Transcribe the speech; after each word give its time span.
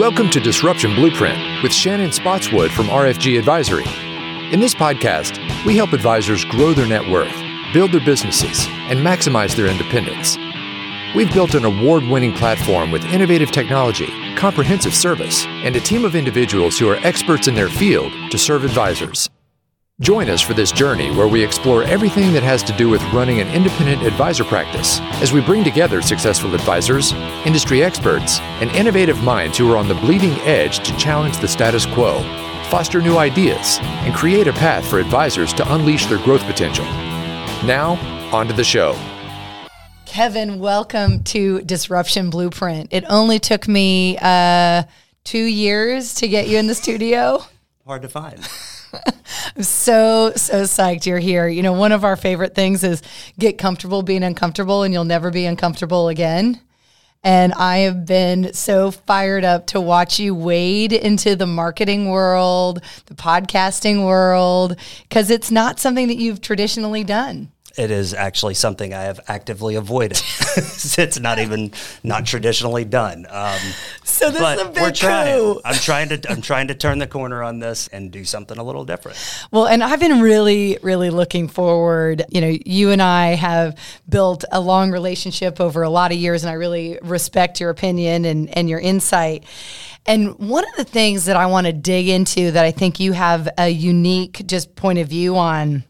Welcome 0.00 0.30
to 0.30 0.40
Disruption 0.40 0.94
Blueprint 0.94 1.62
with 1.62 1.74
Shannon 1.74 2.10
Spotswood 2.10 2.72
from 2.72 2.86
RFG 2.86 3.38
Advisory. 3.38 3.84
In 4.50 4.58
this 4.58 4.74
podcast, 4.74 5.36
we 5.66 5.76
help 5.76 5.92
advisors 5.92 6.42
grow 6.46 6.72
their 6.72 6.86
net 6.86 7.06
worth, 7.06 7.34
build 7.74 7.92
their 7.92 8.02
businesses, 8.02 8.66
and 8.88 9.00
maximize 9.00 9.54
their 9.54 9.66
independence. 9.66 10.38
We've 11.14 11.30
built 11.34 11.52
an 11.52 11.66
award 11.66 12.04
winning 12.04 12.32
platform 12.32 12.90
with 12.90 13.04
innovative 13.04 13.50
technology, 13.50 14.08
comprehensive 14.36 14.94
service, 14.94 15.44
and 15.44 15.76
a 15.76 15.80
team 15.80 16.06
of 16.06 16.16
individuals 16.16 16.78
who 16.78 16.88
are 16.88 16.96
experts 17.06 17.46
in 17.46 17.54
their 17.54 17.68
field 17.68 18.10
to 18.30 18.38
serve 18.38 18.64
advisors. 18.64 19.28
Join 20.00 20.30
us 20.30 20.40
for 20.40 20.54
this 20.54 20.72
journey 20.72 21.14
where 21.14 21.28
we 21.28 21.44
explore 21.44 21.82
everything 21.82 22.32
that 22.32 22.42
has 22.42 22.62
to 22.62 22.72
do 22.72 22.88
with 22.88 23.02
running 23.12 23.40
an 23.40 23.48
independent 23.48 24.02
advisor 24.02 24.44
practice 24.44 24.98
as 25.20 25.30
we 25.30 25.42
bring 25.42 25.62
together 25.62 26.00
successful 26.00 26.54
advisors, 26.54 27.12
industry 27.44 27.82
experts, 27.82 28.40
and 28.62 28.70
innovative 28.70 29.22
minds 29.22 29.58
who 29.58 29.70
are 29.70 29.76
on 29.76 29.88
the 29.88 29.94
bleeding 29.96 30.32
edge 30.46 30.78
to 30.86 30.96
challenge 30.96 31.36
the 31.36 31.46
status 31.46 31.84
quo, 31.84 32.22
foster 32.70 33.02
new 33.02 33.18
ideas, 33.18 33.78
and 33.82 34.14
create 34.14 34.48
a 34.48 34.54
path 34.54 34.88
for 34.88 35.00
advisors 35.00 35.52
to 35.52 35.74
unleash 35.74 36.06
their 36.06 36.24
growth 36.24 36.44
potential. 36.44 36.86
Now, 37.66 37.98
on 38.32 38.46
to 38.46 38.54
the 38.54 38.64
show. 38.64 38.96
Kevin, 40.06 40.60
welcome 40.60 41.22
to 41.24 41.60
Disruption 41.60 42.30
Blueprint. 42.30 42.88
It 42.90 43.04
only 43.10 43.38
took 43.38 43.68
me 43.68 44.16
uh, 44.22 44.84
two 45.24 45.44
years 45.44 46.14
to 46.14 46.26
get 46.26 46.48
you 46.48 46.56
in 46.56 46.68
the 46.68 46.74
studio. 46.74 47.44
Hard 47.84 48.00
to 48.00 48.08
find. 48.08 48.48
I'm 49.56 49.62
so, 49.62 50.32
so 50.36 50.62
psyched 50.62 51.06
you're 51.06 51.18
here. 51.18 51.48
You 51.48 51.62
know, 51.62 51.72
one 51.72 51.92
of 51.92 52.04
our 52.04 52.16
favorite 52.16 52.54
things 52.54 52.84
is 52.84 53.02
get 53.38 53.58
comfortable 53.58 54.02
being 54.02 54.22
uncomfortable 54.22 54.82
and 54.82 54.92
you'll 54.92 55.04
never 55.04 55.30
be 55.30 55.46
uncomfortable 55.46 56.08
again. 56.08 56.60
And 57.22 57.52
I 57.52 57.78
have 57.78 58.06
been 58.06 58.54
so 58.54 58.90
fired 58.90 59.44
up 59.44 59.66
to 59.68 59.80
watch 59.80 60.18
you 60.18 60.34
wade 60.34 60.94
into 60.94 61.36
the 61.36 61.46
marketing 61.46 62.08
world, 62.08 62.80
the 63.06 63.14
podcasting 63.14 64.06
world, 64.06 64.76
because 65.02 65.30
it's 65.30 65.50
not 65.50 65.78
something 65.78 66.08
that 66.08 66.16
you've 66.16 66.40
traditionally 66.40 67.04
done 67.04 67.52
it 67.76 67.90
is 67.90 68.14
actually 68.14 68.54
something 68.54 68.92
I 68.92 69.02
have 69.02 69.20
actively 69.28 69.74
avoided. 69.74 70.20
it's 70.56 71.20
not 71.20 71.38
even 71.38 71.72
not 72.02 72.26
traditionally 72.26 72.84
done. 72.84 73.26
Um, 73.28 73.58
so 74.02 74.30
this 74.30 74.40
is 74.40 74.66
a 74.66 74.70
big 74.70 74.82
we're 74.82 74.90
trying. 74.92 75.38
coup. 75.38 75.60
I'm 75.64 75.74
trying 75.74 76.08
to 76.10 76.30
I'm 76.30 76.42
trying 76.42 76.68
to 76.68 76.74
turn 76.74 76.98
the 76.98 77.06
corner 77.06 77.42
on 77.42 77.58
this 77.58 77.88
and 77.88 78.10
do 78.10 78.24
something 78.24 78.58
a 78.58 78.62
little 78.62 78.84
different. 78.84 79.18
Well, 79.50 79.66
and 79.66 79.82
I've 79.82 80.00
been 80.00 80.20
really 80.20 80.78
really 80.82 81.10
looking 81.10 81.48
forward. 81.48 82.24
You 82.30 82.40
know, 82.40 82.56
you 82.66 82.90
and 82.90 83.00
I 83.00 83.34
have 83.34 83.78
built 84.08 84.44
a 84.50 84.60
long 84.60 84.90
relationship 84.90 85.60
over 85.60 85.82
a 85.82 85.90
lot 85.90 86.12
of 86.12 86.18
years, 86.18 86.42
and 86.42 86.50
I 86.50 86.54
really 86.54 86.98
respect 87.02 87.60
your 87.60 87.70
opinion 87.70 88.24
and 88.24 88.48
and 88.56 88.68
your 88.68 88.80
insight. 88.80 89.44
And 90.06 90.38
one 90.38 90.64
of 90.64 90.76
the 90.76 90.84
things 90.84 91.26
that 91.26 91.36
I 91.36 91.46
want 91.46 91.66
to 91.66 91.72
dig 91.72 92.08
into 92.08 92.50
that 92.52 92.64
I 92.64 92.70
think 92.70 93.00
you 93.00 93.12
have 93.12 93.48
a 93.58 93.68
unique 93.68 94.42
just 94.46 94.74
point 94.74 94.98
of 94.98 95.08
view 95.08 95.36
on 95.36 95.84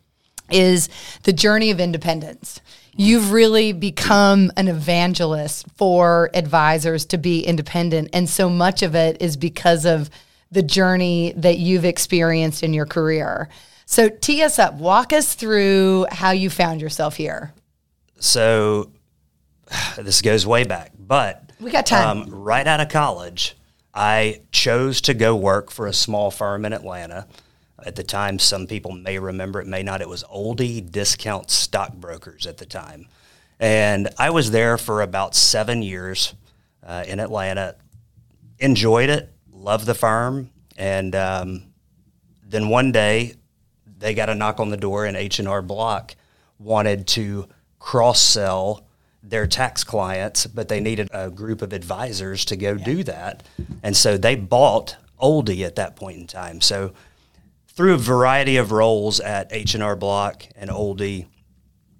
is 0.52 0.88
the 1.22 1.32
journey 1.32 1.70
of 1.70 1.80
independence. 1.80 2.60
You've 2.96 3.32
really 3.32 3.72
become 3.72 4.52
an 4.56 4.68
evangelist 4.68 5.66
for 5.76 6.30
advisors 6.34 7.06
to 7.06 7.18
be 7.18 7.42
independent. 7.42 8.10
And 8.12 8.28
so 8.28 8.50
much 8.50 8.82
of 8.82 8.94
it 8.94 9.20
is 9.22 9.36
because 9.36 9.86
of 9.86 10.10
the 10.50 10.62
journey 10.62 11.32
that 11.36 11.58
you've 11.58 11.84
experienced 11.84 12.62
in 12.62 12.74
your 12.74 12.86
career. 12.86 13.48
So, 13.86 14.08
tee 14.08 14.42
us 14.42 14.58
up, 14.58 14.74
walk 14.74 15.12
us 15.12 15.34
through 15.34 16.06
how 16.10 16.30
you 16.30 16.50
found 16.50 16.80
yourself 16.80 17.16
here. 17.16 17.52
So, 18.18 18.90
this 19.98 20.22
goes 20.22 20.46
way 20.46 20.64
back, 20.64 20.92
but 20.98 21.50
we 21.60 21.70
got 21.70 21.86
time. 21.86 22.22
Um, 22.22 22.30
right 22.30 22.66
out 22.66 22.80
of 22.80 22.88
college, 22.88 23.56
I 23.94 24.42
chose 24.52 25.00
to 25.02 25.14
go 25.14 25.34
work 25.34 25.70
for 25.70 25.86
a 25.86 25.92
small 25.92 26.30
firm 26.30 26.64
in 26.64 26.72
Atlanta 26.72 27.26
at 27.86 27.96
the 27.96 28.02
time. 28.02 28.38
Some 28.38 28.66
people 28.66 28.92
may 28.92 29.18
remember 29.18 29.60
it, 29.60 29.66
may 29.66 29.82
not. 29.82 30.00
It 30.00 30.08
was 30.08 30.24
Olde 30.28 30.90
Discount 30.90 31.50
Stockbrokers 31.50 32.46
at 32.46 32.58
the 32.58 32.66
time. 32.66 33.06
And 33.58 34.08
I 34.18 34.30
was 34.30 34.50
there 34.50 34.78
for 34.78 35.02
about 35.02 35.34
seven 35.34 35.82
years 35.82 36.34
uh, 36.82 37.04
in 37.06 37.20
Atlanta. 37.20 37.76
Enjoyed 38.58 39.10
it, 39.10 39.30
loved 39.52 39.86
the 39.86 39.94
firm. 39.94 40.50
And 40.76 41.14
um, 41.14 41.64
then 42.46 42.68
one 42.68 42.90
day 42.92 43.34
they 43.98 44.14
got 44.14 44.30
a 44.30 44.34
knock 44.34 44.60
on 44.60 44.70
the 44.70 44.76
door 44.76 45.04
and 45.04 45.16
H&R 45.16 45.62
Block 45.62 46.16
wanted 46.58 47.06
to 47.08 47.48
cross-sell 47.78 48.86
their 49.22 49.46
tax 49.46 49.84
clients, 49.84 50.46
but 50.46 50.68
they 50.68 50.80
needed 50.80 51.08
a 51.12 51.30
group 51.30 51.60
of 51.62 51.72
advisors 51.72 52.44
to 52.46 52.56
go 52.56 52.72
yeah. 52.72 52.84
do 52.84 53.04
that. 53.04 53.42
And 53.82 53.96
so 53.96 54.16
they 54.16 54.34
bought 54.34 54.96
Olde 55.18 55.50
at 55.50 55.76
that 55.76 55.96
point 55.96 56.18
in 56.18 56.26
time. 56.26 56.60
So 56.60 56.92
through 57.80 57.94
a 57.94 57.96
variety 57.96 58.58
of 58.58 58.72
roles 58.72 59.20
at 59.20 59.50
H&R 59.54 59.96
Block 59.96 60.42
and 60.54 60.70
Olde, 60.70 61.24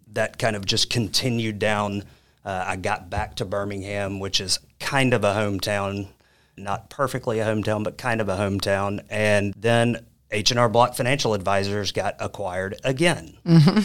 that 0.09 0.39
kind 0.39 0.55
of 0.55 0.67
just 0.67 0.91
continued 0.91 1.59
down. 1.59 2.05
Uh, 2.45 2.65
I 2.67 2.77
got 2.77 3.09
back 3.09 3.37
to 3.37 3.47
Birmingham, 3.47 4.21
which 4.21 4.43
is 4.43 4.59
kind 4.79 5.15
of 5.15 5.25
a 5.25 5.33
hometown, 5.33 6.09
not 6.55 6.91
perfectly 6.91 7.39
a 7.39 7.47
hometown, 7.47 7.83
but 7.83 7.97
kind 7.97 8.21
of 8.21 8.29
a 8.29 8.37
hometown. 8.37 9.03
And 9.09 9.55
then 9.57 10.05
H&R 10.31 10.69
Block 10.69 10.97
Financial 10.97 11.33
Advisors 11.33 11.93
got 11.93 12.15
acquired 12.21 12.79
again. 12.85 13.39
Mm-hmm. 13.47 13.81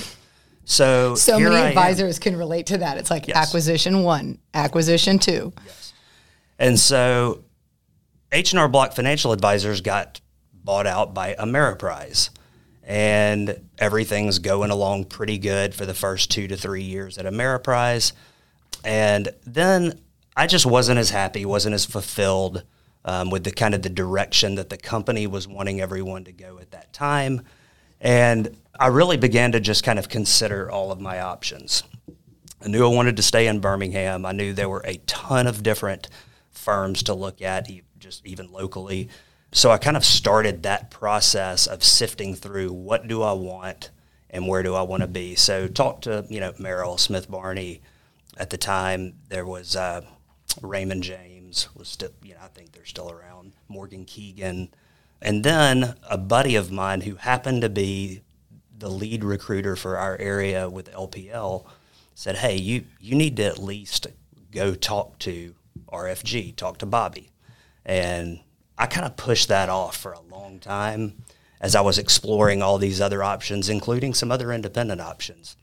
So, 0.65 1.15
so 1.15 1.39
many 1.39 1.55
advisors 1.55 2.19
can 2.19 2.35
relate 2.35 2.65
to 2.65 2.79
that. 2.79 2.97
It's 2.97 3.09
like 3.09 3.29
yes. 3.29 3.37
acquisition 3.37 4.03
one, 4.03 4.39
acquisition 4.53 5.17
two. 5.17 5.53
Yes. 5.65 5.93
And 6.59 6.77
so 6.77 7.45
H&R 8.33 8.67
Block 8.67 8.91
Financial 8.91 9.31
Advisors 9.31 9.79
got 9.79 10.19
bought 10.65 10.87
out 10.87 11.13
by 11.13 11.35
Ameriprise. 11.35 12.29
And 12.83 13.69
everything's 13.77 14.39
going 14.39 14.71
along 14.71 15.05
pretty 15.05 15.37
good 15.37 15.73
for 15.73 15.85
the 15.85 15.93
first 15.93 16.29
two 16.29 16.47
to 16.47 16.57
three 16.57 16.83
years 16.83 17.17
at 17.17 17.25
Ameriprise. 17.25 18.11
And 18.83 19.29
then 19.45 19.99
I 20.35 20.47
just 20.47 20.65
wasn't 20.65 20.99
as 20.99 21.09
happy, 21.09 21.45
wasn't 21.45 21.75
as 21.75 21.85
fulfilled 21.85 22.63
um, 23.05 23.29
with 23.29 23.43
the 23.43 23.51
kind 23.51 23.73
of 23.73 23.81
the 23.81 23.89
direction 23.89 24.55
that 24.55 24.69
the 24.69 24.77
company 24.77 25.25
was 25.27 25.47
wanting 25.47 25.81
everyone 25.81 26.25
to 26.25 26.31
go 26.31 26.59
at 26.59 26.71
that 26.71 26.91
time. 26.93 27.41
And 28.01 28.57
I 28.79 28.87
really 28.87 29.17
began 29.17 29.53
to 29.53 29.59
just 29.59 29.83
kind 29.83 29.97
of 29.97 30.09
consider 30.09 30.69
all 30.69 30.91
of 30.91 30.99
my 30.99 31.21
options. 31.21 31.83
I 32.63 32.67
knew 32.67 32.85
I 32.85 32.93
wanted 32.93 33.17
to 33.17 33.23
stay 33.23 33.47
in 33.47 33.59
Birmingham. 33.59 34.25
I 34.25 34.31
knew 34.31 34.53
there 34.53 34.69
were 34.69 34.83
a 34.85 34.97
ton 35.05 35.47
of 35.47 35.63
different 35.63 36.09
firms 36.51 37.03
to 37.03 37.13
look 37.13 37.41
at, 37.41 37.69
just 37.99 38.25
even 38.25 38.51
locally 38.51 39.09
so 39.55 39.71
I 39.71 39.77
kind 39.77 39.95
of 39.95 40.03
started 40.03 40.63
that 40.63 40.91
process 40.91 41.65
of 41.65 41.81
sifting 41.81 42.35
through 42.35 42.73
what 42.73 43.07
do 43.07 43.23
I 43.23 43.31
want 43.31 43.89
and 44.29 44.49
where 44.49 44.61
do 44.61 44.75
I 44.75 44.81
want 44.81 44.99
to 44.99 45.07
be. 45.07 45.35
So 45.35 45.69
talked 45.69 46.03
to 46.03 46.25
you 46.29 46.41
know 46.41 46.53
Merrill 46.59 46.97
Smith 46.97 47.31
Barney 47.31 47.81
at 48.35 48.49
the 48.49 48.57
time. 48.57 49.13
There 49.29 49.45
was 49.45 49.77
uh, 49.77 50.01
Raymond 50.61 51.03
James 51.03 51.69
was 51.73 51.87
still 51.87 52.09
you 52.21 52.33
know 52.33 52.41
I 52.43 52.49
think 52.49 52.73
they're 52.73 52.83
still 52.83 53.09
around. 53.09 53.53
Morgan 53.69 54.03
Keegan, 54.03 54.73
and 55.21 55.45
then 55.45 55.95
a 56.09 56.17
buddy 56.17 56.57
of 56.57 56.69
mine 56.69 57.01
who 57.01 57.15
happened 57.15 57.61
to 57.61 57.69
be 57.69 58.23
the 58.77 58.89
lead 58.89 59.23
recruiter 59.23 59.77
for 59.77 59.97
our 59.97 60.17
area 60.17 60.69
with 60.69 60.91
LPL 60.91 61.65
said, 62.13 62.35
"Hey, 62.39 62.57
you 62.57 62.83
you 62.99 63.15
need 63.15 63.37
to 63.37 63.45
at 63.45 63.57
least 63.57 64.07
go 64.51 64.75
talk 64.75 65.17
to 65.19 65.55
RFG, 65.87 66.57
talk 66.57 66.77
to 66.79 66.85
Bobby." 66.85 67.31
And 67.85 68.41
I 68.77 68.87
kind 68.87 69.05
of 69.05 69.15
pushed 69.15 69.47
that 69.47 69.69
off 69.69 69.95
for 69.95 70.11
a 70.11 70.21
long 70.21 70.59
time 70.59 71.23
as 71.61 71.75
I 71.75 71.81
was 71.81 71.97
exploring 71.97 72.61
all 72.61 72.77
these 72.77 72.99
other 72.99 73.23
options, 73.23 73.69
including 73.69 74.13
some 74.13 74.31
other 74.31 74.51
independent 74.51 75.01
options. 75.01 75.55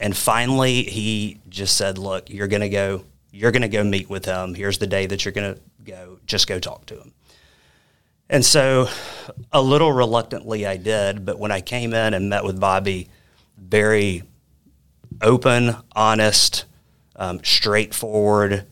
And 0.00 0.16
finally, 0.16 0.84
he 0.84 1.38
just 1.48 1.76
said, 1.76 1.98
"Look, 1.98 2.30
you're 2.30 2.48
going 2.48 2.62
to 2.62 2.68
go. 2.68 3.04
You're 3.30 3.52
going 3.52 3.62
to 3.62 3.68
go 3.68 3.84
meet 3.84 4.08
with 4.10 4.24
him. 4.24 4.54
Here's 4.54 4.78
the 4.78 4.86
day 4.86 5.06
that 5.06 5.24
you're 5.24 5.32
going 5.32 5.54
to 5.54 5.60
go. 5.84 6.18
Just 6.26 6.46
go 6.46 6.58
talk 6.58 6.86
to 6.86 6.98
him." 6.98 7.12
And 8.28 8.44
so, 8.44 8.88
a 9.52 9.60
little 9.60 9.92
reluctantly, 9.92 10.66
I 10.66 10.78
did. 10.78 11.26
But 11.26 11.38
when 11.38 11.52
I 11.52 11.60
came 11.60 11.92
in 11.92 12.14
and 12.14 12.30
met 12.30 12.44
with 12.44 12.58
Bobby, 12.58 13.08
very 13.58 14.22
open, 15.20 15.76
honest, 15.94 16.64
um, 17.16 17.44
straightforward, 17.44 18.66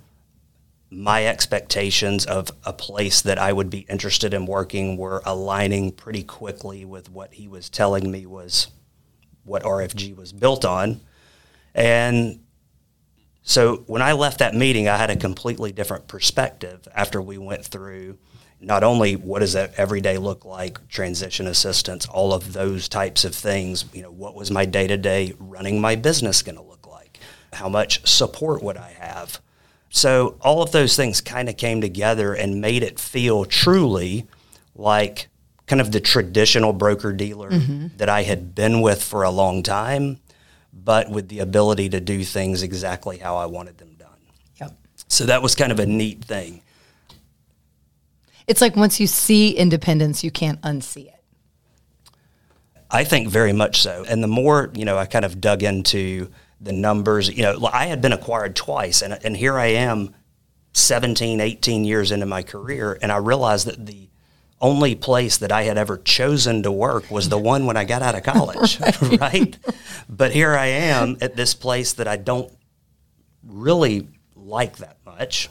my 0.90 1.26
expectations 1.26 2.26
of 2.26 2.50
a 2.64 2.72
place 2.72 3.22
that 3.22 3.38
I 3.38 3.52
would 3.52 3.70
be 3.70 3.80
interested 3.88 4.34
in 4.34 4.46
working 4.46 4.96
were 4.96 5.22
aligning 5.24 5.92
pretty 5.92 6.24
quickly 6.24 6.84
with 6.84 7.10
what 7.10 7.34
he 7.34 7.46
was 7.46 7.68
telling 7.68 8.10
me 8.10 8.26
was 8.26 8.68
what 9.44 9.62
RFG 9.62 10.16
was 10.16 10.32
built 10.32 10.64
on. 10.64 11.00
And 11.74 12.40
so 13.42 13.84
when 13.86 14.02
I 14.02 14.12
left 14.12 14.40
that 14.40 14.54
meeting, 14.54 14.88
I 14.88 14.96
had 14.96 15.10
a 15.10 15.16
completely 15.16 15.70
different 15.70 16.08
perspective 16.08 16.86
after 16.94 17.22
we 17.22 17.38
went 17.38 17.64
through 17.64 18.18
not 18.60 18.84
only 18.84 19.16
what 19.16 19.38
does 19.38 19.54
that 19.54 19.72
every 19.76 20.00
day 20.00 20.18
look 20.18 20.44
like, 20.44 20.86
transition 20.88 21.46
assistance, 21.46 22.06
all 22.06 22.34
of 22.34 22.52
those 22.52 22.88
types 22.88 23.24
of 23.24 23.34
things, 23.34 23.84
you 23.94 24.02
know, 24.02 24.10
what 24.10 24.34
was 24.34 24.50
my 24.50 24.66
day 24.66 24.86
to 24.86 24.96
day 24.96 25.34
running 25.38 25.80
my 25.80 25.94
business 25.94 26.42
going 26.42 26.56
to 26.56 26.62
look 26.62 26.86
like? 26.86 27.18
How 27.52 27.68
much 27.68 28.06
support 28.06 28.62
would 28.62 28.76
I 28.76 28.90
have? 28.98 29.40
So 29.90 30.36
all 30.40 30.62
of 30.62 30.70
those 30.70 30.96
things 30.96 31.20
kind 31.20 31.48
of 31.48 31.56
came 31.56 31.80
together 31.80 32.32
and 32.32 32.60
made 32.60 32.82
it 32.82 32.98
feel 32.98 33.44
truly 33.44 34.26
like 34.74 35.28
kind 35.66 35.80
of 35.80 35.92
the 35.92 36.00
traditional 36.00 36.72
broker 36.72 37.12
dealer 37.12 37.50
mm-hmm. 37.50 37.88
that 37.96 38.08
I 38.08 38.22
had 38.22 38.54
been 38.54 38.80
with 38.80 39.02
for 39.02 39.24
a 39.24 39.30
long 39.30 39.62
time, 39.62 40.18
but 40.72 41.10
with 41.10 41.28
the 41.28 41.40
ability 41.40 41.88
to 41.90 42.00
do 42.00 42.24
things 42.24 42.62
exactly 42.62 43.18
how 43.18 43.36
I 43.36 43.46
wanted 43.46 43.78
them 43.78 43.94
done. 43.98 44.08
Yep. 44.60 44.76
So 45.08 45.26
that 45.26 45.42
was 45.42 45.56
kind 45.56 45.72
of 45.72 45.80
a 45.80 45.86
neat 45.86 46.24
thing. 46.24 46.62
It's 48.46 48.60
like 48.60 48.76
once 48.76 49.00
you 49.00 49.06
see 49.08 49.52
independence, 49.52 50.24
you 50.24 50.30
can't 50.30 50.60
unsee 50.62 51.06
it. 51.06 51.20
I 52.90 53.04
think 53.04 53.28
very 53.28 53.52
much 53.52 53.82
so. 53.82 54.04
And 54.08 54.22
the 54.22 54.28
more, 54.28 54.70
you 54.74 54.84
know, 54.84 54.98
I 54.98 55.06
kind 55.06 55.24
of 55.24 55.40
dug 55.40 55.62
into 55.62 56.30
the 56.60 56.72
numbers, 56.72 57.28
you 57.28 57.42
know, 57.42 57.68
I 57.72 57.86
had 57.86 58.02
been 58.02 58.12
acquired 58.12 58.54
twice 58.54 59.02
and, 59.02 59.18
and 59.24 59.36
here 59.36 59.58
I 59.58 59.66
am 59.66 60.14
17, 60.72 61.40
18 61.40 61.84
years 61.84 62.12
into 62.12 62.26
my 62.26 62.42
career. 62.42 62.98
And 63.00 63.10
I 63.10 63.16
realized 63.16 63.66
that 63.66 63.86
the 63.86 64.08
only 64.60 64.94
place 64.94 65.38
that 65.38 65.50
I 65.50 65.62
had 65.62 65.78
ever 65.78 65.96
chosen 65.96 66.62
to 66.64 66.70
work 66.70 67.10
was 67.10 67.28
the 67.28 67.38
one 67.38 67.64
when 67.66 67.76
I 67.76 67.84
got 67.84 68.02
out 68.02 68.14
of 68.14 68.22
college, 68.22 68.78
right. 69.00 69.20
right? 69.20 69.58
But 70.08 70.32
here 70.32 70.54
I 70.54 70.66
am 70.66 71.16
at 71.20 71.34
this 71.34 71.54
place 71.54 71.94
that 71.94 72.06
I 72.06 72.16
don't 72.16 72.52
really 73.42 74.06
like 74.36 74.76
that 74.78 74.98
much, 75.06 75.48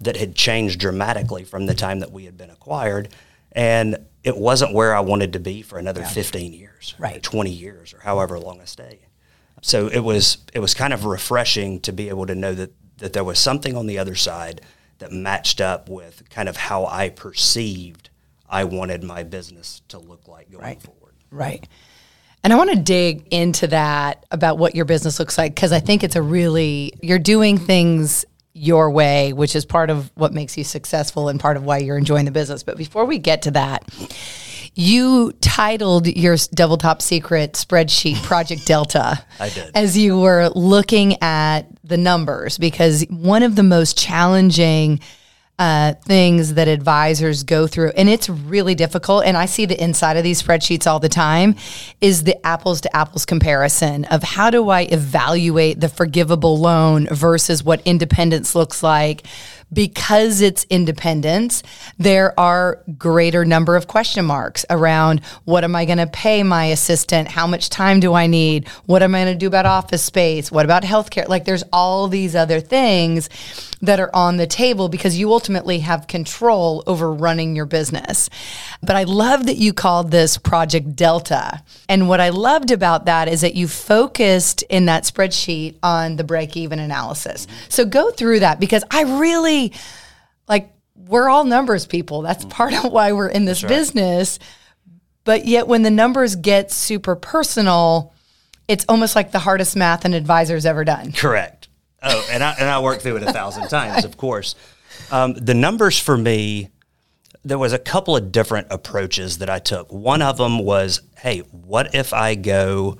that 0.00 0.16
had 0.16 0.34
changed 0.34 0.78
dramatically 0.78 1.44
from 1.44 1.66
the 1.66 1.74
time 1.74 2.00
that 2.00 2.12
we 2.12 2.24
had 2.24 2.36
been 2.36 2.50
acquired. 2.50 3.08
And 3.50 4.06
it 4.22 4.36
wasn't 4.36 4.74
where 4.74 4.94
I 4.94 5.00
wanted 5.00 5.32
to 5.32 5.40
be 5.40 5.62
for 5.62 5.78
another 5.78 6.04
15 6.04 6.52
years, 6.52 6.94
Right. 6.98 7.22
20 7.22 7.50
years, 7.50 7.94
or 7.94 8.00
however 8.00 8.38
long 8.38 8.60
I 8.60 8.64
stay. 8.66 9.00
So 9.62 9.88
it 9.88 10.00
was 10.00 10.38
it 10.52 10.60
was 10.60 10.74
kind 10.74 10.92
of 10.92 11.04
refreshing 11.04 11.80
to 11.80 11.92
be 11.92 12.08
able 12.08 12.26
to 12.26 12.34
know 12.34 12.54
that 12.54 12.72
that 12.98 13.12
there 13.12 13.24
was 13.24 13.38
something 13.38 13.76
on 13.76 13.86
the 13.86 13.98
other 13.98 14.14
side 14.14 14.60
that 14.98 15.12
matched 15.12 15.60
up 15.60 15.88
with 15.88 16.28
kind 16.30 16.48
of 16.48 16.56
how 16.56 16.86
I 16.86 17.08
perceived 17.10 18.10
I 18.48 18.64
wanted 18.64 19.02
my 19.02 19.22
business 19.24 19.82
to 19.88 19.98
look 19.98 20.28
like 20.28 20.50
going 20.50 20.62
Right. 20.62 20.80
forward. 20.80 21.14
Right. 21.30 21.66
And 22.44 22.52
I 22.52 22.56
want 22.56 22.70
to 22.70 22.76
dig 22.76 23.26
into 23.32 23.66
that 23.68 24.24
about 24.30 24.56
what 24.56 24.76
your 24.76 24.84
business 24.84 25.18
looks 25.18 25.36
like 25.36 25.54
because 25.54 25.72
I 25.72 25.80
think 25.80 26.04
it's 26.04 26.14
a 26.14 26.22
really, 26.22 26.92
you're 27.02 27.18
doing 27.18 27.58
things 27.58 28.24
your 28.52 28.88
way, 28.90 29.32
which 29.32 29.56
is 29.56 29.66
part 29.66 29.90
of 29.90 30.10
what 30.14 30.32
makes 30.32 30.56
you 30.56 30.62
successful 30.62 31.28
and 31.28 31.40
part 31.40 31.56
of 31.56 31.64
why 31.64 31.78
you're 31.78 31.98
enjoying 31.98 32.24
the 32.24 32.30
business. 32.30 32.62
But 32.62 32.76
before 32.78 33.04
we 33.04 33.18
get 33.18 33.42
to 33.42 33.50
that, 33.50 33.84
you 34.76 35.32
titled 35.40 36.06
your 36.06 36.36
double 36.52 36.76
top 36.76 37.00
secret 37.00 37.54
spreadsheet 37.54 38.22
Project 38.22 38.66
Delta. 38.66 39.24
I 39.40 39.48
did. 39.48 39.70
As 39.74 39.96
you 39.96 40.20
were 40.20 40.50
looking 40.54 41.20
at 41.22 41.62
the 41.82 41.96
numbers, 41.96 42.58
because 42.58 43.02
one 43.08 43.42
of 43.42 43.56
the 43.56 43.62
most 43.62 43.98
challenging 43.98 45.00
uh, 45.58 45.94
things 46.04 46.54
that 46.54 46.68
advisors 46.68 47.42
go 47.42 47.66
through, 47.66 47.88
and 47.96 48.10
it's 48.10 48.28
really 48.28 48.74
difficult. 48.74 49.24
And 49.24 49.38
I 49.38 49.46
see 49.46 49.64
the 49.64 49.82
inside 49.82 50.18
of 50.18 50.24
these 50.24 50.42
spreadsheets 50.42 50.86
all 50.86 51.00
the 51.00 51.08
time, 51.08 51.54
is 52.02 52.24
the 52.24 52.46
apples 52.46 52.82
to 52.82 52.94
apples 52.94 53.24
comparison 53.24 54.04
of 54.06 54.22
how 54.22 54.50
do 54.50 54.68
I 54.68 54.82
evaluate 54.82 55.80
the 55.80 55.88
forgivable 55.88 56.58
loan 56.58 57.06
versus 57.10 57.64
what 57.64 57.80
independence 57.86 58.54
looks 58.54 58.82
like. 58.82 59.26
Because 59.76 60.40
it's 60.40 60.64
independence, 60.70 61.62
there 61.98 62.38
are 62.40 62.82
greater 62.96 63.44
number 63.44 63.76
of 63.76 63.86
question 63.86 64.24
marks 64.24 64.64
around 64.70 65.20
what 65.44 65.64
am 65.64 65.76
I 65.76 65.84
going 65.84 65.98
to 65.98 66.06
pay 66.06 66.42
my 66.42 66.64
assistant? 66.64 67.28
How 67.28 67.46
much 67.46 67.68
time 67.68 68.00
do 68.00 68.14
I 68.14 68.26
need? 68.26 68.68
What 68.86 69.02
am 69.02 69.14
I 69.14 69.24
going 69.24 69.34
to 69.34 69.38
do 69.38 69.46
about 69.46 69.66
office 69.66 70.02
space? 70.02 70.50
What 70.50 70.64
about 70.64 70.82
healthcare? 70.82 71.28
Like 71.28 71.44
there's 71.44 71.62
all 71.74 72.08
these 72.08 72.34
other 72.34 72.58
things 72.58 73.28
that 73.82 74.00
are 74.00 74.10
on 74.14 74.38
the 74.38 74.46
table 74.46 74.88
because 74.88 75.18
you 75.18 75.30
ultimately 75.30 75.80
have 75.80 76.06
control 76.06 76.82
over 76.86 77.12
running 77.12 77.54
your 77.54 77.66
business. 77.66 78.30
But 78.82 78.96
I 78.96 79.04
love 79.04 79.44
that 79.46 79.56
you 79.56 79.74
called 79.74 80.10
this 80.10 80.38
Project 80.38 80.96
Delta. 80.96 81.62
And 81.86 82.08
what 82.08 82.20
I 82.20 82.30
loved 82.30 82.70
about 82.70 83.04
that 83.04 83.28
is 83.28 83.42
that 83.42 83.54
you 83.54 83.68
focused 83.68 84.62
in 84.70 84.86
that 84.86 85.04
spreadsheet 85.04 85.76
on 85.82 86.16
the 86.16 86.24
break 86.24 86.56
even 86.56 86.78
analysis. 86.78 87.46
So 87.68 87.84
go 87.84 88.10
through 88.10 88.40
that 88.40 88.58
because 88.58 88.82
I 88.90 89.02
really 89.02 89.65
like 90.48 90.72
we're 90.94 91.28
all 91.28 91.44
numbers 91.44 91.86
people. 91.86 92.22
That's 92.22 92.44
part 92.44 92.72
of 92.72 92.92
why 92.92 93.12
we're 93.12 93.28
in 93.28 93.44
this 93.44 93.62
business. 93.62 94.38
But 95.24 95.46
yet 95.46 95.66
when 95.66 95.82
the 95.82 95.90
numbers 95.90 96.36
get 96.36 96.70
super 96.70 97.16
personal, 97.16 98.14
it's 98.68 98.84
almost 98.88 99.16
like 99.16 99.32
the 99.32 99.38
hardest 99.38 99.76
math 99.76 100.04
an 100.04 100.14
advisor's 100.14 100.64
ever 100.66 100.84
done. 100.84 101.12
Correct. 101.12 101.68
Oh, 102.02 102.28
and 102.30 102.42
I 102.42 102.52
and 102.58 102.68
I 102.68 102.80
worked 102.80 103.02
through 103.02 103.16
it 103.16 103.22
a 103.22 103.32
thousand 103.32 103.68
times, 103.68 104.04
of 104.04 104.16
course. 104.16 104.54
Um, 105.10 105.34
the 105.34 105.54
numbers 105.54 105.98
for 105.98 106.16
me, 106.16 106.70
there 107.44 107.58
was 107.58 107.72
a 107.72 107.78
couple 107.78 108.16
of 108.16 108.32
different 108.32 108.68
approaches 108.70 109.38
that 109.38 109.50
I 109.50 109.58
took. 109.58 109.92
One 109.92 110.22
of 110.22 110.36
them 110.36 110.58
was, 110.58 111.00
hey, 111.18 111.40
what 111.40 111.94
if 111.94 112.12
I 112.12 112.34
go 112.34 112.98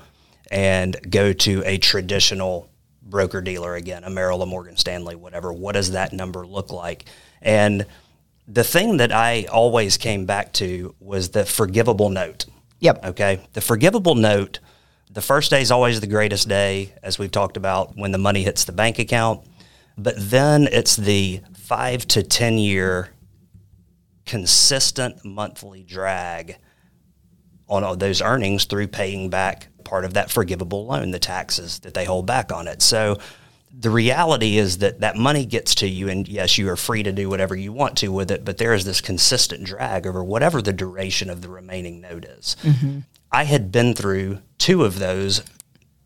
and 0.50 0.96
go 1.10 1.32
to 1.32 1.62
a 1.64 1.78
traditional 1.78 2.68
broker 3.08 3.40
dealer 3.40 3.74
again, 3.74 4.04
a 4.04 4.10
Merrill, 4.10 4.42
a 4.42 4.46
Morgan 4.46 4.76
Stanley, 4.76 5.14
whatever? 5.14 5.52
What 5.52 5.72
does 5.72 5.92
that 5.92 6.12
number 6.12 6.46
look 6.46 6.70
like? 6.72 7.06
And 7.40 7.86
the 8.48 8.64
thing 8.64 8.98
that 8.98 9.12
I 9.12 9.44
always 9.44 9.96
came 9.96 10.26
back 10.26 10.52
to 10.54 10.94
was 11.00 11.30
the 11.30 11.44
forgivable 11.44 12.10
note. 12.10 12.46
Yep. 12.80 13.04
Okay. 13.06 13.40
The 13.52 13.60
forgivable 13.60 14.14
note, 14.14 14.60
the 15.10 15.22
first 15.22 15.50
day 15.50 15.62
is 15.62 15.70
always 15.70 16.00
the 16.00 16.06
greatest 16.06 16.48
day, 16.48 16.92
as 17.02 17.18
we've 17.18 17.30
talked 17.30 17.56
about, 17.56 17.96
when 17.96 18.12
the 18.12 18.18
money 18.18 18.42
hits 18.42 18.64
the 18.64 18.72
bank 18.72 18.98
account. 18.98 19.46
But 19.96 20.14
then 20.18 20.68
it's 20.70 20.96
the 20.96 21.40
five 21.54 22.06
to 22.08 22.22
10 22.22 22.58
year 22.58 23.10
consistent 24.26 25.24
monthly 25.24 25.82
drag 25.82 26.58
on 27.68 27.82
all 27.82 27.96
those 27.96 28.20
earnings 28.20 28.64
through 28.64 28.88
paying 28.88 29.30
back 29.30 29.68
part 29.86 30.04
of 30.04 30.14
that 30.14 30.30
forgivable 30.30 30.84
loan, 30.84 31.12
the 31.12 31.18
taxes 31.18 31.78
that 31.80 31.94
they 31.94 32.04
hold 32.04 32.26
back 32.26 32.52
on 32.52 32.68
it. 32.68 32.82
So 32.82 33.18
the 33.78 33.90
reality 33.90 34.56
is 34.56 34.78
that 34.78 35.00
that 35.00 35.16
money 35.16 35.44
gets 35.44 35.74
to 35.76 35.88
you, 35.88 36.08
and 36.08 36.26
yes, 36.26 36.58
you 36.58 36.68
are 36.70 36.76
free 36.76 37.02
to 37.02 37.12
do 37.12 37.28
whatever 37.28 37.54
you 37.54 37.72
want 37.72 37.96
to 37.98 38.08
with 38.08 38.30
it, 38.30 38.44
but 38.44 38.58
there 38.58 38.74
is 38.74 38.84
this 38.84 39.00
consistent 39.00 39.64
drag 39.64 40.06
over 40.06 40.24
whatever 40.24 40.62
the 40.62 40.72
duration 40.72 41.30
of 41.30 41.42
the 41.42 41.48
remaining 41.48 42.00
note 42.00 42.24
is. 42.24 42.56
Mm-hmm. 42.62 43.00
I 43.30 43.44
had 43.44 43.70
been 43.70 43.94
through 43.94 44.38
two 44.58 44.84
of 44.84 44.98
those 44.98 45.42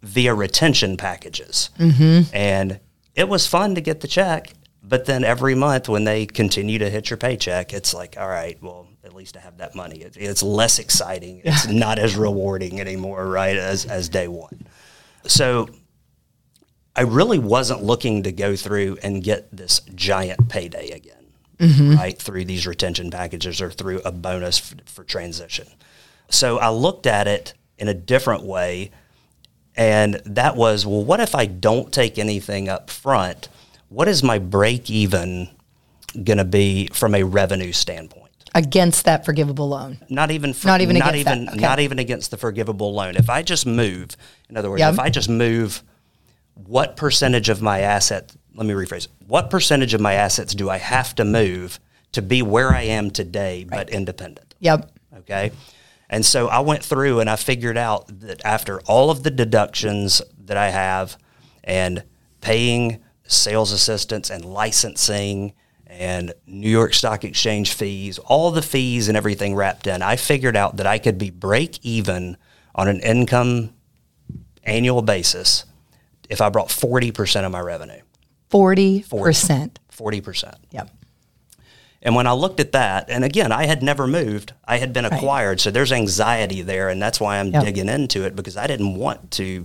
via 0.03 0.35
retention 0.35 0.97
packages, 0.97 1.71
mm-hmm. 1.79 2.35
and 2.35 2.81
it 3.15 3.29
was 3.29 3.47
fun 3.47 3.75
to 3.77 3.81
get 3.81 4.01
the 4.01 4.09
check. 4.09 4.53
But 4.83 5.05
then 5.05 5.23
every 5.23 5.55
month, 5.55 5.89
when 5.89 6.05
they 6.05 6.27
continue 6.27 6.79
to 6.79 6.91
hit 6.91 7.11
your 7.11 7.19
paycheck, 7.19 7.73
it's 7.73 7.95
like, 7.95 8.17
all 8.19 8.29
right, 8.29 8.61
well, 8.61 8.89
at 9.05 9.15
least 9.15 9.37
I 9.37 9.41
have 9.41 9.59
that 9.59 9.75
money. 9.75 10.03
It, 10.03 10.17
it's 10.17 10.43
less 10.43 10.79
exciting. 10.79 11.43
It's 11.45 11.67
not 11.67 11.99
as 11.99 12.17
rewarding 12.17 12.81
anymore, 12.81 13.27
right, 13.27 13.57
as, 13.57 13.87
as 13.87 14.09
day 14.09 14.29
one. 14.29 14.67
So 15.27 15.69
I 16.95 17.03
really 17.03 17.39
wasn't 17.39 17.83
looking 17.83 18.25
to 18.25 18.33
go 18.33 18.57
through 18.57 18.99
and 19.03 19.23
get 19.23 19.55
this 19.57 19.81
giant 19.95 20.49
payday 20.49 20.91
again, 20.91 21.27
mm-hmm. 21.59 21.95
right, 21.95 22.19
through 22.19 22.45
these 22.45 22.67
retention 22.67 23.11
packages 23.11 23.61
or 23.61 23.71
through 23.71 24.01
a 24.05 24.13
bonus 24.13 24.73
f- 24.73 24.87
for 24.87 25.05
transition. 25.05 25.67
So 26.29 26.59
I 26.59 26.69
looked 26.71 27.07
at 27.07 27.27
it 27.27 27.55
in 27.79 27.89
a 27.89 27.95
different 27.95 28.43
way, 28.43 28.91
and 29.77 30.15
that 30.27 30.57
was, 30.57 30.85
well, 30.85 31.05
what 31.05 31.21
if 31.21 31.35
I 31.35 31.47
don't 31.47 31.93
take 31.93 32.19
anything 32.19 32.69
up 32.69 32.91
front? 32.91 33.49
What 33.89 34.09
is 34.09 34.23
my 34.23 34.39
break 34.39 34.91
even 34.91 35.49
going 36.23 36.39
to 36.39 36.45
be 36.45 36.89
from 36.89 37.15
a 37.15 37.23
revenue 37.23 37.73
standpoint? 37.73 38.30
Against 38.55 39.05
that 39.05 39.25
forgivable 39.25 39.69
loan. 39.69 39.99
Not 40.09 40.31
even 40.31 40.53
for, 40.53 40.67
Not 40.67 40.81
even 40.81 40.97
not 40.99 41.15
even 41.15 41.49
okay. 41.49 41.59
not 41.59 41.79
even 41.81 41.99
against 41.99 42.31
the 42.31 42.37
forgivable 42.37 42.93
loan. 42.93 43.17
If 43.17 43.31
I 43.31 43.43
just 43.43 43.65
move, 43.67 44.17
in 44.49 44.57
other 44.57 44.69
words, 44.71 44.81
Yep. 44.81 44.95
if 44.95 44.99
I 45.01 45.09
just 45.11 45.29
move, 45.29 45.83
what 46.55 46.97
percentage 46.97 47.49
of 47.49 47.63
my 47.63 47.81
asset? 47.81 48.33
Let 48.55 48.67
me 48.67 48.75
rephrase. 48.75 49.07
What 49.27 49.51
percentage 49.51 49.95
of 49.95 50.01
my 50.01 50.15
assets 50.15 50.55
do 50.55 50.69
I 50.69 50.79
have 50.79 51.15
to 51.15 51.25
move 51.25 51.79
to 52.13 52.23
be 52.23 52.43
where 52.43 52.71
I 52.75 52.83
am 52.83 53.11
today, 53.13 53.65
but 53.69 53.89
independent? 53.91 54.55
Yep. 54.59 54.91
Okay. 55.19 55.53
And 56.09 56.27
so 56.27 56.49
I 56.49 56.59
went 56.59 56.83
through 56.85 57.21
and 57.21 57.31
I 57.31 57.37
figured 57.37 57.79
out 57.79 58.21
that 58.21 58.45
after 58.45 58.81
all 58.83 59.11
of 59.11 59.23
the 59.23 59.31
deductions 59.31 60.21
that 60.45 60.57
I 60.57 60.71
have 60.71 61.17
and 61.63 62.03
paying 62.41 62.99
sales 63.25 63.71
assistants 63.71 64.29
and 64.29 64.45
licensing 64.45 65.53
and 66.01 66.33
New 66.47 66.71
York 66.71 66.95
Stock 66.95 67.25
Exchange 67.25 67.75
fees, 67.75 68.19
all 68.19 68.51
the 68.51 68.63
fees 68.63 69.09
and 69.09 69.17
everything 69.19 69.55
wrapped 69.55 69.87
in, 69.87 70.01
I 70.01 70.17
figured 70.17 70.57
out 70.57 70.79
that 70.79 70.87
I 70.87 70.99
could 70.99 71.19
be 71.19 71.29
break 71.29 71.79
even 71.85 72.39
on 72.75 72.89
an 72.89 73.01
income 73.01 73.75
annual 74.65 75.03
basis 75.03 75.67
if 76.31 76.41
I 76.41 76.49
brought 76.49 76.69
40% 76.69 77.45
of 77.45 77.53
my 77.53 77.61
revenue. 77.61 78.01
40%. 78.51 79.77
40%. 79.95 80.55
Yep. 80.71 80.91
And 82.03 82.15
when 82.15 82.27
I 82.27 82.33
looked 82.33 82.61
at 82.61 82.73
that, 82.73 83.11
and 83.11 83.23
again, 83.23 83.53
I 83.53 83.67
had 83.67 83.83
never 83.83 84.07
moved, 84.07 84.55
I 84.65 84.79
had 84.79 84.95
been 84.95 85.05
acquired. 85.05 85.61
So 85.61 85.71
there's 85.71 85.93
anxiety 85.93 86.63
there. 86.63 86.89
And 86.89 87.01
that's 87.03 87.21
why 87.21 87.39
I'm 87.39 87.49
Yep. 87.49 87.65
digging 87.65 87.89
into 87.91 88.25
it 88.25 88.35
because 88.35 88.57
I 88.57 88.67
didn't 88.67 88.95
want 88.95 89.31
to, 89.33 89.65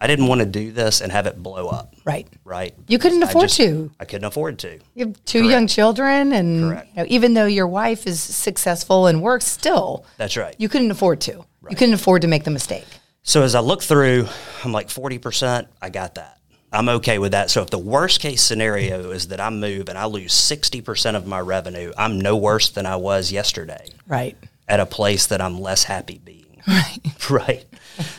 I 0.00 0.06
didn't 0.06 0.28
want 0.28 0.40
to 0.40 0.46
do 0.46 0.72
this 0.72 1.00
and 1.02 1.12
have 1.12 1.26
it 1.26 1.42
blow 1.42 1.68
up. 1.68 1.94
Right. 2.04 2.26
Right. 2.44 2.74
You 2.88 2.98
couldn't 2.98 3.22
I 3.22 3.28
afford 3.28 3.48
just- 3.48 3.56
to. 3.58 3.90
I 4.00 4.04
couldn't 4.06 4.24
afford 4.24 4.58
to. 4.60 4.78
You 4.94 5.06
have 5.08 5.24
two 5.24 5.44
young 5.48 5.66
children, 5.66 6.32
and 6.32 6.60
you 6.60 6.82
know, 6.96 7.04
even 7.08 7.34
though 7.34 7.46
your 7.46 7.66
wife 7.66 8.06
is 8.06 8.20
successful 8.20 9.06
and 9.06 9.20
works 9.22 9.44
still, 9.46 10.04
That's 10.16 10.36
right. 10.36 10.54
you 10.58 10.68
couldn't 10.68 10.90
afford 10.90 11.20
to. 11.22 11.44
You 11.68 11.76
couldn't 11.76 11.94
afford 11.94 12.22
to 12.22 12.28
make 12.28 12.44
the 12.44 12.50
mistake. 12.50 12.86
So 13.22 13.42
as 13.42 13.54
I 13.54 13.60
look 13.60 13.82
through, 13.82 14.26
I'm 14.64 14.72
like 14.72 14.88
40%, 14.88 15.66
I 15.82 15.90
got 15.90 16.14
that. 16.14 16.38
I'm 16.72 16.88
okay 16.88 17.18
with 17.18 17.32
that. 17.32 17.50
So 17.50 17.60
if 17.62 17.68
the 17.70 17.78
worst 17.78 18.20
case 18.20 18.42
scenario 18.42 19.10
is 19.10 19.28
that 19.28 19.40
I 19.40 19.50
move 19.50 19.88
and 19.88 19.98
I 19.98 20.06
lose 20.06 20.32
60% 20.32 21.14
of 21.16 21.26
my 21.26 21.40
revenue, 21.40 21.92
I'm 21.98 22.18
no 22.20 22.36
worse 22.36 22.70
than 22.70 22.86
I 22.86 22.96
was 22.96 23.30
yesterday 23.30 23.88
Right. 24.06 24.36
at 24.68 24.80
a 24.80 24.86
place 24.86 25.26
that 25.26 25.40
I'm 25.42 25.60
less 25.60 25.82
happy 25.84 26.18
being. 26.24 26.62
Right. 26.66 27.00
right. 27.30 27.64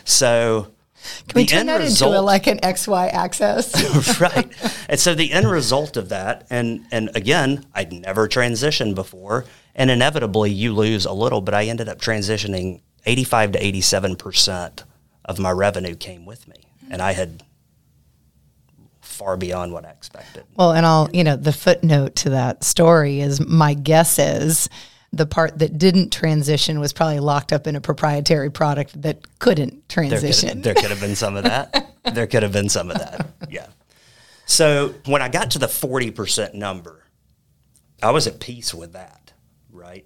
So 0.03 0.67
Can 1.27 1.35
we 1.35 1.43
the 1.43 1.47
turn 1.47 1.65
that 1.67 1.81
into 1.81 2.07
a, 2.07 2.21
like 2.21 2.47
an 2.47 2.59
XY 2.59 3.11
axis? 3.11 4.19
right. 4.19 4.47
And 4.89 4.99
so 4.99 5.15
the 5.15 5.31
end 5.31 5.49
result 5.49 5.97
of 5.97 6.09
that, 6.09 6.45
and 6.49 6.85
and 6.91 7.09
again, 7.15 7.65
I'd 7.73 7.91
never 7.91 8.27
transitioned 8.27 8.95
before, 8.95 9.45
and 9.75 9.89
inevitably 9.89 10.51
you 10.51 10.73
lose 10.73 11.05
a 11.05 11.13
little, 11.13 11.41
but 11.41 11.53
I 11.53 11.65
ended 11.65 11.89
up 11.89 11.99
transitioning 11.99 12.81
85 13.05 13.53
to 13.53 13.65
87 13.65 14.15
percent 14.15 14.83
of 15.25 15.39
my 15.39 15.51
revenue 15.51 15.95
came 15.95 16.25
with 16.25 16.47
me, 16.47 16.55
and 16.89 17.01
I 17.01 17.13
had 17.13 17.43
far 19.01 19.37
beyond 19.37 19.71
what 19.71 19.85
I 19.85 19.89
expected. 19.89 20.45
well, 20.55 20.71
and 20.71 20.85
I'll, 20.85 21.09
you 21.13 21.23
know, 21.23 21.35
the 21.35 21.53
footnote 21.53 22.15
to 22.17 22.31
that 22.31 22.63
story 22.63 23.19
is 23.21 23.39
my 23.45 23.73
guess 23.75 24.17
is 24.17 24.67
the 25.13 25.25
part 25.25 25.59
that 25.59 25.77
didn't 25.77 26.11
transition 26.11 26.79
was 26.79 26.93
probably 26.93 27.19
locked 27.19 27.51
up 27.51 27.67
in 27.67 27.75
a 27.75 27.81
proprietary 27.81 28.49
product 28.49 29.01
that 29.01 29.39
couldn't 29.39 29.69
There 29.89 30.05
could, 30.05 30.09
transition. 30.09 30.49
have, 30.49 30.63
there 30.63 30.73
could 30.73 30.89
have 30.89 31.01
been 31.01 31.15
some 31.15 31.35
of 31.35 31.43
that. 31.43 31.93
there 32.13 32.27
could 32.27 32.43
have 32.43 32.53
been 32.53 32.69
some 32.69 32.89
of 32.89 32.97
that. 32.97 33.27
Yeah. 33.49 33.67
So 34.45 34.95
when 35.05 35.21
I 35.21 35.27
got 35.29 35.51
to 35.51 35.59
the 35.59 35.67
40% 35.67 36.53
number, 36.53 37.03
I 38.01 38.11
was 38.11 38.25
at 38.27 38.39
peace 38.39 38.73
with 38.73 38.93
that, 38.93 39.33
right? 39.71 40.05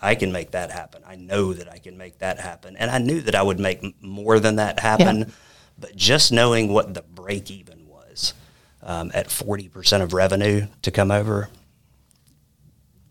I 0.00 0.14
can 0.14 0.32
make 0.32 0.50
that 0.50 0.70
happen. 0.70 1.02
I 1.06 1.16
know 1.16 1.54
that 1.54 1.70
I 1.72 1.78
can 1.78 1.96
make 1.96 2.18
that 2.18 2.38
happen. 2.38 2.76
And 2.76 2.90
I 2.90 2.98
knew 2.98 3.22
that 3.22 3.34
I 3.34 3.42
would 3.42 3.58
make 3.58 4.02
more 4.02 4.38
than 4.38 4.56
that 4.56 4.80
happen. 4.80 5.18
Yeah. 5.20 5.24
But 5.78 5.96
just 5.96 6.30
knowing 6.30 6.72
what 6.72 6.92
the 6.92 7.02
break 7.02 7.50
even 7.50 7.86
was 7.88 8.34
um, 8.82 9.10
at 9.14 9.28
40% 9.28 10.02
of 10.02 10.12
revenue 10.12 10.66
to 10.82 10.90
come 10.90 11.10
over 11.10 11.48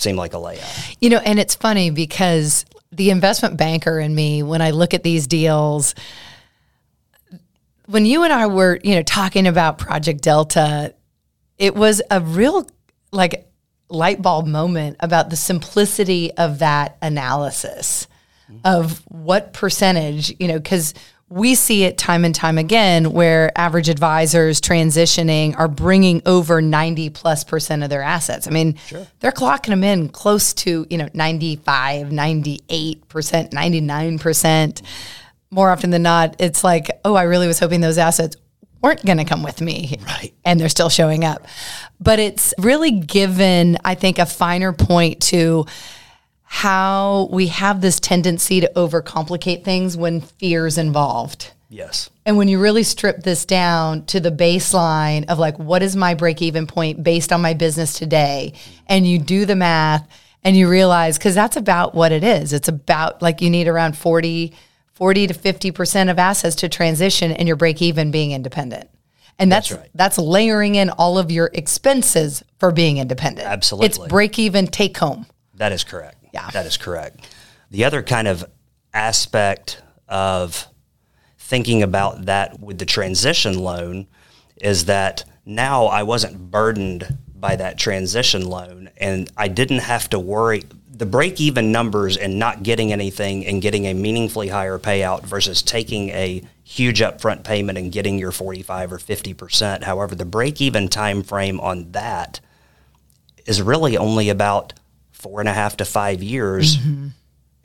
seemed 0.04 0.18
like 0.18 0.34
a 0.34 0.38
layup. 0.38 0.96
You 1.00 1.10
know, 1.10 1.20
and 1.20 1.40
it's 1.40 1.56
funny 1.56 1.90
because 1.90 2.66
the 2.92 3.10
investment 3.10 3.58
banker 3.58 4.00
in 4.00 4.14
me, 4.14 4.44
when 4.44 4.62
I 4.62 4.72
look 4.72 4.94
at 4.94 5.04
these 5.04 5.26
deals, 5.26 5.96
when 7.88 8.06
you 8.06 8.24
and 8.24 8.32
I 8.32 8.48
were, 8.48 8.80
you 8.84 8.96
know, 8.96 9.04
talking 9.04 9.48
about 9.48 9.78
Project 9.78 10.22
Delta, 10.22 10.94
it 11.58 11.76
was 11.76 12.02
a 12.12 12.22
real 12.22 12.68
like 13.12 13.48
light 13.90 14.22
bulb 14.22 14.48
moment 14.48 14.98
about 15.00 15.30
the 15.30 15.36
simplicity 15.36 16.32
of 16.34 16.60
that 16.60 16.98
analysis 17.02 18.08
of 18.64 19.04
what 19.08 19.54
percentage, 19.54 20.34
you 20.40 20.48
know, 20.48 20.60
because 20.60 20.94
we 21.30 21.56
see 21.56 21.84
it 21.84 21.98
time 21.98 22.26
and 22.26 22.36
time 22.36 22.58
again 22.58 23.12
where 23.12 23.52
average 23.58 23.90
advisors 23.90 24.62
transitioning 24.62 25.58
are 25.58 25.68
bringing 25.68 26.22
over 26.26 26.62
90 26.62 27.10
plus 27.10 27.44
percent 27.44 27.84
of 27.84 27.90
their 27.90 28.04
assets. 28.04 28.48
I 28.48 28.52
mean, 28.52 28.78
they're 29.20 29.32
clocking 29.32 29.70
them 29.70 29.84
in 29.84 30.10
close 30.10 30.54
to, 30.56 30.86
you 30.90 30.98
know, 30.98 31.10
95, 31.14 32.08
98%, 32.08 33.00
99%. 33.10 34.82
More 35.50 35.72
often 35.72 35.90
than 35.90 36.04
not, 36.04 36.36
it's 36.40 36.64
like, 36.64 36.90
oh, 37.04 37.16
I 37.16 37.24
really 37.24 37.48
was 37.48 37.60
hoping 37.60 37.82
those 37.82 37.98
assets 37.98 38.36
weren't 38.82 39.04
going 39.06 39.18
to 39.18 39.26
come 39.26 39.42
with 39.42 39.62
me. 39.62 39.98
Right. 40.06 40.34
And 40.46 40.60
they're 40.60 40.70
still 40.70 40.90
showing 40.90 41.24
up. 41.24 41.48
But 42.00 42.20
it's 42.20 42.54
really 42.60 42.92
given, 42.92 43.78
I 43.84 43.96
think, 43.96 44.20
a 44.20 44.26
finer 44.26 44.74
point 44.74 45.22
to 45.24 45.66
how 46.54 47.28
we 47.32 47.48
have 47.48 47.82
this 47.82 48.00
tendency 48.00 48.62
to 48.62 48.72
overcomplicate 48.76 49.64
things 49.64 49.98
when 49.98 50.22
fear's 50.22 50.78
involved. 50.78 51.52
Yes. 51.68 52.12
And 52.28 52.38
when 52.38 52.48
you 52.48 52.60
really 52.60 52.84
strip 52.84 53.24
this 53.24 53.44
down 53.44 54.06
to 54.06 54.20
the 54.20 54.30
baseline 54.30 55.26
of 55.30 55.40
like, 55.40 55.58
what 55.58 55.82
is 55.82 55.96
my 55.96 56.14
break 56.14 56.44
even 56.44 56.68
point 56.68 57.04
based 57.04 57.34
on 57.34 57.42
my 57.42 57.56
business 57.56 57.94
today? 57.94 58.54
And 58.86 59.08
you 59.08 59.18
do 59.18 59.48
the 59.48 59.56
math 59.56 60.08
and 60.44 60.56
you 60.56 60.70
realize, 60.70 61.18
because 61.18 61.34
that's 61.34 61.58
about 61.58 61.96
what 61.96 62.12
it 62.12 62.24
is. 62.24 62.54
It's 62.54 62.68
about 62.68 63.20
like 63.20 63.42
you 63.42 63.50
need 63.50 63.68
around 63.68 63.98
40, 63.98 64.54
40 64.94 65.28
to 65.28 65.34
50% 65.34 66.12
of 66.12 66.20
assets 66.20 66.56
to 66.58 66.70
transition 66.70 67.32
and 67.32 67.48
your 67.48 67.58
break 67.58 67.82
even 67.82 68.12
being 68.12 68.32
independent. 68.32 68.92
And 69.40 69.52
that's 69.52 69.70
That's 69.70 69.82
right. 69.82 69.90
that's 69.96 70.18
layering 70.20 70.76
in 70.76 70.92
all 70.92 71.18
of 71.18 71.32
your 71.32 71.50
expenses 71.52 72.44
for 72.60 72.72
being 72.72 73.00
independent. 73.00 73.48
Absolutely. 73.48 73.88
It's 73.88 73.98
break 73.98 74.38
even 74.38 74.68
take 74.68 74.96
home. 74.96 75.26
That 75.56 75.72
is 75.72 75.84
correct. 75.84 76.23
Yeah. 76.34 76.50
That 76.50 76.66
is 76.66 76.78
correct. 76.78 77.28
The 77.72 77.86
other 77.86 78.02
kind 78.04 78.28
of 78.28 78.44
aspect 78.94 79.82
of 80.08 80.68
thinking 81.38 81.84
about 81.84 82.26
that 82.26 82.60
with 82.60 82.80
the 82.80 82.86
transition 82.86 83.60
loan 83.60 84.08
is 84.58 84.86
that 84.86 85.24
now 85.46 85.86
I 85.86 86.04
wasn't 86.04 86.52
burdened 86.52 87.18
by 87.36 87.56
that 87.58 87.78
transition 87.78 88.46
loan 88.48 88.90
and 88.98 89.30
I 89.36 89.48
didn't 89.48 89.80
have 89.80 90.10
to 90.12 90.20
worry 90.20 90.64
the 90.96 91.06
break 91.06 91.42
even 91.42 91.72
numbers 91.72 92.18
and 92.18 92.38
not 92.38 92.64
getting 92.64 92.94
anything 92.94 93.46
and 93.46 93.62
getting 93.62 93.86
a 93.86 93.94
meaningfully 93.94 94.48
higher 94.48 94.78
payout 94.78 95.24
versus 95.24 95.62
taking 95.62 96.10
a 96.10 96.44
huge 96.64 97.02
upfront 97.02 97.44
payment 97.44 97.78
and 97.78 97.92
getting 97.92 98.20
your 98.20 98.32
45 98.32 98.94
or 98.94 98.98
50%. 99.00 99.84
However, 99.84 100.14
the 100.14 100.24
break 100.24 100.62
even 100.62 100.88
time 100.88 101.24
frame 101.24 101.60
on 101.60 101.92
that 101.92 102.40
is 103.46 103.62
really 103.62 103.98
only 103.98 104.30
about 104.30 104.74
four 105.24 105.40
and 105.40 105.50
a 105.50 105.54
half 105.54 105.78
to 105.78 105.86
five 105.86 106.22
years. 106.22 106.78
Mm-hmm. 106.78 107.08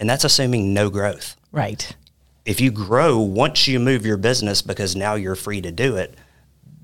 And 0.00 0.08
that's 0.08 0.24
assuming 0.24 0.72
no 0.72 0.88
growth. 0.90 1.36
Right. 1.52 1.94
If 2.44 2.60
you 2.60 2.70
grow 2.70 3.18
once 3.18 3.66
you 3.66 3.78
move 3.80 4.06
your 4.06 4.16
business 4.16 4.62
because 4.62 4.96
now 4.96 5.16
you're 5.16 5.34
free 5.34 5.60
to 5.60 5.72
do 5.72 5.96
it, 5.96 6.14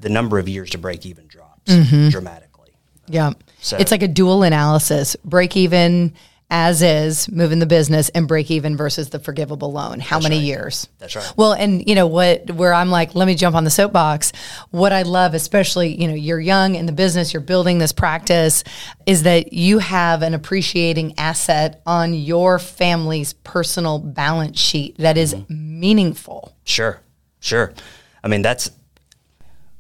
the 0.01 0.09
number 0.09 0.39
of 0.39 0.49
years 0.49 0.71
to 0.71 0.79
break 0.79 1.07
even 1.07 1.27
drops 1.29 1.73
mm-hmm. 1.73 2.09
dramatically. 2.11 2.73
Yeah. 3.07 3.33
So- 3.61 3.79
it's 3.79 3.91
like 3.93 4.03
a 4.03 4.09
dual 4.09 4.43
analysis 4.43 5.17
break 5.25 5.57
even 5.57 6.13
as 6.55 6.83
is, 6.83 7.29
moving 7.33 7.59
the 7.59 7.67
business, 7.67 8.11
and 8.11 8.29
break 8.29 8.49
even 8.49 8.77
versus 8.77 9.11
the 9.11 9.19
forgivable 9.19 9.73
loan. 9.73 9.99
How 9.99 10.21
many 10.21 10.37
right. 10.37 10.45
years? 10.45 10.89
That's 11.01 11.17
right. 11.17 11.33
Well, 11.37 11.53
and 11.53 11.85
you 11.89 11.97
know 11.97 12.07
what, 12.07 12.49
where 12.53 12.73
I'm 12.73 12.91
like, 12.91 13.17
let 13.17 13.27
me 13.27 13.35
jump 13.35 13.57
on 13.57 13.65
the 13.65 13.71
soapbox. 13.71 14.31
What 14.71 14.93
I 14.93 15.03
love, 15.03 15.35
especially, 15.35 16.01
you 16.01 16.07
know, 16.07 16.15
you're 16.15 16.39
young 16.39 16.77
in 16.77 16.87
the 16.87 16.93
business, 16.93 17.35
you're 17.35 17.41
building 17.41 17.79
this 17.79 17.91
practice, 17.91 18.63
is 19.05 19.25
that 19.25 19.53
you 19.53 19.81
have 19.81 20.23
an 20.23 20.33
appreciating 20.33 21.15
asset 21.19 21.83
on 21.87 22.15
your 22.15 22.61
family's 22.61 23.33
personal 23.33 23.99
balance 23.99 24.61
sheet 24.61 24.97
that 24.99 25.19
is 25.19 25.35
mm-hmm. 25.35 25.81
meaningful. 25.81 26.55
Sure, 26.63 27.01
sure. 27.41 27.75
I 28.23 28.29
mean, 28.29 28.43
that's 28.43 28.71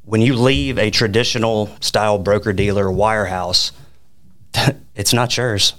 when 0.04 0.20
you 0.20 0.34
leave 0.34 0.76
a 0.80 0.90
traditional 0.90 1.70
style 1.78 2.18
broker 2.18 2.52
dealer 2.52 2.86
wirehouse, 2.86 3.70
it's 4.96 5.12
not 5.12 5.36
yours. 5.36 5.74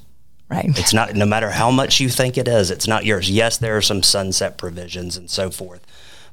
Right. 0.50 0.78
It's 0.78 0.94
not, 0.94 1.16
no 1.16 1.26
matter 1.26 1.50
how 1.50 1.72
much 1.72 2.00
you 2.00 2.10
think 2.10 2.38
it 2.38 2.48
is, 2.48 2.70
it's 2.72 2.88
not 2.88 3.04
yours. 3.06 3.30
Yes, 3.30 3.58
there 3.58 3.76
are 3.78 3.82
some 3.82 4.04
sunset 4.04 4.58
provisions 4.58 5.18
and 5.18 5.30
so 5.30 5.50
forth, 5.50 5.86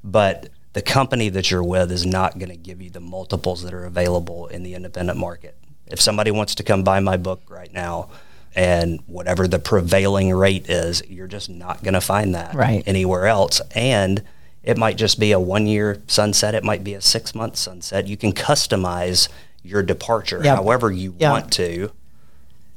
but 0.05 0.49
the 0.75 0.83
company 0.83 1.29
that 1.31 1.51
you're 1.51 1.63
with 1.65 1.91
is 1.91 2.05
not 2.07 2.39
going 2.39 2.51
to 2.51 2.57
give 2.57 2.81
you 2.83 2.91
the 2.91 3.01
multiples 3.01 3.63
that 3.63 3.73
are 3.75 3.85
available 3.85 4.47
in 4.49 4.63
the 4.63 4.75
independent 4.75 5.19
market. 5.19 5.57
If 5.87 6.01
somebody 6.01 6.31
wants 6.31 6.55
to 6.57 6.63
come 6.63 6.83
buy 6.83 7.01
my 7.01 7.17
book 7.17 7.43
right 7.49 7.73
now 7.73 8.09
and 8.55 9.01
whatever 9.07 9.49
the 9.49 9.59
prevailing 9.59 10.33
rate 10.35 10.69
is, 10.69 11.03
you're 11.09 11.27
just 11.27 11.49
not 11.49 11.83
going 11.83 11.95
to 11.95 12.01
find 12.01 12.35
that 12.35 12.55
Right. 12.55 12.83
anywhere 12.87 13.27
else. 13.27 13.61
And 13.75 14.23
it 14.63 14.77
might 14.79 14.97
just 14.97 15.19
be 15.19 15.33
a 15.33 15.41
one 15.41 15.67
year 15.67 16.03
sunset, 16.07 16.55
it 16.55 16.65
might 16.65 16.85
be 16.85 16.95
a 16.95 17.01
six 17.01 17.35
month 17.35 17.57
sunset. 17.57 18.07
You 18.09 18.17
can 18.17 18.33
customize 18.33 19.29
your 19.63 19.83
departure 19.83 20.41
Yep. 20.43 20.57
however 20.57 20.91
you 20.91 21.15
Yep. 21.19 21.31
want 21.31 21.53
to 21.55 21.93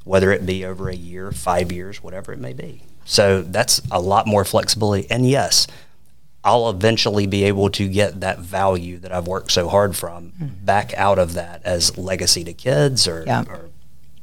whether 0.06 0.32
it 0.32 0.46
be 0.46 0.64
over 0.64 0.88
a 0.90 0.96
year, 0.96 1.32
five 1.32 1.72
years, 1.72 2.02
whatever 2.02 2.32
it 2.32 2.40
may 2.40 2.54
be. 2.54 2.82
So 3.04 3.42
that's 3.42 3.82
a 3.92 4.00
lot 4.00 4.26
more 4.26 4.46
flexibility. 4.46 5.06
And 5.12 5.28
yes, 5.30 5.68
I'll 6.44 6.70
eventually 6.70 7.28
be 7.28 7.44
able 7.44 7.70
to 7.72 7.88
get 7.90 8.22
that 8.22 8.40
value 8.40 8.98
that 9.00 9.12
I've 9.12 9.28
worked 9.28 9.52
so 9.52 9.68
hard 9.68 9.96
from 9.96 10.32
back 10.64 10.94
out 10.94 11.20
of 11.20 11.34
that 11.34 11.62
as 11.66 11.98
legacy 11.98 12.44
to 12.46 12.54
kids 12.54 13.08
or, 13.08 13.24
Yeah. 13.28 13.44
or 13.50 13.70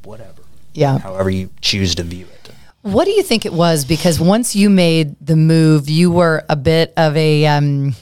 whatever. 0.03 0.41
Yeah. 0.73 0.97
However 0.99 1.29
you 1.29 1.49
choose 1.61 1.95
to 1.95 2.03
view 2.03 2.25
it. 2.25 2.51
What 2.81 3.05
do 3.05 3.11
you 3.11 3.23
think 3.23 3.45
it 3.45 3.53
was? 3.53 3.85
Because 3.85 4.19
once 4.19 4.55
you 4.57 4.69
made 4.69 5.15
the 5.25 5.37
move, 5.37 5.89
you 5.89 6.11
were 6.11 6.43
a 6.49 6.55
bit 6.57 6.91
of 6.97 7.15
a 7.15 7.45
um, 7.45 7.95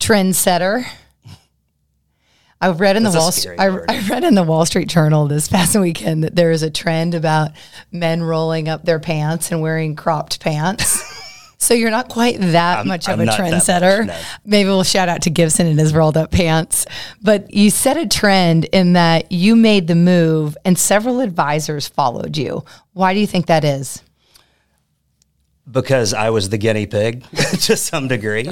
trendsetter. 0.00 0.84
I 2.62 2.70
read 2.70 2.96
in 2.96 3.02
the 3.02 3.10
That's 3.10 3.44
a 3.44 3.48
Wall. 3.56 3.84
I. 3.88 3.94
I 3.96 4.08
read 4.08 4.24
in 4.24 4.34
the 4.34 4.42
Wall 4.42 4.64
Street 4.64 4.88
Journal 4.88 5.26
this 5.26 5.48
past 5.48 5.76
weekend 5.78 6.24
that 6.24 6.34
there 6.36 6.50
is 6.52 6.62
a 6.62 6.70
trend 6.70 7.14
about 7.14 7.50
men 7.90 8.22
rolling 8.22 8.68
up 8.68 8.84
their 8.84 9.00
pants 9.00 9.50
and 9.52 9.60
wearing 9.60 9.96
cropped 9.96 10.40
pants. 10.40 11.02
So 11.58 11.74
you're 11.74 11.92
not 11.92 12.08
quite 12.08 12.40
that 12.40 12.78
I'm- 12.78 12.88
much 12.88 13.06
of 13.06 13.12
I'm 13.12 13.20
a 13.20 13.24
that 13.26 13.38
much, 13.38 13.52
trendsetter. 13.52 14.06
no. 14.08 14.20
Maybe 14.44 14.68
we'll 14.68 14.82
shout 14.82 15.08
out 15.08 15.22
to 15.22 15.30
Gibson 15.30 15.68
and 15.68 15.78
his 15.78 15.94
rolled 15.94 16.16
up 16.16 16.32
pants. 16.32 16.86
But 17.22 17.54
you 17.54 17.70
set 17.70 17.96
a 17.96 18.04
trend 18.08 18.64
in 18.64 18.94
that 18.94 19.30
you 19.30 19.54
made 19.54 19.86
the 19.86 19.94
move 19.94 20.56
and 20.64 20.76
several 20.76 21.20
advisors 21.20 21.86
followed 21.86 22.36
you. 22.36 22.64
Why 22.94 23.14
do 23.14 23.20
you 23.20 23.28
think 23.28 23.46
that 23.46 23.62
is? 23.64 24.02
because 25.70 26.12
I 26.12 26.30
was 26.30 26.48
the 26.48 26.58
guinea 26.58 26.86
pig 26.86 27.24
to 27.60 27.76
some 27.76 28.08
degree. 28.08 28.50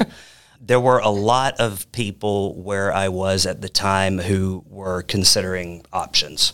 There 0.60 0.80
were 0.80 0.98
a 0.98 1.08
lot 1.08 1.58
of 1.58 1.90
people 1.90 2.54
where 2.54 2.92
I 2.92 3.08
was 3.08 3.46
at 3.46 3.62
the 3.62 3.68
time 3.68 4.18
who 4.18 4.62
were 4.68 5.02
considering 5.02 5.84
options. 5.92 6.52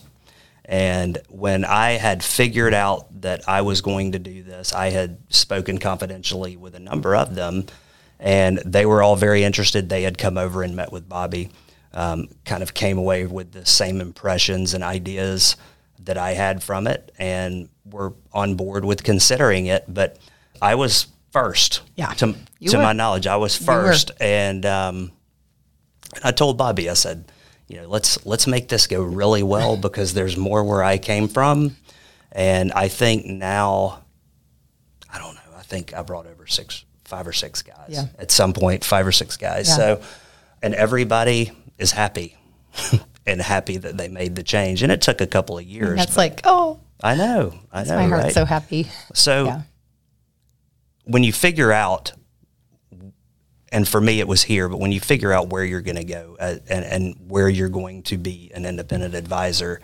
And 0.65 1.19
when 1.29 1.65
I 1.65 1.93
had 1.93 2.23
figured 2.23 2.75
out 2.75 3.21
that 3.23 3.49
I 3.49 3.63
was 3.63 3.81
going 3.81 4.13
to 4.13 4.19
do 4.19 4.43
this, 4.43 4.73
I 4.73 4.91
had 4.91 5.19
spoken 5.29 5.79
confidentially 5.79 6.57
with 6.57 6.75
a 6.75 6.81
number 6.81 7.15
of 7.17 7.35
them, 7.35 7.67
and 8.19 8.59
they 8.59 8.87
were 8.87 9.03
all 9.03 9.17
very 9.17 9.45
interested. 9.45 9.89
They 9.89 10.03
had 10.03 10.19
come 10.19 10.39
over 10.39 10.63
and 10.63 10.75
met 10.75 10.93
with 10.93 11.09
Bobby, 11.09 11.51
um, 11.93 12.29
kind 12.45 12.63
of 12.63 12.75
came 12.75 12.99
away 12.99 13.27
with 13.27 13.53
the 13.53 13.67
same 13.67 14.01
impressions 14.01 14.75
and 14.75 14.83
ideas 14.83 15.57
that 16.01 16.19
I 16.19 16.33
had 16.33 16.63
from 16.63 16.87
it, 16.87 17.13
and 17.19 17.69
were 17.85 18.15
on 18.33 18.55
board 18.55 18.85
with 18.85 19.03
considering 19.03 19.67
it. 19.67 19.85
But 19.87 20.19
I 20.61 20.75
was 20.75 21.07
first, 21.41 21.83
Yeah, 21.97 22.09
to, 22.15 22.35
you 22.59 22.71
to 22.71 22.77
were. 22.79 22.83
my 22.83 22.93
knowledge, 22.93 23.27
I 23.27 23.37
was 23.37 23.55
first, 23.57 24.11
and 24.21 24.65
um, 24.65 25.13
I 26.25 26.33
told 26.33 26.57
Bobby, 26.57 26.89
I 26.89 26.95
said, 26.95 27.31
you 27.69 27.77
know, 27.79 27.89
let's 27.89 28.25
let's 28.25 28.47
make 28.47 28.69
this 28.69 28.87
go 28.87 29.03
really 29.03 29.43
well 29.43 29.77
because 29.87 30.15
there's 30.15 30.37
more 30.37 30.65
where 30.65 30.83
I 30.83 30.99
came 30.99 31.29
from, 31.29 31.77
and 32.33 32.73
I 32.73 32.89
think 32.89 33.27
now, 33.27 34.03
I 35.13 35.19
don't 35.19 35.35
know, 35.35 35.57
I 35.59 35.63
think 35.63 35.93
I 35.95 36.03
brought 36.03 36.27
over 36.27 36.47
six, 36.47 36.85
five 37.05 37.27
or 37.27 37.33
six 37.33 37.63
guys 37.63 37.89
Yeah. 37.89 38.07
at 38.19 38.31
some 38.31 38.53
point, 38.53 38.85
five 38.85 39.07
or 39.07 39.13
six 39.13 39.37
guys. 39.37 39.69
Yeah. 39.69 39.77
So, 39.77 40.03
and 40.63 40.75
everybody 40.75 41.53
is 41.79 41.93
happy 41.93 42.37
and 43.27 43.41
happy 43.43 43.77
that 43.79 43.97
they 43.99 44.09
made 44.09 44.37
the 44.37 44.43
change, 44.43 44.83
and 44.83 44.91
it 44.93 45.03
took 45.03 45.21
a 45.21 45.27
couple 45.27 45.59
of 45.59 45.65
years. 45.65 45.99
That's 45.99 46.17
like, 46.17 46.41
oh, 46.45 46.81
I 47.03 47.15
know, 47.15 47.53
I 47.73 47.85
know, 47.85 47.97
my 47.97 48.07
heart's 48.09 48.25
right? 48.25 48.33
so 48.35 48.45
happy. 48.47 48.87
So 49.13 49.45
Yeah. 49.47 49.63
When 51.07 51.23
you 51.23 51.33
figure 51.33 51.73
out, 51.73 52.13
and 53.73 53.89
for 53.89 54.01
me 54.01 54.21
it 54.21 54.29
was 54.29 54.43
here, 54.43 54.69
but 54.69 54.79
when 54.79 54.93
you 54.93 55.01
figure 55.01 55.33
out 55.33 55.49
where 55.49 55.65
you're 55.65 55.81
going 55.81 55.97
to 55.97 56.05
go 56.05 56.37
uh, 56.39 56.57
and, 56.69 56.85
and 56.85 57.17
where 57.29 57.49
you're 57.49 57.69
going 57.69 58.03
to 58.05 58.19
be 58.19 58.51
an 58.55 58.67
independent 58.67 59.15
advisor, 59.15 59.81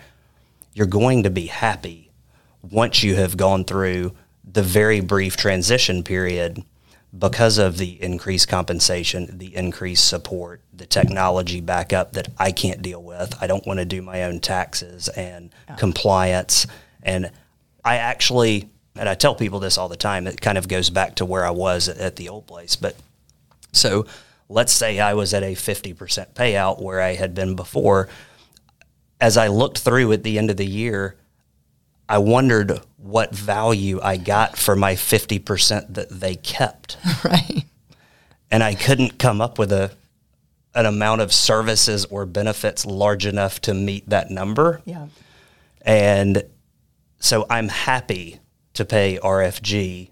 you're 0.74 0.86
going 0.86 1.22
to 1.22 1.30
be 1.30 1.46
happy 1.46 2.10
once 2.62 3.02
you 3.02 3.14
have 3.16 3.36
gone 3.36 3.64
through 3.64 4.12
the 4.44 4.62
very 4.62 5.00
brief 5.00 5.36
transition 5.36 6.02
period 6.02 6.64
because 7.16 7.58
of 7.58 7.76
the 7.76 8.02
increased 8.02 8.48
compensation, 8.48 9.38
the 9.38 9.54
increased 9.54 10.08
support, 10.08 10.62
the 10.72 10.86
technology 10.86 11.60
backup 11.60 12.12
that 12.14 12.28
I 12.38 12.52
can't 12.52 12.80
deal 12.80 13.02
with. 13.02 13.34
I 13.40 13.46
don't 13.46 13.66
want 13.66 13.80
to 13.80 13.84
do 13.84 14.00
my 14.00 14.24
own 14.24 14.40
taxes 14.40 15.08
and 15.08 15.50
compliance. 15.76 16.66
And 17.02 17.30
I 17.84 17.96
actually, 17.96 18.70
and 18.96 19.08
I 19.08 19.14
tell 19.14 19.34
people 19.34 19.60
this 19.60 19.78
all 19.78 19.88
the 19.88 19.96
time, 19.96 20.26
it 20.26 20.40
kind 20.40 20.58
of 20.58 20.68
goes 20.68 20.90
back 20.90 21.14
to 21.16 21.24
where 21.24 21.46
I 21.46 21.50
was 21.50 21.88
at, 21.88 21.98
at 21.98 22.16
the 22.16 22.28
old 22.28 22.46
place. 22.46 22.76
But 22.76 22.96
so 23.72 24.06
let's 24.48 24.72
say 24.72 25.00
I 25.00 25.14
was 25.14 25.32
at 25.32 25.42
a 25.42 25.54
50% 25.54 26.34
payout 26.34 26.80
where 26.80 27.00
I 27.00 27.14
had 27.14 27.34
been 27.34 27.56
before. 27.56 28.08
As 29.20 29.36
I 29.36 29.48
looked 29.48 29.78
through 29.78 30.12
at 30.12 30.24
the 30.24 30.38
end 30.38 30.50
of 30.50 30.56
the 30.56 30.66
year, 30.66 31.16
I 32.08 32.18
wondered 32.18 32.80
what 32.98 33.34
value 33.34 34.00
I 34.02 34.18
got 34.18 34.58
for 34.58 34.76
my 34.76 34.94
50% 34.94 35.94
that 35.94 36.10
they 36.10 36.34
kept. 36.34 36.98
right. 37.24 37.64
And 38.50 38.62
I 38.62 38.74
couldn't 38.74 39.18
come 39.18 39.40
up 39.40 39.58
with 39.58 39.72
a 39.72 39.92
an 40.74 40.86
amount 40.86 41.20
of 41.20 41.32
services 41.32 42.06
or 42.06 42.24
benefits 42.24 42.86
large 42.86 43.26
enough 43.26 43.60
to 43.60 43.74
meet 43.74 44.08
that 44.08 44.30
number. 44.30 44.80
Yeah. 44.86 45.08
And 45.82 46.44
so 47.18 47.46
I'm 47.50 47.68
happy 47.68 48.40
to 48.74 48.84
pay 48.84 49.18
RFG 49.22 50.10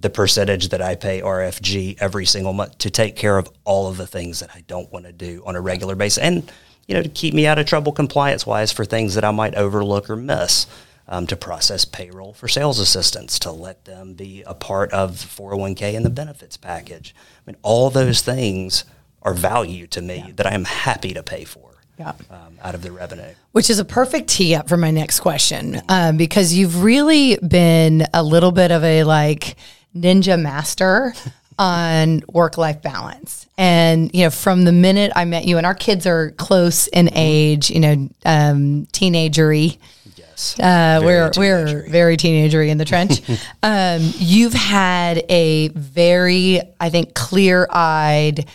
the 0.00 0.10
percentage 0.10 0.70
that 0.70 0.80
I 0.80 0.94
pay 0.94 1.20
RFG 1.20 1.98
every 2.00 2.24
single 2.24 2.54
month 2.54 2.78
to 2.78 2.90
take 2.90 3.16
care 3.16 3.36
of 3.36 3.50
all 3.64 3.88
of 3.88 3.98
the 3.98 4.06
things 4.06 4.40
that 4.40 4.50
I 4.54 4.62
don't 4.62 4.90
want 4.90 5.04
to 5.04 5.12
do 5.12 5.42
on 5.44 5.56
a 5.56 5.60
regular 5.60 5.94
basis 5.94 6.22
and 6.22 6.50
you 6.86 6.94
know 6.94 7.02
to 7.02 7.08
keep 7.08 7.34
me 7.34 7.46
out 7.46 7.58
of 7.58 7.66
trouble 7.66 7.92
compliance 7.92 8.46
wise 8.46 8.72
for 8.72 8.84
things 8.84 9.14
that 9.14 9.24
I 9.24 9.30
might 9.30 9.54
overlook 9.54 10.08
or 10.08 10.16
miss. 10.16 10.66
Um, 11.12 11.26
to 11.26 11.34
process 11.34 11.84
payroll 11.84 12.34
for 12.34 12.46
sales 12.46 12.78
assistants, 12.78 13.40
to 13.40 13.50
let 13.50 13.84
them 13.84 14.14
be 14.14 14.44
a 14.46 14.54
part 14.54 14.92
of 14.92 15.16
401k 15.16 15.96
and 15.96 16.04
the 16.04 16.10
benefits 16.10 16.56
package. 16.56 17.16
I 17.18 17.50
mean, 17.50 17.56
all 17.62 17.90
those 17.90 18.22
things 18.22 18.84
are 19.20 19.34
value 19.34 19.88
to 19.88 20.00
me 20.00 20.32
that 20.36 20.46
I 20.46 20.54
am 20.54 20.66
happy 20.66 21.12
to 21.14 21.24
pay 21.24 21.42
for 21.42 21.79
Yeah. 22.00 22.12
um, 22.30 22.58
out 22.62 22.74
of 22.74 22.80
the 22.80 22.92
revenue. 22.92 23.34
Which 23.52 23.68
is 23.68 23.78
a 23.78 23.84
perfect 23.84 24.30
tee 24.30 24.54
up 24.54 24.70
for 24.70 24.78
my 24.78 24.90
next 24.90 25.20
question, 25.20 25.82
um, 25.90 26.16
because 26.16 26.54
you've 26.54 26.82
really 26.82 27.36
been 27.46 28.06
a 28.14 28.22
little 28.22 28.52
bit 28.52 28.70
of 28.70 28.82
a 28.82 29.04
like 29.04 29.56
ninja 29.94 30.40
master 30.40 31.12
on 31.58 32.22
work 32.32 32.56
life 32.56 32.80
balance. 32.80 33.46
And, 33.58 34.10
you 34.14 34.24
know, 34.24 34.30
from 34.30 34.64
the 34.64 34.72
minute 34.72 35.12
I 35.14 35.26
met 35.26 35.44
you, 35.44 35.58
and 35.58 35.66
our 35.66 35.74
kids 35.74 36.06
are 36.06 36.30
close 36.32 36.86
in 36.88 37.10
age, 37.12 37.68
you 37.68 37.80
know, 37.80 38.08
um, 38.24 38.86
teenagery. 38.86 39.76
Yes. 40.16 40.58
Uh, 40.58 41.02
we're 41.04 41.30
we're 41.36 41.86
very 41.90 42.16
teenagery 42.16 42.70
in 42.70 42.78
the 42.78 42.86
trench. 42.86 43.20
um, 43.62 44.00
you've 44.16 44.54
had 44.54 45.22
a 45.28 45.68
very, 45.68 46.62
I 46.80 46.88
think, 46.88 47.12
clear 47.12 47.68
eyed 47.70 48.48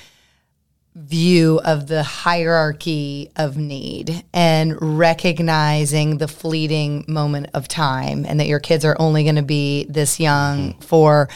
view 0.95 1.59
of 1.65 1.87
the 1.87 2.03
hierarchy 2.03 3.29
of 3.35 3.57
need 3.57 4.23
and 4.33 4.81
recognizing 4.81 6.19
the 6.19 6.27
fleeting 6.27 7.03
moment 7.07 7.47
of 7.53 7.67
time 7.67 8.25
and 8.25 8.39
that 8.39 8.47
your 8.47 8.61
kids 8.61 8.85
are 8.85 8.95
only 8.97 9.23
going 9.23 9.35
to 9.35 9.41
be 9.41 9.85
this 9.89 10.19
young 10.21 10.71
hmm. 10.71 10.79
for 10.79 11.27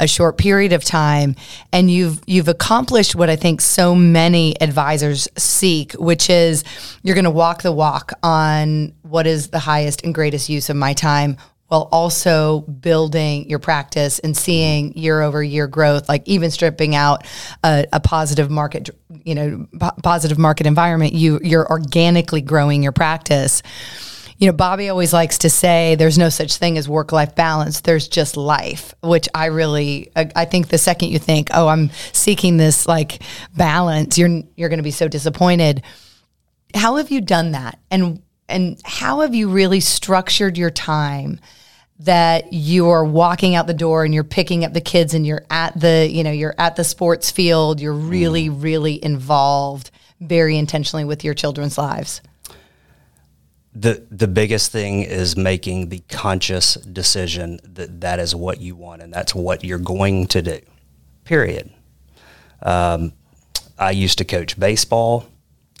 a 0.00 0.08
short 0.08 0.36
period 0.36 0.72
of 0.72 0.82
time. 0.82 1.36
And 1.72 1.88
you've 1.88 2.20
you've 2.26 2.48
accomplished 2.48 3.14
what 3.14 3.30
I 3.30 3.36
think 3.36 3.60
so 3.60 3.94
many 3.94 4.60
advisors 4.60 5.28
seek 5.36 5.92
which 5.92 6.28
is 6.28 6.64
you're 7.04 7.14
going 7.14 7.24
to 7.24 7.30
walk 7.30 7.62
the 7.62 7.70
walk 7.70 8.12
on 8.24 8.92
what 9.02 9.28
is 9.28 9.48
the 9.48 9.60
highest 9.60 10.02
and 10.02 10.12
greatest 10.12 10.48
use 10.48 10.68
of 10.68 10.76
my 10.76 10.92
time 10.92 11.36
while 11.68 11.88
also 11.90 12.60
building 12.60 13.48
your 13.48 13.58
practice 13.58 14.18
and 14.18 14.36
seeing 14.36 14.96
year 14.96 15.22
over 15.22 15.42
year 15.42 15.66
growth, 15.66 16.08
like 16.08 16.22
even 16.26 16.50
stripping 16.50 16.94
out 16.94 17.26
a, 17.62 17.86
a 17.92 18.00
positive 18.00 18.50
market, 18.50 18.90
you 19.24 19.34
know, 19.34 19.66
po- 19.80 19.96
positive 20.02 20.38
market 20.38 20.66
environment, 20.66 21.14
you 21.14 21.40
you're 21.42 21.68
organically 21.68 22.42
growing 22.42 22.82
your 22.82 22.92
practice. 22.92 23.62
You 24.36 24.48
know, 24.48 24.52
Bobby 24.52 24.88
always 24.88 25.12
likes 25.12 25.38
to 25.38 25.50
say 25.50 25.94
there's 25.94 26.18
no 26.18 26.28
such 26.28 26.56
thing 26.56 26.76
as 26.76 26.88
work 26.88 27.12
life 27.12 27.34
balance. 27.34 27.80
There's 27.80 28.08
just 28.08 28.36
life, 28.36 28.92
which 29.00 29.28
I 29.32 29.46
really, 29.46 30.10
I, 30.16 30.28
I 30.34 30.44
think 30.44 30.68
the 30.68 30.76
second 30.76 31.10
you 31.10 31.20
think, 31.20 31.48
oh, 31.54 31.68
I'm 31.68 31.90
seeking 32.12 32.56
this 32.56 32.86
like 32.86 33.22
balance, 33.56 34.18
you're 34.18 34.42
you're 34.56 34.68
going 34.68 34.80
to 34.80 34.84
be 34.84 34.90
so 34.90 35.08
disappointed 35.08 35.82
how 36.74 36.96
have 36.96 37.10
you 37.10 37.20
done 37.20 37.52
that 37.52 37.78
and 37.90 38.22
and 38.48 38.80
how 38.84 39.20
have 39.20 39.34
you 39.34 39.48
really 39.48 39.80
structured 39.80 40.58
your 40.58 40.70
time 40.70 41.40
that 42.00 42.46
you're 42.50 43.04
walking 43.04 43.54
out 43.54 43.66
the 43.66 43.74
door 43.74 44.04
and 44.04 44.12
you're 44.12 44.24
picking 44.24 44.64
up 44.64 44.72
the 44.72 44.80
kids 44.80 45.14
and 45.14 45.26
you're 45.26 45.44
at 45.50 45.78
the 45.78 46.08
you 46.10 46.24
know 46.24 46.32
you're 46.32 46.54
at 46.58 46.76
the 46.76 46.84
sports 46.84 47.30
field 47.30 47.80
you're 47.80 47.92
really 47.92 48.48
really 48.48 49.02
involved 49.04 49.90
very 50.20 50.56
intentionally 50.56 51.04
with 51.04 51.22
your 51.22 51.34
children's 51.34 51.78
lives 51.78 52.20
the 53.74 54.06
the 54.10 54.28
biggest 54.28 54.70
thing 54.70 55.02
is 55.02 55.36
making 55.36 55.88
the 55.88 56.00
conscious 56.08 56.74
decision 56.74 57.58
that 57.64 58.00
that 58.00 58.20
is 58.20 58.34
what 58.34 58.60
you 58.60 58.76
want 58.76 59.02
and 59.02 59.12
that's 59.12 59.34
what 59.34 59.64
you're 59.64 59.78
going 59.78 60.26
to 60.28 60.42
do. 60.42 60.60
Period. 61.24 61.72
Um, 62.62 63.12
I 63.78 63.90
used 63.90 64.18
to 64.18 64.24
coach 64.24 64.58
baseball. 64.58 65.26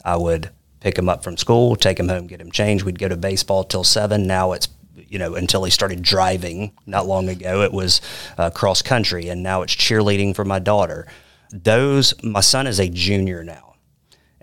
I 0.04 0.16
would 0.16 0.50
pick 0.84 0.96
him 0.96 1.08
up 1.08 1.24
from 1.24 1.36
school, 1.36 1.74
take 1.74 1.98
him 1.98 2.08
home, 2.08 2.28
get 2.28 2.40
him 2.40 2.52
changed. 2.52 2.84
We'd 2.84 2.98
go 2.98 3.08
to 3.08 3.16
baseball 3.16 3.64
till 3.64 3.82
seven. 3.82 4.28
Now 4.28 4.52
it's 4.52 4.68
you 4.94 5.18
know 5.18 5.34
until 5.34 5.64
he 5.64 5.70
started 5.72 6.02
driving. 6.02 6.72
Not 6.86 7.06
long 7.06 7.28
ago, 7.28 7.62
it 7.62 7.72
was 7.72 8.00
uh, 8.38 8.50
cross 8.50 8.82
country, 8.82 9.28
and 9.28 9.42
now 9.42 9.62
it's 9.62 9.74
cheerleading 9.74 10.36
for 10.36 10.44
my 10.44 10.60
daughter. 10.60 11.08
Those 11.50 12.14
my 12.22 12.40
son 12.40 12.68
is 12.68 12.78
a 12.78 12.88
junior 12.88 13.42
now 13.42 13.64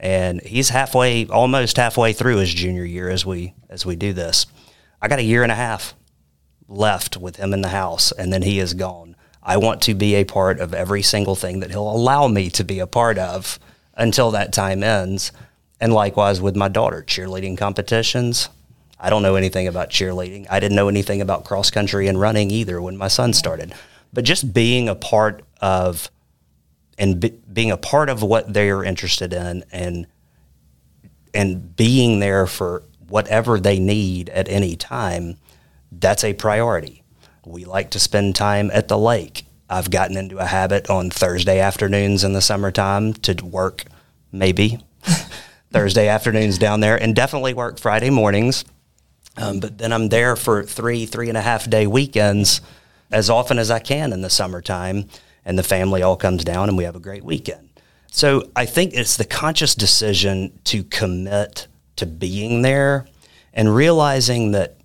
and 0.02 0.42
he's 0.42 0.70
halfway, 0.70 1.28
almost 1.28 1.78
halfway 1.78 2.12
through 2.12 2.38
his 2.38 2.52
junior 2.52 2.84
year 2.84 3.08
as 3.08 3.24
we 3.24 3.54
as 3.70 3.86
we 3.86 3.96
do 3.96 4.12
this. 4.12 4.48
I 5.00 5.08
got 5.08 5.20
a 5.20 5.24
year 5.24 5.44
and 5.44 5.52
a 5.52 5.56
half 5.56 5.94
left 6.68 7.18
with 7.18 7.36
him 7.36 7.54
in 7.54 7.62
the 7.62 7.70
house, 7.70 8.12
and 8.12 8.34
then 8.34 8.42
he 8.42 8.60
is 8.60 8.74
gone. 8.74 9.16
I 9.44 9.58
want 9.58 9.82
to 9.84 9.94
be 9.94 10.16
a 10.16 10.24
part 10.24 10.60
of 10.60 10.74
every 10.74 11.04
single 11.04 11.36
thing 11.36 11.60
that 11.60 11.70
he'll 11.70 11.90
allow 11.90 12.28
me 12.28 12.50
to 12.52 12.64
be 12.64 12.80
a 12.80 12.88
part 12.88 13.20
of 13.20 13.60
until 13.94 14.32
that 14.32 14.54
time 14.54 14.84
ends. 14.84 15.32
And 15.82 15.92
likewise 15.94 16.40
with 16.40 16.56
my 16.56 16.70
daughter, 16.70 17.04
cheerleading 17.06 17.58
competitions. 17.58 18.48
I 19.00 19.10
don't 19.10 19.24
know 19.24 19.36
anything 19.36 19.68
about 19.68 19.90
cheerleading. 19.90 20.46
I 20.50 20.60
didn't 20.62 20.76
know 20.76 20.88
anything 20.88 21.22
about 21.22 21.44
cross 21.44 21.72
country 21.72 22.08
and 22.08 22.22
running 22.22 22.52
either 22.52 22.80
when 22.82 22.96
my 22.96 23.08
son 23.10 23.34
started. 23.34 23.74
but 24.14 24.24
just 24.24 24.54
being 24.54 24.90
a 24.90 24.96
part 24.96 25.44
of 25.62 26.10
and 26.98 27.20
be, 27.20 27.30
being 27.52 27.72
a 27.72 27.78
part 27.78 28.10
of 28.10 28.22
what 28.22 28.54
they're 28.54 28.84
interested 28.84 29.34
in 29.34 29.64
and 29.72 30.08
and 31.34 31.76
being 31.76 32.20
there 32.20 32.46
for 32.46 32.84
whatever 33.08 33.60
they 33.60 33.80
need 33.80 34.30
at 34.30 34.50
any 34.50 34.76
time 34.76 35.38
that's 35.92 36.24
a 36.24 36.34
priority 36.34 37.04
we 37.46 37.66
like 37.66 37.90
to 37.92 38.00
spend 38.00 38.36
time 38.36 38.70
at 38.74 38.88
the 38.88 38.98
lake 38.98 39.46
i've 39.70 39.90
gotten 39.90 40.18
into 40.18 40.38
a 40.38 40.46
habit 40.46 40.90
on 40.90 41.10
thursday 41.10 41.60
afternoons 41.60 42.24
in 42.24 42.34
the 42.34 42.42
summertime 42.42 43.14
to 43.14 43.34
work 43.46 43.86
maybe 44.32 44.78
thursday 45.72 46.08
afternoons 46.08 46.58
down 46.58 46.80
there 46.80 47.02
and 47.02 47.16
definitely 47.16 47.54
work 47.54 47.80
friday 47.80 48.10
mornings 48.10 48.66
um, 49.38 49.60
but 49.60 49.78
then 49.78 49.92
i'm 49.92 50.10
there 50.10 50.36
for 50.36 50.64
three 50.64 51.06
three 51.06 51.30
and 51.30 51.38
a 51.38 51.42
half 51.42 51.70
day 51.70 51.88
weekends 51.88 52.62
as 53.12 53.30
often 53.30 53.58
as 53.58 53.72
i 53.72 53.80
can 53.80 54.14
in 54.14 54.22
the 54.22 54.30
summertime 54.30 55.06
and 55.46 55.58
the 55.58 55.64
family 55.64 56.02
all 56.02 56.16
comes 56.16 56.44
down 56.44 56.70
and 56.70 56.78
we 56.78 56.84
have 56.84 56.96
a 56.96 57.00
great 57.00 57.24
weekend. 57.24 57.70
So 58.12 58.50
I 58.56 58.66
think 58.66 58.94
it's 58.94 59.18
the 59.18 59.26
conscious 59.26 59.76
decision 59.76 60.60
to 60.66 60.84
commit 60.84 61.68
to 61.96 62.06
being 62.06 62.62
there 62.62 63.08
and 63.54 63.74
realizing 63.74 64.52
that 64.52 64.78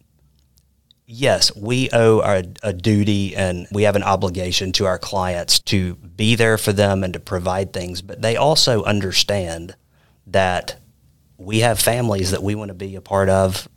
yes, 1.06 1.54
we 1.54 1.88
owe 1.92 2.20
a, 2.20 2.44
a, 2.64 2.72
duty 2.72 3.36
and 3.36 3.68
we 3.70 3.84
have 3.84 3.94
an 3.94 4.02
obligation 4.02 4.72
to 4.72 4.86
our 4.86 4.98
clients 4.98 5.60
to 5.60 5.94
be 5.94 6.34
there 6.34 6.58
for 6.58 6.72
them 6.72 7.04
and 7.04 7.12
to 7.14 7.20
provide 7.20 7.72
things, 7.72 8.02
but 8.02 8.22
they 8.22 8.36
also 8.36 8.82
understand 8.82 9.76
that 10.26 10.76
we 11.38 11.60
have 11.60 11.78
families 11.78 12.30
that 12.30 12.42
we 12.42 12.54
want 12.54 12.68
to 12.68 12.74
be 12.74 12.96
a 12.96 13.00
part 13.00 13.28
of 13.28 13.68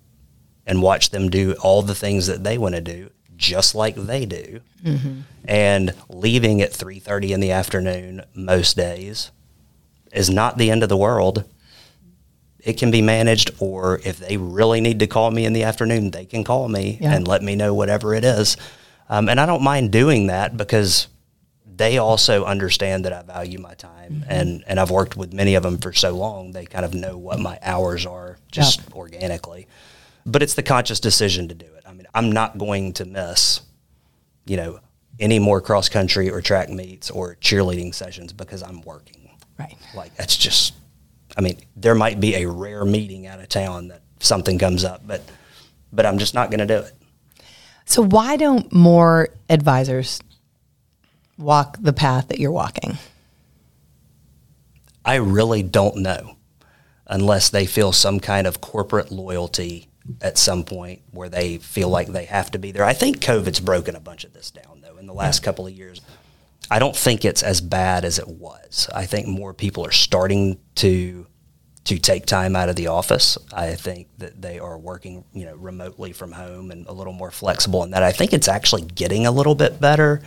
and 0.65 0.81
watch 0.81 1.09
them 1.09 1.29
do 1.29 1.53
all 1.61 1.81
the 1.81 1.95
things 1.95 2.27
that 2.27 2.43
they 2.43 2.57
want 2.57 2.75
to 2.75 2.81
do 2.81 3.09
just 3.35 3.73
like 3.73 3.95
they 3.95 4.25
do 4.25 4.59
mm-hmm. 4.83 5.21
and 5.45 5.93
leaving 6.09 6.61
at 6.61 6.71
3.30 6.71 7.29
in 7.31 7.39
the 7.39 7.51
afternoon 7.51 8.23
most 8.33 8.75
days 8.75 9.31
is 10.11 10.29
not 10.29 10.57
the 10.57 10.69
end 10.69 10.83
of 10.83 10.89
the 10.89 10.97
world 10.97 11.45
it 12.59 12.73
can 12.73 12.91
be 12.91 13.01
managed 13.01 13.51
or 13.59 14.01
if 14.03 14.17
they 14.17 14.35
really 14.35 14.81
need 14.81 14.99
to 14.99 15.07
call 15.07 15.31
me 15.31 15.45
in 15.45 15.53
the 15.53 15.63
afternoon 15.63 16.11
they 16.11 16.25
can 16.25 16.43
call 16.43 16.67
me 16.67 16.97
yeah. 17.01 17.13
and 17.13 17.27
let 17.27 17.41
me 17.41 17.55
know 17.55 17.73
whatever 17.73 18.13
it 18.13 18.25
is 18.25 18.57
um, 19.09 19.29
and 19.29 19.39
i 19.39 19.45
don't 19.45 19.63
mind 19.63 19.91
doing 19.91 20.27
that 20.27 20.57
because 20.57 21.07
they 21.79 21.97
also 21.97 22.45
understand 22.45 23.05
that 23.05 23.13
i 23.13 23.23
value 23.23 23.57
my 23.59 23.73
time 23.73 24.11
mm-hmm. 24.13 24.31
and, 24.31 24.63
and 24.67 24.79
i've 24.79 24.91
worked 24.91 25.17
with 25.17 25.33
many 25.33 25.55
of 25.55 25.63
them 25.63 25.77
for 25.77 25.91
so 25.91 26.11
long 26.11 26.51
they 26.51 26.65
kind 26.65 26.85
of 26.85 26.93
know 26.93 27.17
what 27.17 27.39
my 27.39 27.57
hours 27.63 28.05
are 28.05 28.37
just 28.51 28.81
yep. 28.81 28.95
organically 28.95 29.67
but 30.25 30.43
it's 30.43 30.53
the 30.53 30.63
conscious 30.63 30.99
decision 30.99 31.47
to 31.47 31.55
do 31.55 31.65
it 31.65 31.79
I 31.89 31.93
mean, 31.93 32.05
I'm 32.13 32.31
not 32.31 32.57
going 32.57 32.93
to 32.93 33.05
miss, 33.05 33.61
you 34.45 34.57
know, 34.57 34.79
any 35.19 35.39
more 35.39 35.59
cross 35.59 35.89
country 35.89 36.29
or 36.29 36.39
track 36.39 36.69
meets 36.69 37.09
or 37.09 37.35
cheerleading 37.41 37.95
sessions 37.95 38.31
because 38.31 38.61
I'm 38.61 38.81
working. 38.81 39.31
Right. 39.57 39.75
Like 39.95 40.15
that's 40.15 40.37
just, 40.37 40.75
I 41.35 41.41
mean, 41.41 41.57
there 41.75 41.95
might 41.95 42.19
be 42.19 42.35
a 42.35 42.47
rare 42.47 42.85
meeting 42.85 43.25
out 43.25 43.39
of 43.39 43.49
town 43.49 43.87
that 43.87 44.01
something 44.19 44.59
comes 44.59 44.83
up, 44.83 45.01
but, 45.05 45.21
but 45.91 46.05
I'm 46.05 46.19
just 46.19 46.35
not 46.35 46.51
going 46.51 46.59
to 46.59 46.67
do 46.67 46.77
it. 46.77 46.93
So 47.85 48.03
why 48.03 48.37
don't 48.37 48.71
more 48.71 49.29
advisors 49.49 50.21
walk 51.39 51.77
the 51.79 51.93
path 51.93 52.27
that 52.27 52.39
you're 52.39 52.51
walking? 52.51 52.97
I 55.03 55.15
really 55.15 55.63
don't 55.63 55.97
know 55.97 56.35
unless 57.07 57.49
they 57.49 57.65
feel 57.65 57.91
some 57.91 58.19
kind 58.19 58.45
of 58.45 58.61
corporate 58.61 59.11
loyalty 59.11 59.87
at 60.21 60.37
some 60.37 60.63
point 60.63 61.01
where 61.11 61.29
they 61.29 61.57
feel 61.57 61.89
like 61.89 62.07
they 62.07 62.25
have 62.25 62.51
to 62.51 62.59
be 62.59 62.71
there. 62.71 62.83
I 62.83 62.93
think 62.93 63.19
COVID's 63.19 63.59
broken 63.59 63.95
a 63.95 63.99
bunch 63.99 64.23
of 64.23 64.33
this 64.33 64.51
down 64.51 64.81
though 64.81 64.97
in 64.97 65.07
the 65.07 65.13
last 65.13 65.41
couple 65.41 65.65
of 65.65 65.73
years. 65.73 66.01
I 66.69 66.77
don't 66.77 66.95
think 66.95 67.25
it's 67.25 67.41
as 67.41 67.61
bad 67.61 68.05
as 68.05 68.19
it 68.19 68.27
was. 68.27 68.87
I 68.93 69.05
think 69.05 69.27
more 69.27 69.53
people 69.53 69.85
are 69.85 69.91
starting 69.91 70.59
to 70.75 71.25
to 71.85 71.97
take 71.97 72.27
time 72.27 72.55
out 72.55 72.69
of 72.69 72.75
the 72.75 72.87
office. 72.87 73.35
I 73.51 73.73
think 73.73 74.09
that 74.19 74.39
they 74.39 74.59
are 74.59 74.77
working, 74.77 75.23
you 75.33 75.45
know, 75.45 75.55
remotely 75.55 76.11
from 76.11 76.31
home 76.31 76.69
and 76.69 76.85
a 76.85 76.91
little 76.91 77.13
more 77.13 77.31
flexible 77.31 77.83
in 77.83 77.91
that. 77.91 78.03
I 78.03 78.11
think 78.11 78.31
it's 78.31 78.47
actually 78.47 78.83
getting 78.83 79.25
a 79.25 79.31
little 79.31 79.55
bit 79.55 79.81
better. 79.81 80.21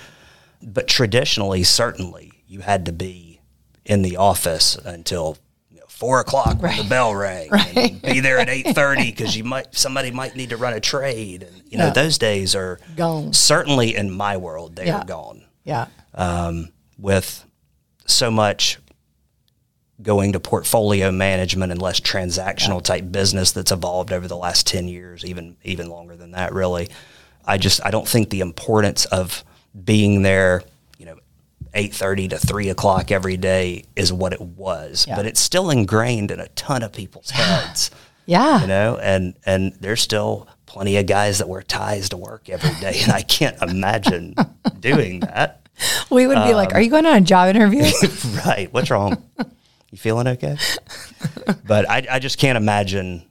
But 0.62 0.88
traditionally, 0.88 1.64
certainly, 1.64 2.44
you 2.46 2.60
had 2.60 2.86
to 2.86 2.92
be 2.92 3.40
in 3.84 4.02
the 4.02 4.16
office 4.16 4.76
until 4.76 5.38
four 6.02 6.18
o'clock 6.18 6.60
right. 6.60 6.76
when 6.76 6.76
the 6.78 6.88
bell 6.88 7.14
rang. 7.14 7.48
Right. 7.48 8.02
be 8.02 8.18
there 8.18 8.38
at 8.38 8.48
eight 8.48 8.74
thirty 8.74 9.10
because 9.10 9.36
you 9.36 9.44
might 9.44 9.74
somebody 9.74 10.10
might 10.10 10.34
need 10.34 10.50
to 10.50 10.56
run 10.56 10.72
a 10.72 10.80
trade, 10.80 11.44
and 11.44 11.62
you 11.70 11.78
know 11.78 11.86
yeah. 11.86 11.92
those 11.92 12.18
days 12.18 12.56
are 12.56 12.80
gone. 12.96 13.32
Certainly 13.32 13.94
in 13.94 14.10
my 14.10 14.36
world, 14.36 14.74
they 14.74 14.86
yeah. 14.86 14.98
are 14.98 15.04
gone. 15.04 15.44
Yeah. 15.64 15.86
Um, 16.14 16.72
with 16.98 17.44
so 18.06 18.30
much 18.30 18.78
going 20.02 20.32
to 20.32 20.40
portfolio 20.40 21.12
management 21.12 21.70
and 21.70 21.80
less 21.80 22.00
transactional 22.00 22.76
yeah. 22.76 22.96
type 22.96 23.12
business 23.12 23.52
that's 23.52 23.70
evolved 23.70 24.12
over 24.12 24.26
the 24.26 24.36
last 24.36 24.66
10 24.66 24.88
years 24.88 25.24
even 25.24 25.56
even 25.62 25.88
longer 25.88 26.16
than 26.16 26.32
that 26.32 26.52
really 26.52 26.88
i 27.46 27.56
just 27.56 27.80
i 27.86 27.90
don't 27.90 28.08
think 28.08 28.30
the 28.30 28.40
importance 28.40 29.04
of 29.06 29.44
being 29.84 30.22
there 30.22 30.62
you 30.98 31.06
know, 31.06 31.16
8.30 31.74 32.30
to 32.30 32.38
3 32.38 32.68
o'clock 32.68 33.10
every 33.10 33.36
day 33.36 33.84
is 33.96 34.12
what 34.12 34.32
it 34.32 34.40
was 34.40 35.06
yeah. 35.08 35.16
but 35.16 35.26
it's 35.26 35.40
still 35.40 35.70
ingrained 35.70 36.30
in 36.30 36.40
a 36.40 36.48
ton 36.48 36.82
of 36.82 36.92
people's 36.92 37.30
heads. 37.30 37.90
Yeah. 38.26 38.60
You 38.60 38.66
know 38.66 38.98
and 39.02 39.34
and 39.44 39.72
there's 39.80 40.00
still 40.00 40.48
plenty 40.66 40.96
of 40.96 41.06
guys 41.06 41.38
that 41.38 41.48
wear 41.48 41.62
ties 41.62 42.10
to 42.10 42.16
work 42.16 42.48
every 42.48 42.78
day 42.80 43.00
and 43.02 43.12
i 43.12 43.20
can't 43.22 43.60
imagine 43.62 44.34
doing 44.80 45.20
that. 45.20 45.68
We 46.10 46.26
would 46.26 46.34
be 46.34 46.40
um, 46.40 46.52
like 46.52 46.74
are 46.74 46.80
you 46.80 46.90
going 46.90 47.06
on 47.06 47.16
a 47.16 47.20
job 47.20 47.48
interview? 47.48 47.84
Right. 48.46 48.72
What's 48.72 48.90
wrong? 48.90 49.22
You 49.90 49.98
feeling 49.98 50.28
okay? 50.28 50.56
But 51.66 51.88
I, 51.88 52.06
I 52.10 52.18
just 52.18 52.38
can't 52.38 52.56
imagine 52.56 53.24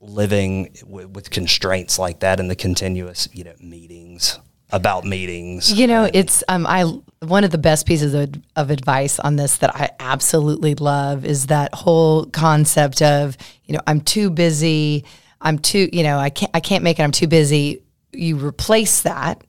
living 0.00 0.74
w- 0.80 1.08
with 1.08 1.30
constraints 1.30 1.98
like 1.98 2.20
that 2.20 2.40
and 2.40 2.50
the 2.50 2.56
continuous 2.56 3.28
you 3.32 3.44
know 3.44 3.54
meetings 3.60 4.38
about 4.72 5.04
meetings. 5.04 5.72
You 5.72 5.86
know, 5.86 6.08
it's 6.12 6.44
um, 6.48 6.66
I 6.66 6.84
one 7.20 7.44
of 7.44 7.50
the 7.50 7.58
best 7.58 7.86
pieces 7.86 8.14
of, 8.14 8.34
of 8.56 8.70
advice 8.70 9.18
on 9.18 9.36
this 9.36 9.58
that 9.58 9.74
I 9.76 9.90
absolutely 10.00 10.74
love 10.74 11.24
is 11.24 11.46
that 11.46 11.74
whole 11.74 12.26
concept 12.26 13.02
of 13.02 13.36
you 13.64 13.74
know 13.74 13.80
I'm 13.86 14.00
too 14.00 14.30
busy, 14.30 15.04
I'm 15.40 15.58
too 15.58 15.88
you 15.92 16.02
know 16.02 16.18
I 16.18 16.30
can't 16.30 16.50
I 16.54 16.60
can't 16.60 16.84
make 16.84 16.98
it, 16.98 17.02
I'm 17.02 17.12
too 17.12 17.28
busy. 17.28 17.82
You 18.12 18.36
replace 18.36 19.02
that 19.02 19.42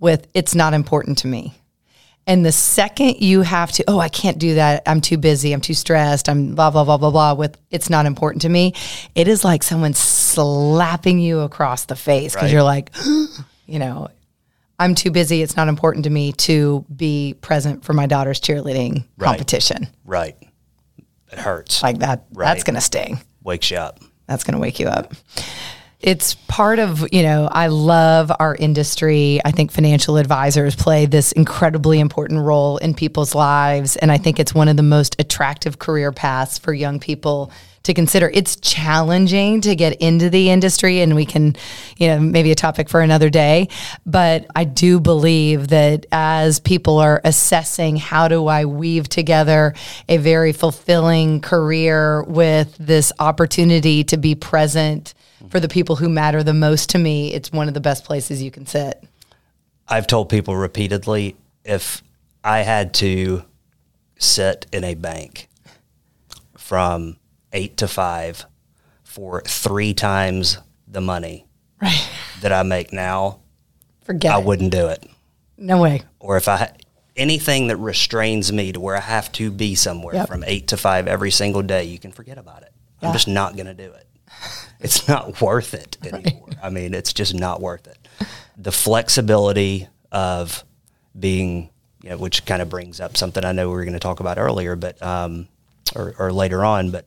with 0.00 0.28
it's 0.34 0.54
not 0.54 0.74
important 0.74 1.18
to 1.18 1.26
me. 1.26 1.54
And 2.26 2.44
the 2.44 2.52
second 2.52 3.20
you 3.20 3.42
have 3.42 3.70
to, 3.72 3.84
oh, 3.86 3.98
I 3.98 4.08
can't 4.08 4.38
do 4.38 4.54
that. 4.54 4.82
I'm 4.86 5.02
too 5.02 5.18
busy. 5.18 5.52
I'm 5.52 5.60
too 5.60 5.74
stressed. 5.74 6.28
I'm 6.28 6.54
blah, 6.54 6.70
blah, 6.70 6.84
blah, 6.84 6.96
blah, 6.96 7.10
blah, 7.10 7.34
with 7.34 7.58
it's 7.70 7.90
not 7.90 8.06
important 8.06 8.42
to 8.42 8.48
me. 8.48 8.72
It 9.14 9.28
is 9.28 9.44
like 9.44 9.62
someone 9.62 9.92
slapping 9.92 11.18
you 11.18 11.40
across 11.40 11.84
the 11.84 11.96
face 11.96 12.32
because 12.32 12.44
right. 12.46 12.52
you're 12.52 12.62
like, 12.62 12.90
you 13.66 13.78
know, 13.78 14.08
I'm 14.78 14.94
too 14.94 15.10
busy. 15.10 15.42
It's 15.42 15.56
not 15.56 15.68
important 15.68 16.04
to 16.04 16.10
me 16.10 16.32
to 16.32 16.84
be 16.94 17.36
present 17.40 17.84
for 17.84 17.92
my 17.92 18.06
daughter's 18.06 18.40
cheerleading 18.40 19.06
right. 19.16 19.28
competition. 19.28 19.88
Right. 20.04 20.36
It 21.30 21.38
hurts. 21.38 21.82
Like 21.82 21.98
that. 21.98 22.24
Right. 22.32 22.46
That's 22.46 22.64
going 22.64 22.74
to 22.74 22.80
sting. 22.80 23.20
Wakes 23.42 23.70
you 23.70 23.76
up. 23.76 24.00
That's 24.26 24.44
going 24.44 24.54
to 24.54 24.60
wake 24.60 24.80
you 24.80 24.88
up. 24.88 25.14
It's 26.04 26.34
part 26.34 26.80
of, 26.80 27.08
you 27.12 27.22
know, 27.22 27.48
I 27.50 27.68
love 27.68 28.30
our 28.38 28.54
industry. 28.54 29.40
I 29.42 29.52
think 29.52 29.72
financial 29.72 30.18
advisors 30.18 30.76
play 30.76 31.06
this 31.06 31.32
incredibly 31.32 31.98
important 31.98 32.40
role 32.42 32.76
in 32.76 32.92
people's 32.92 33.34
lives. 33.34 33.96
And 33.96 34.12
I 34.12 34.18
think 34.18 34.38
it's 34.38 34.54
one 34.54 34.68
of 34.68 34.76
the 34.76 34.82
most 34.82 35.16
attractive 35.18 35.78
career 35.78 36.12
paths 36.12 36.58
for 36.58 36.74
young 36.74 37.00
people 37.00 37.50
to 37.84 37.94
consider. 37.94 38.30
It's 38.34 38.56
challenging 38.56 39.62
to 39.62 39.74
get 39.74 39.94
into 40.02 40.28
the 40.28 40.50
industry, 40.50 41.00
and 41.00 41.14
we 41.14 41.24
can, 41.24 41.56
you 41.96 42.08
know, 42.08 42.20
maybe 42.20 42.50
a 42.50 42.54
topic 42.54 42.90
for 42.90 43.00
another 43.00 43.30
day. 43.30 43.68
But 44.04 44.46
I 44.54 44.64
do 44.64 45.00
believe 45.00 45.68
that 45.68 46.04
as 46.12 46.60
people 46.60 46.98
are 46.98 47.22
assessing 47.24 47.96
how 47.96 48.28
do 48.28 48.46
I 48.46 48.66
weave 48.66 49.08
together 49.08 49.74
a 50.06 50.18
very 50.18 50.52
fulfilling 50.52 51.40
career 51.40 52.22
with 52.24 52.76
this 52.78 53.10
opportunity 53.18 54.04
to 54.04 54.18
be 54.18 54.34
present 54.34 55.14
for 55.50 55.60
the 55.60 55.68
people 55.68 55.96
who 55.96 56.08
matter 56.08 56.42
the 56.42 56.54
most 56.54 56.90
to 56.90 56.98
me, 56.98 57.32
it's 57.32 57.52
one 57.52 57.68
of 57.68 57.74
the 57.74 57.80
best 57.80 58.04
places 58.04 58.42
you 58.42 58.50
can 58.50 58.66
sit. 58.66 59.02
I've 59.88 60.06
told 60.06 60.28
people 60.28 60.56
repeatedly 60.56 61.36
if 61.64 62.02
I 62.42 62.60
had 62.60 62.94
to 62.94 63.44
sit 64.18 64.66
in 64.72 64.84
a 64.84 64.94
bank 64.94 65.48
from 66.56 67.16
eight 67.52 67.76
to 67.78 67.88
five 67.88 68.46
for 69.02 69.42
three 69.42 69.94
times 69.94 70.58
the 70.88 71.00
money 71.00 71.46
right. 71.80 72.10
that 72.40 72.52
I 72.52 72.62
make 72.62 72.92
now, 72.92 73.40
forget 74.02 74.34
I 74.34 74.40
it. 74.40 74.44
wouldn't 74.44 74.72
do 74.72 74.88
it. 74.88 75.08
No 75.56 75.80
way. 75.80 76.02
Or 76.18 76.36
if 76.36 76.48
I 76.48 76.72
anything 77.16 77.68
that 77.68 77.76
restrains 77.76 78.52
me 78.52 78.72
to 78.72 78.80
where 78.80 78.96
I 78.96 79.00
have 79.00 79.30
to 79.32 79.50
be 79.50 79.74
somewhere 79.74 80.14
yep. 80.14 80.28
from 80.28 80.44
eight 80.44 80.68
to 80.68 80.76
five 80.76 81.06
every 81.06 81.30
single 81.30 81.62
day, 81.62 81.84
you 81.84 81.98
can 81.98 82.12
forget 82.12 82.38
about 82.38 82.62
it. 82.62 82.72
Yeah. 83.00 83.08
I'm 83.08 83.12
just 83.12 83.28
not 83.28 83.54
going 83.54 83.66
to 83.66 83.74
do 83.74 83.92
it. 83.92 84.03
It's 84.80 85.08
not 85.08 85.40
worth 85.40 85.72
it 85.72 85.96
anymore. 86.04 86.46
Right. 86.48 86.56
I 86.62 86.68
mean, 86.68 86.92
it's 86.92 87.14
just 87.14 87.32
not 87.34 87.62
worth 87.62 87.86
it. 87.86 87.96
The 88.58 88.72
flexibility 88.72 89.88
of 90.12 90.62
being, 91.18 91.70
you 92.02 92.10
know, 92.10 92.16
which 92.18 92.44
kind 92.44 92.60
of 92.60 92.68
brings 92.68 93.00
up 93.00 93.16
something 93.16 93.44
I 93.44 93.52
know 93.52 93.68
we 93.70 93.76
were 93.76 93.84
going 93.84 93.94
to 93.94 94.00
talk 94.00 94.20
about 94.20 94.36
earlier, 94.36 94.76
but 94.76 95.00
um, 95.02 95.48
or, 95.96 96.14
or 96.18 96.32
later 96.32 96.64
on, 96.64 96.90
but 96.90 97.06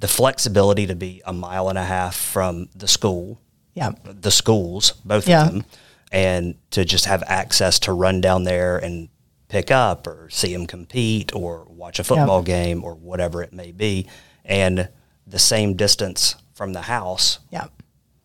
the 0.00 0.08
flexibility 0.08 0.86
to 0.86 0.96
be 0.96 1.22
a 1.24 1.32
mile 1.32 1.68
and 1.68 1.78
a 1.78 1.84
half 1.84 2.16
from 2.16 2.68
the 2.74 2.88
school, 2.88 3.40
Yeah. 3.74 3.92
the 4.04 4.30
schools, 4.32 4.92
both 5.04 5.28
Yeah. 5.28 5.46
of 5.46 5.52
them, 5.52 5.64
and 6.10 6.56
to 6.72 6.84
just 6.84 7.04
have 7.04 7.22
access 7.28 7.78
to 7.80 7.92
run 7.92 8.20
down 8.20 8.42
there 8.44 8.76
and 8.78 9.08
pick 9.48 9.70
up 9.70 10.06
or 10.08 10.28
see 10.30 10.52
them 10.52 10.66
compete 10.66 11.32
or 11.34 11.64
watch 11.68 12.00
a 12.00 12.04
football 12.04 12.42
game 12.42 12.82
or 12.82 12.94
whatever 12.94 13.40
it 13.42 13.52
may 13.52 13.70
be, 13.70 14.08
and 14.44 14.88
the 15.26 15.38
same 15.38 15.74
distance 15.74 16.34
from 16.54 16.72
the 16.72 16.82
house, 16.82 17.38
Yeah. 17.50 17.66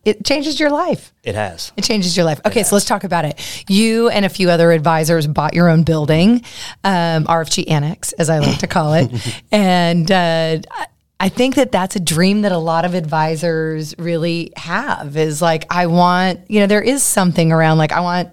It 0.02 0.24
changes 0.24 0.58
your 0.58 0.70
life. 0.70 1.12
it 1.24 1.34
has. 1.34 1.72
It 1.76 1.84
changes 1.84 2.16
your 2.16 2.24
life. 2.24 2.40
Okay, 2.46 2.62
so 2.62 2.74
let's 2.74 2.86
talk 2.86 3.04
about 3.04 3.26
it. 3.26 3.38
You 3.68 4.08
and 4.08 4.24
a 4.24 4.30
few 4.30 4.48
other 4.48 4.72
advisors 4.72 5.26
bought 5.26 5.52
your 5.52 5.68
own 5.68 5.82
building, 5.82 6.42
um, 6.84 7.24
RFG 7.26 7.70
Annex, 7.70 8.12
as 8.14 8.30
I 8.30 8.38
like 8.38 8.58
to 8.60 8.66
call 8.66 8.94
it. 8.94 9.10
and 9.52 10.10
uh, 10.10 10.58
I- 10.70 10.86
I 11.22 11.28
think 11.28 11.56
that 11.56 11.70
that's 11.70 11.96
a 11.96 12.00
dream 12.00 12.40
that 12.42 12.52
a 12.52 12.56
lot 12.56 12.86
of 12.86 12.94
advisors 12.94 13.94
really 13.98 14.54
have 14.56 15.18
is 15.18 15.42
like, 15.42 15.66
I 15.68 15.84
want, 15.86 16.50
you 16.50 16.60
know, 16.60 16.66
there 16.66 16.80
is 16.80 17.02
something 17.02 17.52
around 17.52 17.76
like, 17.76 17.92
I 17.92 18.00
want. 18.00 18.30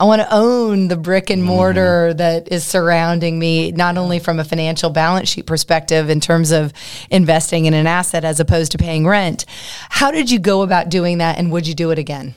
I 0.00 0.04
want 0.04 0.22
to 0.22 0.32
own 0.32 0.86
the 0.86 0.96
brick 0.96 1.28
and 1.28 1.40
mm-hmm. 1.40 1.50
mortar 1.50 2.14
that 2.14 2.52
is 2.52 2.64
surrounding 2.64 3.36
me, 3.36 3.72
not 3.72 3.98
only 3.98 4.20
from 4.20 4.38
a 4.38 4.44
financial 4.44 4.90
balance 4.90 5.28
sheet 5.28 5.46
perspective 5.46 6.08
in 6.08 6.20
terms 6.20 6.52
of 6.52 6.72
investing 7.10 7.66
in 7.66 7.74
an 7.74 7.88
asset 7.88 8.24
as 8.24 8.38
opposed 8.38 8.72
to 8.72 8.78
paying 8.78 9.08
rent. 9.08 9.44
How 9.90 10.12
did 10.12 10.30
you 10.30 10.38
go 10.38 10.62
about 10.62 10.88
doing 10.88 11.18
that 11.18 11.36
and 11.36 11.50
would 11.50 11.66
you 11.66 11.74
do 11.74 11.90
it 11.90 11.98
again? 11.98 12.36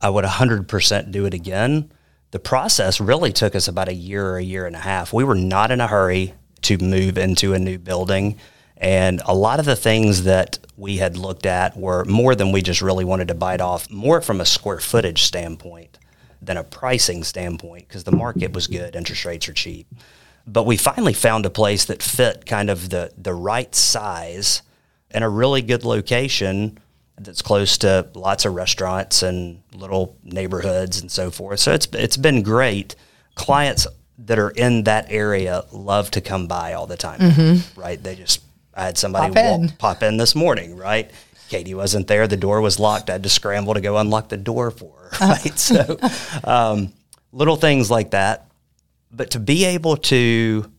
I 0.00 0.10
would 0.10 0.26
100% 0.26 1.10
do 1.10 1.24
it 1.24 1.32
again. 1.32 1.90
The 2.32 2.38
process 2.38 3.00
really 3.00 3.32
took 3.32 3.54
us 3.54 3.66
about 3.66 3.88
a 3.88 3.94
year 3.94 4.26
or 4.26 4.36
a 4.36 4.42
year 4.42 4.66
and 4.66 4.76
a 4.76 4.80
half. 4.80 5.12
We 5.12 5.24
were 5.24 5.34
not 5.34 5.70
in 5.70 5.80
a 5.80 5.86
hurry 5.86 6.34
to 6.62 6.76
move 6.78 7.16
into 7.16 7.54
a 7.54 7.58
new 7.58 7.78
building. 7.78 8.38
And 8.76 9.22
a 9.24 9.34
lot 9.34 9.58
of 9.58 9.64
the 9.64 9.76
things 9.76 10.24
that 10.24 10.58
we 10.76 10.98
had 10.98 11.16
looked 11.16 11.46
at 11.46 11.76
were 11.76 12.04
more 12.04 12.34
than 12.34 12.52
we 12.52 12.60
just 12.60 12.82
really 12.82 13.04
wanted 13.04 13.28
to 13.28 13.34
bite 13.34 13.60
off, 13.60 13.88
more 13.90 14.20
from 14.20 14.40
a 14.40 14.44
square 14.44 14.80
footage 14.80 15.22
standpoint 15.22 15.98
than 16.42 16.56
a 16.56 16.64
pricing 16.64 17.22
standpoint, 17.22 17.86
because 17.88 18.04
the 18.04 18.12
market 18.12 18.52
was 18.52 18.66
good, 18.66 18.96
interest 18.96 19.24
rates 19.24 19.48
are 19.48 19.52
cheap. 19.52 19.86
But 20.46 20.64
we 20.66 20.76
finally 20.76 21.12
found 21.12 21.46
a 21.46 21.50
place 21.50 21.84
that 21.84 22.02
fit 22.02 22.46
kind 22.46 22.68
of 22.68 22.90
the, 22.90 23.12
the 23.16 23.32
right 23.32 23.72
size 23.74 24.62
and 25.12 25.22
a 25.22 25.28
really 25.28 25.62
good 25.62 25.84
location 25.84 26.78
that's 27.16 27.42
close 27.42 27.78
to 27.78 28.08
lots 28.14 28.44
of 28.44 28.54
restaurants 28.54 29.22
and 29.22 29.62
little 29.72 30.16
neighborhoods 30.24 31.00
and 31.00 31.10
so 31.10 31.30
forth. 31.30 31.60
So 31.60 31.72
it's 31.72 31.86
it's 31.92 32.16
been 32.16 32.42
great. 32.42 32.96
Clients 33.34 33.86
that 34.18 34.38
are 34.38 34.50
in 34.50 34.84
that 34.84 35.06
area 35.10 35.64
love 35.72 36.10
to 36.12 36.20
come 36.20 36.46
by 36.48 36.72
all 36.72 36.86
the 36.86 36.96
time, 36.96 37.20
mm-hmm. 37.20 37.80
right? 37.80 38.02
They 38.02 38.16
just 38.16 38.42
I 38.74 38.84
had 38.86 38.98
somebody 38.98 39.34
Pop 39.34 39.44
in. 39.44 39.60
walk, 39.60 39.78
pop 39.78 40.02
in 40.02 40.16
this 40.16 40.34
morning, 40.34 40.76
right? 40.76 41.10
Katie 41.52 41.74
wasn't 41.74 42.06
there. 42.06 42.26
The 42.26 42.38
door 42.38 42.62
was 42.62 42.80
locked. 42.80 43.10
I 43.10 43.12
had 43.12 43.24
to 43.24 43.28
scramble 43.28 43.74
to 43.74 43.82
go 43.82 43.98
unlock 43.98 44.30
the 44.30 44.38
door 44.38 44.70
for 44.70 44.94
her, 44.96 45.10
right? 45.20 45.58
so 45.58 45.98
um, 46.44 46.94
little 47.30 47.56
things 47.56 47.90
like 47.90 48.12
that. 48.12 48.46
But 49.10 49.32
to 49.32 49.38
be 49.38 49.66
able 49.66 49.98
to 49.98 50.72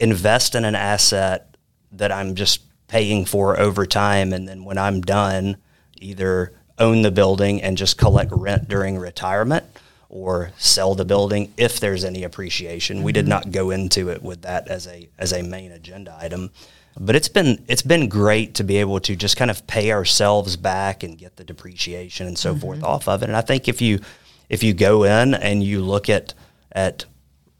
invest 0.00 0.54
in 0.54 0.64
an 0.64 0.74
asset 0.74 1.54
that 1.92 2.12
I'm 2.12 2.34
just 2.34 2.62
paying 2.88 3.26
for 3.26 3.60
over 3.60 3.84
time, 3.84 4.32
and 4.32 4.48
then 4.48 4.64
when 4.64 4.78
I'm 4.78 5.02
done, 5.02 5.58
either 6.00 6.54
own 6.78 7.02
the 7.02 7.10
building 7.10 7.60
and 7.60 7.76
just 7.76 7.98
collect 7.98 8.32
rent 8.32 8.68
during 8.70 8.96
retirement 8.96 9.66
or 10.08 10.52
sell 10.56 10.94
the 10.94 11.04
building 11.04 11.52
if 11.58 11.78
there's 11.78 12.04
any 12.04 12.24
appreciation. 12.24 13.02
We 13.02 13.12
did 13.12 13.28
not 13.28 13.50
go 13.50 13.70
into 13.70 14.08
it 14.08 14.22
with 14.22 14.42
that 14.42 14.68
as 14.68 14.86
a 14.86 15.10
as 15.18 15.34
a 15.34 15.42
main 15.42 15.72
agenda 15.72 16.16
item. 16.18 16.52
But 16.98 17.14
it's 17.14 17.28
been 17.28 17.64
it's 17.68 17.82
been 17.82 18.08
great 18.08 18.54
to 18.54 18.64
be 18.64 18.78
able 18.78 19.00
to 19.00 19.14
just 19.14 19.36
kind 19.36 19.50
of 19.50 19.66
pay 19.66 19.92
ourselves 19.92 20.56
back 20.56 21.02
and 21.02 21.18
get 21.18 21.36
the 21.36 21.44
depreciation 21.44 22.26
and 22.26 22.38
so 22.38 22.52
mm-hmm. 22.52 22.60
forth 22.60 22.82
off 22.82 23.08
of 23.08 23.22
it. 23.22 23.28
And 23.28 23.36
I 23.36 23.42
think 23.42 23.68
if 23.68 23.82
you 23.82 24.00
if 24.48 24.62
you 24.62 24.72
go 24.72 25.04
in 25.04 25.34
and 25.34 25.62
you 25.62 25.82
look 25.82 26.08
at 26.08 26.34
at 26.72 27.04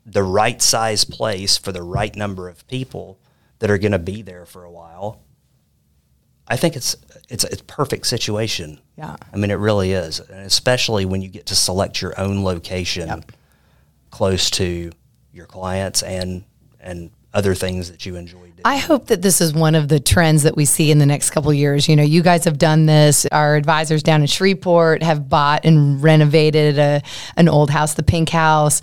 the 0.05 0.23
right 0.23 0.63
size 0.63 1.05
place 1.05 1.57
for 1.59 1.73
the 1.73 1.83
right 1.83 2.15
number 2.17 2.49
of 2.49 2.67
people 2.69 3.19
that 3.59 3.71
are 3.71 3.79
going 3.79 3.93
to 3.93 3.99
be 3.99 4.23
there 4.23 4.47
for 4.47 4.65
a 4.65 4.71
while, 4.71 5.21
I 6.49 6.57
think 6.57 6.77
it's 6.77 6.97
it's 7.29 7.45
it's 7.45 7.61
a 7.61 7.65
perfect 7.65 8.07
situation. 8.07 8.81
Yeah. 8.97 9.17
I 9.33 9.37
mean, 9.37 9.51
it 9.51 9.55
really 9.55 9.93
is, 9.93 10.21
and 10.21 10.47
especially 10.47 11.05
when 11.05 11.23
you 11.23 11.29
get 11.29 11.47
to 11.47 11.57
select 11.57 12.01
your 12.01 12.19
own 12.19 12.45
location 12.45 13.25
close 14.11 14.51
to 14.51 14.93
your 15.33 15.47
clients 15.47 16.03
and 16.03 16.45
and 16.81 17.11
other 17.37 17.55
things 17.55 17.91
that 17.91 18.07
you 18.07 18.17
enjoy 18.17 18.39
doing. 18.39 18.53
I 18.65 18.79
hope 18.79 19.09
that 19.09 19.21
this 19.21 19.43
is 19.43 19.53
one 19.53 19.75
of 19.75 19.89
the 19.89 20.01
trends 20.01 20.43
that 20.45 20.57
we 20.57 20.65
see 20.65 20.91
in 20.91 20.99
the 20.99 21.05
next 21.05 21.31
couple 21.31 21.53
years. 21.53 21.87
You 21.87 21.95
know, 21.95 22.03
you 22.03 22.23
guys 22.23 22.45
have 22.45 22.57
done 22.57 22.87
this. 22.87 23.27
Our 23.27 23.57
advisors 23.57 24.03
down 24.03 24.23
in 24.23 24.27
Shreveport 24.27 25.03
have 25.03 25.29
bought 25.29 25.67
and 25.67 26.03
renovated 26.03 26.79
a, 26.79 27.03
an 27.37 27.49
old 27.49 27.69
house, 27.69 27.93
the 27.93 28.03
Pink 28.03 28.31
House. 28.31 28.81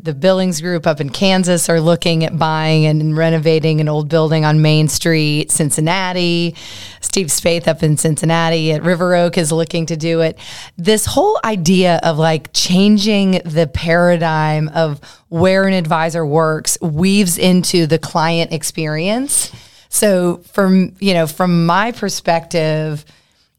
The 0.00 0.14
Billings 0.14 0.60
Group 0.60 0.86
up 0.86 1.00
in 1.00 1.10
Kansas 1.10 1.68
are 1.68 1.80
looking 1.80 2.22
at 2.22 2.38
buying 2.38 2.86
and 2.86 3.16
renovating 3.16 3.80
an 3.80 3.88
old 3.88 4.08
building 4.08 4.44
on 4.44 4.62
Main 4.62 4.86
Street, 4.86 5.50
Cincinnati. 5.50 6.54
Steve 7.00 7.26
Spaeth 7.26 7.66
up 7.66 7.82
in 7.82 7.96
Cincinnati 7.96 8.72
at 8.72 8.84
River 8.84 9.16
Oak 9.16 9.36
is 9.36 9.50
looking 9.50 9.86
to 9.86 9.96
do 9.96 10.20
it. 10.20 10.38
This 10.76 11.06
whole 11.06 11.40
idea 11.44 11.98
of 12.04 12.18
like 12.18 12.52
changing 12.52 13.40
the 13.44 13.66
paradigm 13.66 14.68
of 14.68 15.00
where 15.28 15.64
an 15.64 15.74
advisor 15.74 16.24
works 16.24 16.78
weaves 16.80 17.38
into 17.38 17.86
the 17.86 17.98
client 17.98 18.52
experience. 18.52 19.50
So 19.88 20.38
from, 20.52 20.94
you 21.00 21.14
know, 21.14 21.26
from 21.26 21.66
my 21.66 21.92
perspective, 21.92 23.04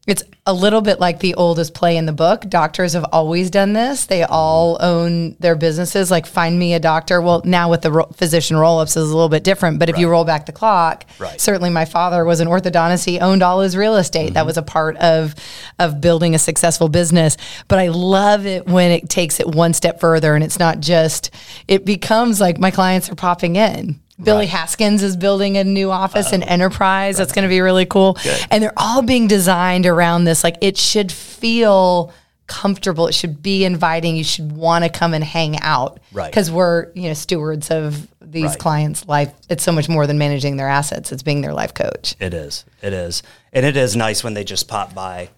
it's 0.08 0.22
a 0.46 0.54
little 0.54 0.80
bit 0.80 0.98
like 1.00 1.20
the 1.20 1.34
oldest 1.34 1.74
play 1.74 1.98
in 1.98 2.06
the 2.06 2.12
book. 2.12 2.48
Doctors 2.48 2.94
have 2.94 3.04
always 3.12 3.50
done 3.50 3.74
this. 3.74 4.06
They 4.06 4.22
all 4.22 4.78
own 4.80 5.36
their 5.38 5.54
businesses. 5.54 6.10
Like, 6.10 6.24
find 6.24 6.58
me 6.58 6.72
a 6.72 6.80
doctor. 6.80 7.20
Well, 7.20 7.42
now 7.44 7.68
with 7.68 7.82
the 7.82 7.92
ro- 7.92 8.10
physician 8.14 8.56
roll 8.56 8.78
ups 8.78 8.96
is 8.96 9.10
a 9.10 9.14
little 9.14 9.28
bit 9.28 9.44
different. 9.44 9.78
But 9.78 9.90
if 9.90 9.98
you 9.98 10.08
roll 10.08 10.24
back 10.24 10.46
the 10.46 10.52
clock, 10.52 11.04
Right. 11.18 11.38
certainly 11.38 11.68
my 11.68 11.84
father 11.84 12.24
was 12.24 12.40
an 12.40 12.48
orthodontist. 12.48 13.04
He 13.04 13.20
owned 13.20 13.42
all 13.42 13.60
his 13.60 13.76
real 13.76 13.96
estate. 13.96 14.32
That 14.32 14.40
mm-hmm. 14.40 14.46
was 14.46 14.56
a 14.56 14.62
part 14.62 14.96
of 14.96 15.34
of 15.78 16.00
building 16.00 16.34
a 16.34 16.38
successful 16.38 16.88
business. 16.88 17.36
But 17.68 17.78
I 17.78 17.88
love 17.88 18.46
it 18.46 18.66
when 18.66 18.90
it 18.90 19.10
takes 19.10 19.40
it 19.40 19.46
one 19.46 19.74
step 19.74 20.00
further 20.00 20.34
and 20.34 20.42
it's 20.42 20.58
not 20.58 20.80
just. 20.80 21.30
It 21.68 21.84
becomes 21.84 22.40
like 22.40 22.58
my 22.58 22.70
clients 22.70 23.10
are 23.10 23.14
popping 23.14 23.56
in. 23.56 24.00
Billy 24.22 24.40
Right. 24.40 24.48
Haskins 24.48 25.02
is 25.02 25.16
building 25.16 25.56
a 25.56 25.64
new 25.64 25.90
office 25.90 26.32
in 26.32 26.42
uh, 26.42 26.46
Enterprise. 26.48 27.16
That's 27.18 27.32
going 27.32 27.44
to 27.44 27.48
be 27.48 27.60
really 27.60 27.86
cool. 27.86 28.16
And 28.50 28.62
they're 28.62 28.72
all 28.76 29.02
being 29.02 29.28
designed 29.28 29.86
around 29.86 30.24
this. 30.24 30.42
Like 30.42 30.56
it 30.60 30.76
should 30.76 31.12
feel 31.12 32.12
comfortable. 32.48 33.06
It 33.06 33.12
should 33.14 33.42
be 33.42 33.64
inviting. 33.64 34.16
You 34.16 34.24
should 34.24 34.52
want 34.52 34.84
to 34.84 34.90
come 34.90 35.14
and 35.14 35.22
hang 35.22 35.60
out. 35.60 36.00
Right. 36.12 36.30
Because 36.30 36.50
we're, 36.50 36.90
you 36.94 37.08
know, 37.08 37.14
stewards 37.14 37.70
of 37.70 38.08
these 38.20 38.44
Right. 38.44 38.58
clients' 38.58 39.06
life. 39.06 39.32
It's 39.48 39.62
so 39.62 39.70
much 39.72 39.88
more 39.88 40.06
than 40.06 40.18
managing 40.18 40.56
their 40.56 40.68
assets. 40.68 41.12
It's 41.12 41.22
being 41.22 41.42
their 41.42 41.52
life 41.52 41.74
coach. 41.74 42.16
It 42.18 42.34
is. 42.34 42.64
It 42.82 42.92
is. 42.92 43.22
And 43.52 43.64
it 43.66 43.76
is 43.76 43.96
nice 43.96 44.24
when 44.24 44.34
they 44.34 44.44
just 44.44 44.66
pop 44.66 44.94
by. 44.94 45.28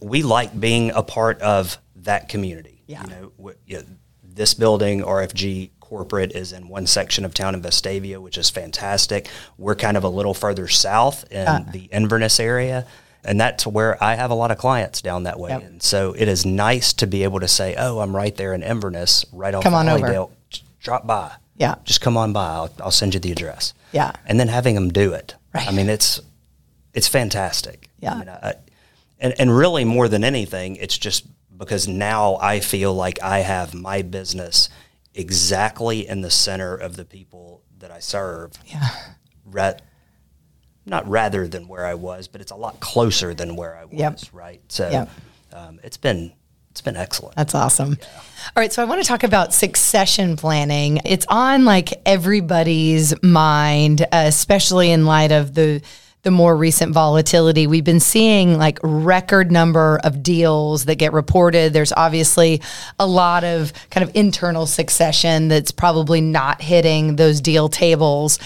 We 0.00 0.22
like 0.22 0.58
being 0.58 0.90
a 0.92 1.02
part 1.02 1.40
of 1.42 1.76
that 1.96 2.28
community. 2.28 2.82
Yeah. 2.86 3.02
You 3.02 3.08
know, 3.10 3.52
you 3.66 3.76
know, 3.78 3.82
this 4.24 4.54
building, 4.54 5.02
RFG 5.02 5.70
corporate, 5.90 6.30
is 6.32 6.52
in 6.52 6.68
one 6.68 6.86
section 6.86 7.24
of 7.24 7.34
town 7.34 7.54
in 7.54 7.60
Vestavia, 7.60 8.18
which 8.22 8.38
is 8.38 8.48
fantastic. 8.48 9.28
We're 9.58 9.74
kind 9.74 9.96
of 9.96 10.04
a 10.04 10.08
little 10.08 10.34
further 10.34 10.68
south 10.68 11.24
in 11.30 11.46
Uh. 11.46 11.64
the 11.70 11.84
Inverness 11.92 12.38
area. 12.40 12.86
And 13.24 13.38
that's 13.38 13.66
where 13.66 14.02
I 14.02 14.14
have 14.14 14.30
a 14.30 14.34
lot 14.34 14.50
of 14.50 14.56
clients 14.56 15.02
down 15.02 15.24
that 15.24 15.38
way. 15.38 15.50
Yep. 15.50 15.62
And 15.64 15.82
so 15.82 16.14
it 16.16 16.26
is 16.28 16.46
nice 16.46 16.94
to 16.94 17.06
be 17.06 17.24
able 17.24 17.40
to 17.40 17.48
say, 17.48 17.74
oh, 17.76 17.98
I'm 17.98 18.16
right 18.16 18.34
there 18.34 18.54
in 18.54 18.62
Inverness, 18.62 19.26
right 19.32 19.54
off 19.54 19.62
Come 19.64 19.74
on 19.74 19.88
over. 19.90 20.06
Hollydale. 20.06 20.30
Drop 20.80 21.06
by. 21.06 21.32
Yeah. 21.56 21.74
Just 21.84 22.00
come 22.00 22.16
on 22.16 22.32
by. 22.32 22.46
I'll, 22.46 22.70
I'll 22.82 22.90
send 22.90 23.12
you 23.12 23.20
the 23.20 23.32
address. 23.32 23.74
Yeah. 23.92 24.12
And 24.24 24.40
then 24.40 24.48
having 24.48 24.74
them 24.74 24.88
do 24.90 25.12
it. 25.12 25.34
Right. 25.52 25.68
I 25.68 25.72
mean, 25.72 25.90
it's 25.90 26.20
it's 26.94 27.08
fantastic. 27.08 27.90
Yeah. 27.98 28.14
I 28.14 28.18
mean, 28.18 28.28
I, 28.30 28.54
and 29.18 29.34
and 29.38 29.54
really 29.54 29.84
more 29.84 30.08
than 30.08 30.24
anything, 30.24 30.76
it's 30.76 30.96
just 30.96 31.26
because 31.54 31.86
now 31.86 32.38
I 32.40 32.60
feel 32.60 32.94
like 32.94 33.22
I 33.22 33.40
have 33.40 33.74
my 33.74 34.00
business 34.00 34.70
exactly 35.14 36.06
in 36.08 36.20
the 36.20 36.30
center 36.30 36.74
of 36.76 36.96
the 36.96 37.04
people 37.04 37.62
that 37.78 37.90
I 37.90 37.98
serve. 38.00 38.52
Yeah. 38.66 38.88
Ra- 39.44 39.72
not 40.86 41.08
rather 41.08 41.46
than 41.46 41.68
where 41.68 41.84
I 41.86 41.94
was, 41.94 42.26
but 42.28 42.40
it's 42.40 42.52
a 42.52 42.56
lot 42.56 42.80
closer 42.80 43.34
than 43.34 43.54
where 43.56 43.76
I 43.76 43.84
was. 43.84 43.98
Yep. 43.98 44.18
Right. 44.32 44.60
So 44.68 44.88
Yep. 44.90 45.10
um, 45.52 45.80
it's 45.84 45.96
been 45.96 46.32
it's 46.70 46.80
been 46.80 46.96
excellent. 46.96 47.34
That's 47.34 47.54
awesome. 47.54 47.98
All 48.00 48.52
right, 48.60 48.72
so 48.72 48.80
I 48.80 48.84
want 48.84 49.02
to 49.02 49.06
talk 49.08 49.24
about 49.24 49.52
succession 49.52 50.36
planning. 50.36 51.00
It's 51.04 51.26
on 51.28 51.64
like 51.64 51.92
everybody's 52.06 53.12
mind, 53.24 54.02
uh, 54.02 54.06
especially 54.12 54.92
in 54.92 55.04
light 55.04 55.32
of 55.32 55.52
the 55.54 55.82
the 56.22 56.30
more 56.30 56.54
recent 56.54 56.92
volatility. 56.92 57.66
We've 57.66 57.84
been 57.84 58.00
seeing 58.00 58.58
like 58.58 58.78
record 58.82 59.50
number 59.50 59.98
of 60.04 60.22
deals 60.22 60.84
that 60.84 60.96
get 60.96 61.12
reported. 61.12 61.72
There's 61.72 61.92
obviously 61.92 62.60
a 62.98 63.06
lot 63.06 63.42
of 63.42 63.72
kind 63.90 64.06
of 64.06 64.14
internal 64.14 64.66
succession 64.66 65.48
that's 65.48 65.70
probably 65.70 66.20
not 66.20 66.60
hitting 66.60 67.16
those 67.16 67.40
deal 67.40 67.70
tables. 67.70 68.38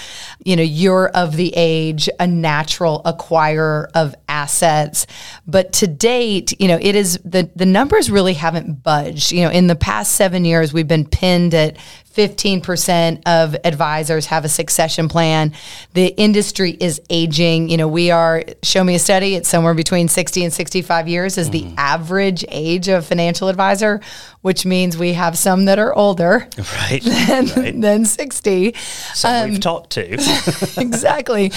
You 0.44 0.54
know, 0.56 0.62
you're 0.62 1.08
of 1.08 1.36
the 1.36 1.52
age, 1.56 2.08
a 2.20 2.26
natural 2.26 3.02
acquirer 3.04 3.88
of 3.94 4.14
assets. 4.28 5.06
But 5.46 5.72
to 5.74 5.88
date, 5.88 6.58
you 6.60 6.68
know, 6.68 6.78
it 6.80 6.94
is 6.94 7.18
the 7.24 7.50
the 7.56 7.66
numbers 7.66 8.10
really 8.10 8.34
haven't 8.34 8.84
budged. 8.84 9.32
You 9.32 9.42
know, 9.42 9.50
in 9.50 9.66
the 9.66 9.76
past 9.76 10.12
seven 10.14 10.44
years, 10.44 10.72
we've 10.72 10.88
been 10.88 11.06
pinned 11.06 11.54
at 11.54 11.76
15% 12.14 13.22
of 13.26 13.56
advisors 13.64 14.26
have 14.26 14.44
a 14.44 14.48
succession 14.48 15.08
plan. 15.08 15.52
The 15.94 16.08
industry 16.16 16.76
is 16.78 17.00
aging. 17.10 17.68
You 17.68 17.76
know, 17.76 17.88
we 17.88 18.10
are, 18.10 18.44
show 18.62 18.84
me 18.84 18.94
a 18.94 18.98
study, 18.98 19.34
it's 19.34 19.48
somewhere 19.48 19.74
between 19.74 20.06
60 20.06 20.44
and 20.44 20.52
65 20.52 21.08
years 21.08 21.36
is 21.36 21.50
mm-hmm. 21.50 21.74
the 21.74 21.80
average 21.80 22.44
age 22.48 22.88
of 22.88 23.04
financial 23.04 23.48
advisor, 23.48 24.00
which 24.42 24.64
means 24.64 24.96
we 24.96 25.14
have 25.14 25.36
some 25.36 25.64
that 25.64 25.78
are 25.78 25.94
older 25.94 26.48
right, 26.58 27.02
than, 27.26 27.46
right. 27.56 27.80
than 27.80 28.04
60. 28.04 28.74
Some 29.14 29.34
um, 29.34 29.50
we've 29.50 29.60
talked 29.60 29.90
to. 29.90 30.12
exactly. 30.76 31.50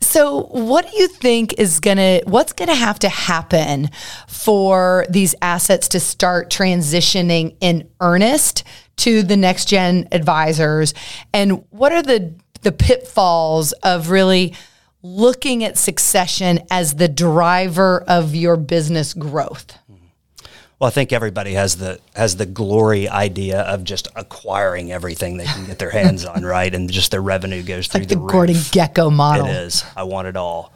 So, 0.00 0.44
what 0.44 0.90
do 0.90 0.96
you 0.96 1.08
think 1.08 1.58
is 1.58 1.80
going 1.80 1.98
to, 1.98 2.22
what's 2.24 2.54
going 2.54 2.68
to 2.68 2.74
have 2.74 2.98
to 3.00 3.10
happen 3.10 3.90
for 4.26 5.04
these 5.10 5.34
assets 5.42 5.88
to 5.88 6.00
start 6.00 6.48
transitioning 6.48 7.56
in 7.60 7.90
earnest 8.00 8.64
to 8.98 9.22
the 9.22 9.36
next 9.36 9.66
gen 9.66 10.08
advisors 10.12 10.94
and 11.32 11.64
what 11.70 11.92
are 11.92 12.02
the 12.02 12.34
the 12.62 12.72
pitfalls 12.72 13.72
of 13.84 14.10
really 14.10 14.54
looking 15.02 15.62
at 15.64 15.78
succession 15.78 16.60
as 16.70 16.94
the 16.94 17.08
driver 17.08 18.04
of 18.08 18.34
your 18.34 18.56
business 18.56 19.14
growth 19.14 19.78
well, 20.80 20.86
I 20.86 20.92
think 20.92 21.12
everybody 21.12 21.54
has 21.54 21.76
the 21.76 21.98
has 22.14 22.36
the 22.36 22.46
glory 22.46 23.08
idea 23.08 23.62
of 23.62 23.82
just 23.82 24.06
acquiring 24.14 24.92
everything 24.92 25.36
they 25.36 25.44
can 25.44 25.66
get 25.66 25.80
their 25.80 25.90
hands 25.90 26.24
on, 26.24 26.44
right? 26.44 26.72
And 26.72 26.88
just 26.88 27.10
their 27.10 27.20
revenue 27.20 27.64
goes 27.64 27.88
through 27.88 28.02
like 28.02 28.08
the, 28.08 28.14
the 28.14 28.26
Gordon 28.26 28.54
Gekko 28.54 29.12
model. 29.12 29.46
It 29.46 29.50
is. 29.50 29.84
I 29.96 30.04
want 30.04 30.28
it 30.28 30.36
all 30.36 30.72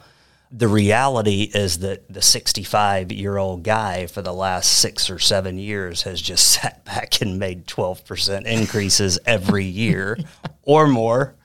the 0.55 0.67
reality 0.67 1.49
is 1.51 1.79
that 1.79 2.07
the 2.13 2.21
65 2.21 3.11
year 3.11 3.37
old 3.37 3.63
guy 3.63 4.05
for 4.05 4.21
the 4.21 4.31
last 4.31 4.71
six 4.71 5.09
or 5.09 5.17
seven 5.17 5.57
years 5.57 6.03
has 6.03 6.21
just 6.21 6.47
sat 6.61 6.85
back 6.85 7.21
and 7.21 7.39
made 7.39 7.65
12% 7.65 8.45
increases 8.45 9.19
every 9.25 9.65
year 9.65 10.17
or 10.61 10.87
more. 10.87 11.35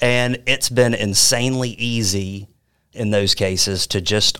And 0.00 0.42
it's 0.46 0.68
been 0.68 0.92
insanely 0.92 1.70
easy 1.70 2.48
in 2.92 3.10
those 3.10 3.34
cases 3.34 3.86
to 3.88 4.00
just 4.00 4.38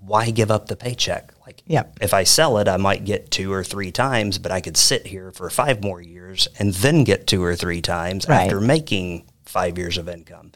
why 0.00 0.30
give 0.30 0.50
up 0.50 0.66
the 0.66 0.76
paycheck? 0.76 1.32
Like, 1.46 1.62
if 2.00 2.12
I 2.12 2.24
sell 2.24 2.58
it, 2.58 2.66
I 2.66 2.76
might 2.76 3.04
get 3.04 3.30
two 3.30 3.52
or 3.52 3.62
three 3.62 3.92
times, 3.92 4.38
but 4.38 4.50
I 4.50 4.60
could 4.60 4.76
sit 4.76 5.06
here 5.06 5.30
for 5.30 5.48
five 5.48 5.82
more 5.82 6.02
years 6.02 6.48
and 6.58 6.74
then 6.74 7.04
get 7.04 7.26
two 7.26 7.42
or 7.44 7.54
three 7.54 7.80
times 7.80 8.28
right. 8.28 8.42
after 8.42 8.60
making 8.60 9.26
five 9.44 9.78
years 9.78 9.96
of 9.96 10.08
income 10.08 10.52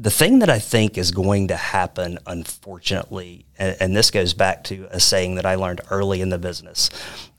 the 0.00 0.10
thing 0.10 0.38
that 0.38 0.48
I 0.48 0.60
think 0.60 0.96
is 0.96 1.10
going 1.10 1.48
to 1.48 1.56
happen, 1.56 2.18
unfortunately, 2.26 3.44
and, 3.58 3.76
and, 3.80 3.96
this 3.96 4.12
goes 4.12 4.32
back 4.32 4.62
to 4.64 4.86
a 4.90 5.00
saying 5.00 5.34
that 5.34 5.44
I 5.44 5.56
learned 5.56 5.80
early 5.90 6.20
in 6.20 6.28
the 6.28 6.38
business, 6.38 6.88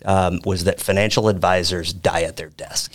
um, 0.03 0.41
was 0.43 0.65
that 0.65 0.81
financial 0.81 1.29
advisors 1.29 1.93
die 1.93 2.23
at 2.23 2.35
their 2.35 2.49
desk. 2.49 2.93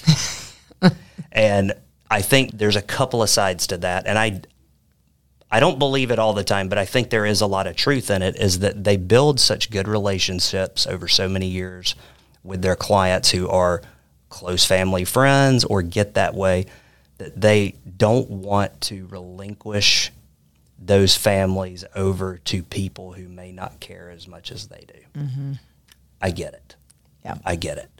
and 1.32 1.72
I 2.10 2.20
think 2.20 2.58
there's 2.58 2.76
a 2.76 2.82
couple 2.82 3.22
of 3.22 3.30
sides 3.30 3.66
to 3.68 3.78
that, 3.78 4.06
and 4.06 4.18
I. 4.18 4.42
I 5.50 5.60
don't 5.60 5.78
believe 5.78 6.10
it 6.10 6.18
all 6.18 6.32
the 6.32 6.42
time, 6.42 6.68
but 6.68 6.78
I 6.78 6.84
think 6.84 7.10
there 7.10 7.24
is 7.24 7.40
a 7.40 7.46
lot 7.46 7.68
of 7.68 7.76
truth 7.76 8.10
in 8.10 8.22
it. 8.22 8.34
Is 8.34 8.58
that 8.58 8.82
they 8.82 8.96
build 8.96 9.38
such 9.38 9.70
good 9.70 9.86
relationships 9.86 10.84
over 10.84 11.06
so 11.06 11.28
many 11.28 11.46
years 11.46 11.94
with 12.42 12.60
their 12.60 12.74
clients 12.74 13.30
who 13.30 13.48
are 13.48 13.80
close 14.30 14.64
family 14.64 15.04
friends 15.04 15.64
or 15.64 15.80
get 15.80 16.14
that 16.14 16.34
way 16.34 16.66
that 17.24 17.40
they 17.40 17.74
don't 17.96 18.28
want 18.28 18.82
to 18.82 19.06
relinquish 19.06 20.12
those 20.78 21.16
families 21.16 21.84
over 21.94 22.36
to 22.38 22.62
people 22.62 23.14
who 23.14 23.28
may 23.28 23.50
not 23.50 23.80
care 23.80 24.10
as 24.10 24.28
much 24.28 24.52
as 24.52 24.68
they 24.68 24.84
do. 24.86 25.20
Mm-hmm. 25.20 25.52
I 26.20 26.30
get 26.30 26.52
it. 26.52 26.76
Yeah. 27.24 27.36
I 27.44 27.56
get 27.56 27.78
it. 27.78 27.90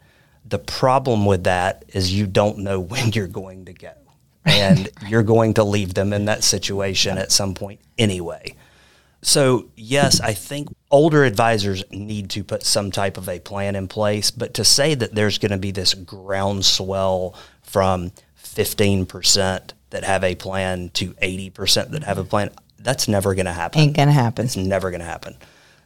The 0.44 0.58
problem 0.58 1.24
with 1.24 1.44
that 1.44 1.86
is 1.88 2.12
you 2.12 2.26
don't 2.26 2.58
know 2.58 2.80
when 2.92 3.12
you're 3.12 3.26
going 3.26 3.64
to 3.64 3.72
go. 3.72 3.92
And 4.44 4.90
you're 5.08 5.22
going 5.22 5.54
to 5.54 5.64
leave 5.64 5.94
them 5.94 6.12
in 6.12 6.26
that 6.26 6.44
situation 6.44 7.16
at 7.16 7.32
some 7.32 7.54
point 7.54 7.80
anyway. 7.96 8.54
So, 9.22 9.70
yes, 9.74 10.20
I 10.20 10.34
think 10.34 10.68
older 10.90 11.24
advisors 11.24 11.82
need 11.90 12.28
to 12.30 12.44
put 12.44 12.62
some 12.62 12.90
type 12.90 13.16
of 13.16 13.26
a 13.26 13.38
plan 13.38 13.74
in 13.74 13.88
place, 13.88 14.30
but 14.30 14.52
to 14.54 14.64
say 14.64 14.94
that 14.94 15.14
there's 15.14 15.38
going 15.38 15.52
to 15.52 15.56
be 15.56 15.70
this 15.70 15.94
groundswell 15.94 17.34
from 17.62 18.12
15% 18.54 19.72
that 19.90 20.04
have 20.04 20.24
a 20.24 20.34
plan 20.34 20.90
to 20.94 21.10
80% 21.14 21.90
that 21.90 22.04
have 22.04 22.18
a 22.18 22.24
plan, 22.24 22.50
that's 22.78 23.08
never 23.08 23.34
going 23.34 23.46
to 23.46 23.52
happen. 23.52 23.80
Ain't 23.80 23.96
going 23.96 24.08
to 24.08 24.14
happen. 24.14 24.46
It's 24.46 24.56
never 24.56 24.90
going 24.90 25.00
to 25.00 25.06
happen. 25.06 25.36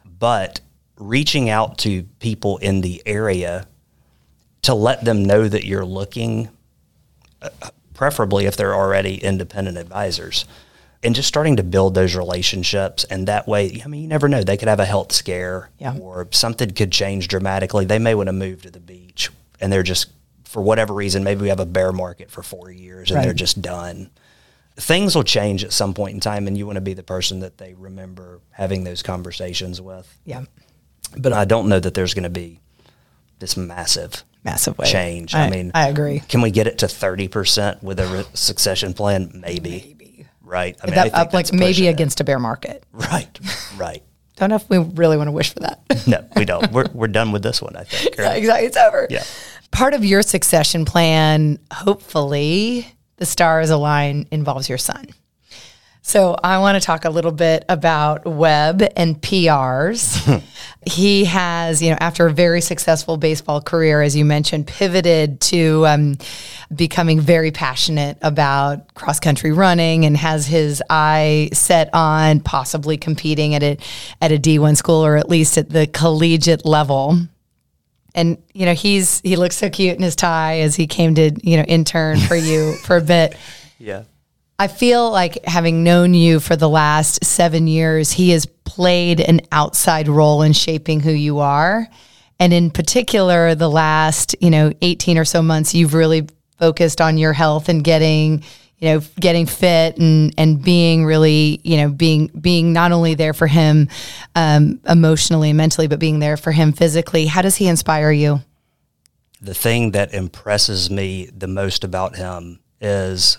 But 0.05 0.61
reaching 0.97 1.49
out 1.49 1.77
to 1.79 2.03
people 2.19 2.57
in 2.57 2.81
the 2.81 3.01
area 3.05 3.67
to 4.63 4.73
let 4.73 5.05
them 5.05 5.23
know 5.23 5.47
that 5.47 5.65
you're 5.65 5.85
looking, 5.85 6.49
uh, 7.41 7.49
preferably 7.93 8.45
if 8.45 8.57
they're 8.57 8.75
already 8.75 9.15
independent 9.15 9.77
advisors, 9.77 10.45
and 11.01 11.15
just 11.15 11.29
starting 11.29 11.55
to 11.55 11.63
build 11.63 11.95
those 11.95 12.15
relationships. 12.15 13.05
And 13.05 13.27
that 13.27 13.47
way, 13.47 13.81
I 13.83 13.87
mean, 13.87 14.01
you 14.01 14.07
never 14.09 14.27
know. 14.27 14.43
They 14.43 14.57
could 14.57 14.67
have 14.67 14.81
a 14.81 14.85
health 14.85 15.13
scare 15.13 15.69
yeah. 15.79 15.97
or 15.97 16.27
something 16.31 16.71
could 16.71 16.91
change 16.91 17.29
dramatically. 17.29 17.85
They 17.85 17.99
may 17.99 18.15
want 18.15 18.27
to 18.27 18.33
move 18.33 18.63
to 18.63 18.71
the 18.71 18.81
beach 18.81 19.29
and 19.61 19.71
they're 19.71 19.83
just 19.83 20.07
for 20.49 20.63
whatever 20.63 20.95
reason, 20.95 21.23
maybe 21.23 21.41
we 21.41 21.49
have 21.49 21.59
a 21.59 21.65
bear 21.65 21.91
market 21.91 22.31
for 22.31 22.41
four 22.41 22.71
years 22.71 23.11
and 23.11 23.17
right. 23.17 23.23
they're 23.23 23.35
just 23.35 23.61
done. 23.61 24.09
Things 24.77 25.15
will 25.15 25.23
change 25.23 25.63
at 25.63 25.71
some 25.71 25.93
point 25.93 26.15
in 26.15 26.19
time, 26.19 26.47
and 26.47 26.57
you 26.57 26.65
want 26.65 26.77
to 26.77 26.81
be 26.81 26.95
the 26.95 27.03
person 27.03 27.41
that 27.41 27.59
they 27.59 27.75
remember 27.75 28.39
having 28.49 28.83
those 28.83 29.03
conversations 29.03 29.79
with. 29.79 30.11
Yeah. 30.25 30.45
But 31.15 31.33
I 31.33 31.45
don't 31.45 31.69
know 31.69 31.79
that 31.79 31.93
there's 31.93 32.15
going 32.15 32.23
to 32.23 32.31
be 32.31 32.61
this 33.37 33.57
massive 33.57 34.23
massive 34.43 34.79
change. 34.85 35.35
I, 35.35 35.45
I, 35.45 35.49
mean, 35.51 35.71
I 35.75 35.87
agree. 35.87 36.21
Can 36.21 36.41
we 36.41 36.49
get 36.49 36.65
it 36.65 36.79
to 36.79 36.87
thirty 36.87 37.27
percent 37.27 37.83
with 37.83 37.99
a 37.99 38.07
re- 38.07 38.25
succession 38.33 38.95
plan? 38.95 39.31
Maybe. 39.35 39.69
Maybe. 39.69 40.27
Right. 40.41 40.77
I 40.81 40.85
mean, 40.87 40.95
that, 40.95 41.13
I 41.13 41.29
like 41.31 41.53
maybe 41.53 41.87
against 41.87 42.19
it. 42.19 42.23
a 42.23 42.25
bear 42.25 42.39
market. 42.39 42.83
Right. 42.91 43.39
Right. 43.77 44.01
don't 44.37 44.49
know 44.49 44.55
if 44.55 44.67
we 44.67 44.79
really 44.79 45.17
want 45.17 45.27
to 45.27 45.31
wish 45.31 45.53
for 45.53 45.59
that. 45.59 45.81
no, 46.07 46.25
we 46.35 46.45
don't. 46.53 46.71
We're 46.71 46.87
we're 46.93 47.07
done 47.07 47.31
with 47.31 47.43
this 47.43 47.61
one. 47.61 47.75
I 47.75 47.83
think. 47.83 48.17
Right? 48.17 48.25
Yeah, 48.25 48.33
exactly. 48.33 48.67
It's 48.67 48.77
over. 48.77 49.07
Yeah 49.11 49.23
part 49.71 49.93
of 49.93 50.03
your 50.03 50.21
succession 50.21 50.85
plan, 50.85 51.59
hopefully, 51.71 52.87
the 53.17 53.25
stars 53.25 53.69
align, 53.69 54.27
involves 54.31 54.69
your 54.69 54.77
son. 54.77 55.07
So 56.09 56.35
I 56.43 56.57
want 56.57 56.75
to 56.75 56.83
talk 56.83 57.05
a 57.05 57.11
little 57.11 57.31
bit 57.31 57.65
about 57.69 58.25
web 58.25 58.81
and 58.95 59.21
PRs. 59.21 60.41
he 60.85 61.25
has, 61.25 61.83
you 61.83 61.91
know, 61.91 61.97
after 61.99 62.25
a 62.25 62.31
very 62.33 62.61
successful 62.61 63.15
baseball 63.17 63.61
career, 63.61 64.01
as 64.01 64.15
you 64.15 64.25
mentioned, 64.25 64.65
pivoted 64.65 65.39
to 65.41 65.85
um, 65.85 66.17
becoming 66.73 67.19
very 67.19 67.51
passionate 67.51 68.17
about 68.23 68.91
cross 68.95 69.19
country 69.19 69.51
running 69.51 70.03
and 70.03 70.17
has 70.17 70.47
his 70.47 70.81
eye 70.89 71.49
set 71.53 71.91
on 71.93 72.39
possibly 72.39 72.97
competing 72.97 73.53
at 73.53 73.61
a 73.61 73.77
at 74.19 74.31
a 74.31 74.39
D 74.39 74.57
one 74.57 74.75
school 74.75 75.05
or 75.05 75.15
at 75.15 75.29
least 75.29 75.59
at 75.59 75.69
the 75.69 75.85
collegiate 75.85 76.65
level 76.65 77.19
and 78.15 78.41
you 78.53 78.65
know 78.65 78.73
he's 78.73 79.21
he 79.21 79.35
looks 79.35 79.55
so 79.55 79.69
cute 79.69 79.95
in 79.95 80.03
his 80.03 80.15
tie 80.15 80.59
as 80.59 80.75
he 80.75 80.87
came 80.87 81.15
to 81.15 81.31
you 81.43 81.57
know 81.57 81.63
intern 81.63 82.17
for 82.17 82.35
you 82.35 82.73
for 82.83 82.97
a 82.97 83.01
bit. 83.01 83.35
Yeah. 83.77 84.03
I 84.57 84.67
feel 84.67 85.09
like 85.09 85.45
having 85.45 85.85
known 85.85 86.13
you 86.13 86.41
for 86.41 86.57
the 86.57 86.67
last 86.67 87.23
seven 87.23 87.67
years 87.67 88.11
he 88.11 88.31
has 88.31 88.45
played 88.45 89.21
an 89.21 89.41
outside 89.51 90.07
role 90.07 90.41
in 90.41 90.53
shaping 90.53 90.99
who 90.99 91.11
you 91.11 91.39
are. 91.39 91.87
And 92.41 92.53
in 92.53 92.71
particular 92.71 93.55
the 93.55 93.69
last 93.69 94.35
you 94.41 94.49
know 94.49 94.73
18 94.81 95.17
or 95.17 95.25
so 95.25 95.41
months 95.41 95.73
you've 95.73 95.93
really 95.93 96.27
focused 96.57 96.99
on 96.99 97.17
your 97.17 97.33
health 97.33 97.69
and 97.69 97.83
getting 97.83 98.43
you 98.79 98.93
know, 98.93 99.01
getting 99.19 99.45
fit 99.45 99.97
and 99.97 100.33
and 100.37 100.63
being 100.63 101.05
really, 101.05 101.59
you 101.63 101.77
know, 101.77 101.89
being 101.89 102.27
being 102.27 102.71
not 102.71 102.91
only 102.91 103.13
there 103.13 103.33
for 103.33 103.47
him 103.47 103.89
um, 104.35 104.79
emotionally 104.87 105.49
and 105.49 105.57
mentally, 105.57 105.87
but 105.87 105.99
being 105.99 106.19
there 106.19 106.37
for 106.37 106.51
him 106.51 106.71
physically. 106.71 107.25
How 107.25 107.41
does 107.41 107.57
he 107.57 107.67
inspire 107.67 108.11
you? 108.11 108.41
The 109.41 109.53
thing 109.53 109.91
that 109.91 110.13
impresses 110.13 110.89
me 110.89 111.29
the 111.35 111.47
most 111.47 111.83
about 111.83 112.15
him 112.15 112.59
is 112.81 113.37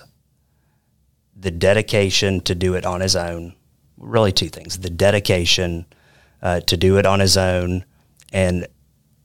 the 1.35 1.51
dedication 1.51 2.41
to 2.43 2.55
do 2.55 2.75
it 2.75 2.85
on 2.85 3.01
his 3.01 3.17
own. 3.17 3.55
Really, 3.97 4.33
two 4.33 4.49
things: 4.49 4.79
the 4.79 4.91
dedication 4.91 5.87
uh, 6.43 6.61
to 6.61 6.77
do 6.77 6.99
it 6.99 7.07
on 7.07 7.21
his 7.21 7.39
own, 7.39 7.87
and 8.31 8.67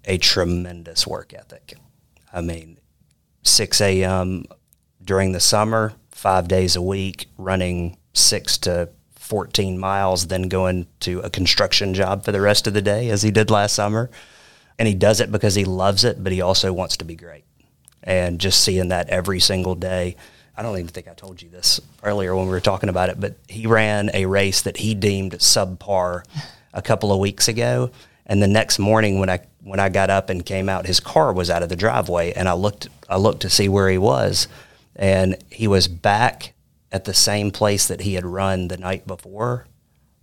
a 0.05 0.17
tremendous 0.17 1.05
work 1.05 1.33
ethic. 1.33 1.73
I 2.31 2.39
mean, 2.39 2.77
six 3.43 3.81
a.m. 3.81 4.45
during 5.03 5.33
the 5.33 5.39
summer 5.41 5.93
five 6.25 6.47
days 6.47 6.75
a 6.75 6.81
week, 6.81 7.27
running 7.37 7.95
six 8.13 8.57
to 8.57 8.89
14 9.13 9.77
miles 9.77 10.25
then 10.25 10.49
going 10.49 10.87
to 10.99 11.19
a 11.19 11.29
construction 11.29 11.93
job 11.93 12.25
for 12.25 12.31
the 12.31 12.41
rest 12.41 12.65
of 12.65 12.73
the 12.73 12.81
day 12.81 13.11
as 13.11 13.21
he 13.21 13.29
did 13.29 13.51
last 13.51 13.75
summer. 13.75 14.09
And 14.79 14.87
he 14.87 14.95
does 14.95 15.19
it 15.19 15.31
because 15.31 15.53
he 15.53 15.65
loves 15.65 16.03
it, 16.03 16.23
but 16.23 16.31
he 16.33 16.41
also 16.41 16.73
wants 16.73 16.97
to 16.97 17.05
be 17.05 17.15
great. 17.15 17.43
And 18.01 18.39
just 18.39 18.61
seeing 18.61 18.87
that 18.87 19.07
every 19.09 19.39
single 19.39 19.75
day. 19.75 20.15
I 20.57 20.63
don't 20.63 20.75
even 20.79 20.87
think 20.87 21.07
I 21.07 21.13
told 21.13 21.43
you 21.43 21.49
this 21.49 21.79
earlier 22.01 22.35
when 22.35 22.47
we 22.47 22.51
were 22.51 22.59
talking 22.59 22.89
about 22.89 23.09
it, 23.09 23.19
but 23.19 23.35
he 23.47 23.67
ran 23.67 24.09
a 24.15 24.25
race 24.25 24.63
that 24.63 24.77
he 24.77 24.95
deemed 24.95 25.33
subpar 25.33 26.23
a 26.73 26.81
couple 26.81 27.11
of 27.11 27.19
weeks 27.19 27.47
ago. 27.47 27.91
And 28.25 28.41
the 28.41 28.47
next 28.47 28.79
morning 28.79 29.19
when 29.19 29.29
I 29.29 29.41
when 29.61 29.79
I 29.79 29.89
got 29.89 30.09
up 30.09 30.31
and 30.31 30.43
came 30.43 30.69
out, 30.69 30.87
his 30.87 30.99
car 30.99 31.33
was 31.33 31.51
out 31.51 31.61
of 31.61 31.69
the 31.69 31.75
driveway 31.75 32.33
and 32.33 32.49
I 32.49 32.53
looked 32.53 32.89
I 33.07 33.17
looked 33.17 33.41
to 33.41 33.49
see 33.51 33.69
where 33.69 33.89
he 33.89 33.99
was 33.99 34.47
and 34.95 35.37
he 35.51 35.67
was 35.67 35.87
back 35.87 36.53
at 36.91 37.05
the 37.05 37.13
same 37.13 37.51
place 37.51 37.87
that 37.87 38.01
he 38.01 38.13
had 38.13 38.25
run 38.25 38.67
the 38.67 38.77
night 38.77 39.05
before, 39.05 39.67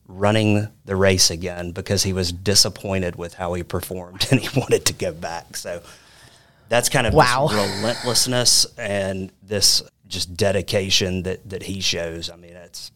running 0.07 0.69
the 0.85 0.97
race 0.97 1.31
again 1.31 1.73
because 1.73 2.03
he 2.03 2.13
was 2.13 2.33
disappointed 2.33 3.17
with 3.17 3.35
how 3.35 3.55
he 3.55 3.63
performed 3.63 4.27
and 4.31 4.41
he 4.41 4.59
wanted 4.59 4.85
to 4.87 4.93
go 4.93 5.13
back. 5.13 5.57
So 5.57 5.83
that's 6.69 6.89
kind 6.89 7.07
of 7.07 7.15
wow. 7.15 7.49
this 7.49 7.57
relentlessness 7.81 8.67
and 8.79 9.31
this 9.43 9.83
just 10.09 10.37
dedication 10.37 11.23
that 11.25 11.49
that 11.51 11.63
he 11.65 11.81
shows. 11.81 12.31
I 12.31 12.37
mean, 12.37 12.53
it's 12.53 12.93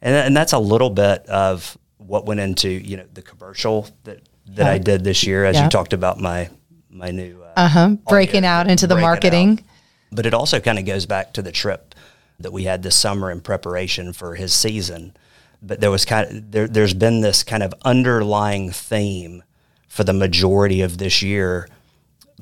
and 0.00 0.14
and 0.14 0.36
that's 0.36 0.52
a 0.52 0.58
little 0.58 0.90
bit 0.90 1.26
of 1.26 1.76
what 1.98 2.26
went 2.26 2.40
into 2.40 2.68
you 2.68 2.96
know 2.96 3.06
the 3.12 3.22
commercial 3.22 3.88
that 4.04 4.20
that 4.48 4.66
yeah. 4.66 4.72
I 4.72 4.78
did 4.78 5.04
this 5.04 5.24
year, 5.24 5.44
as 5.44 5.56
yeah. 5.56 5.64
you 5.64 5.70
talked 5.70 5.92
about 5.92 6.18
my 6.18 6.50
my 6.90 7.10
new 7.10 7.42
uh 7.56 7.68
huh 7.68 7.88
breaking 8.08 8.44
out 8.44 8.68
into 8.68 8.86
the 8.86 8.96
marketing. 8.96 9.60
Out. 9.60 9.71
But 10.12 10.26
it 10.26 10.34
also 10.34 10.60
kind 10.60 10.78
of 10.78 10.84
goes 10.84 11.06
back 11.06 11.32
to 11.32 11.42
the 11.42 11.50
trip 11.52 11.94
that 12.38 12.52
we 12.52 12.64
had 12.64 12.82
this 12.82 12.96
summer 12.96 13.30
in 13.30 13.40
preparation 13.40 14.12
for 14.12 14.34
his 14.34 14.52
season. 14.52 15.16
But 15.62 15.80
there 15.80 15.90
was 15.90 16.04
kind 16.04 16.28
of 16.28 16.50
there, 16.50 16.68
there's 16.68 16.94
been 16.94 17.20
this 17.20 17.42
kind 17.42 17.62
of 17.62 17.72
underlying 17.84 18.70
theme 18.70 19.42
for 19.88 20.04
the 20.04 20.12
majority 20.12 20.82
of 20.82 20.98
this 20.98 21.22
year 21.22 21.68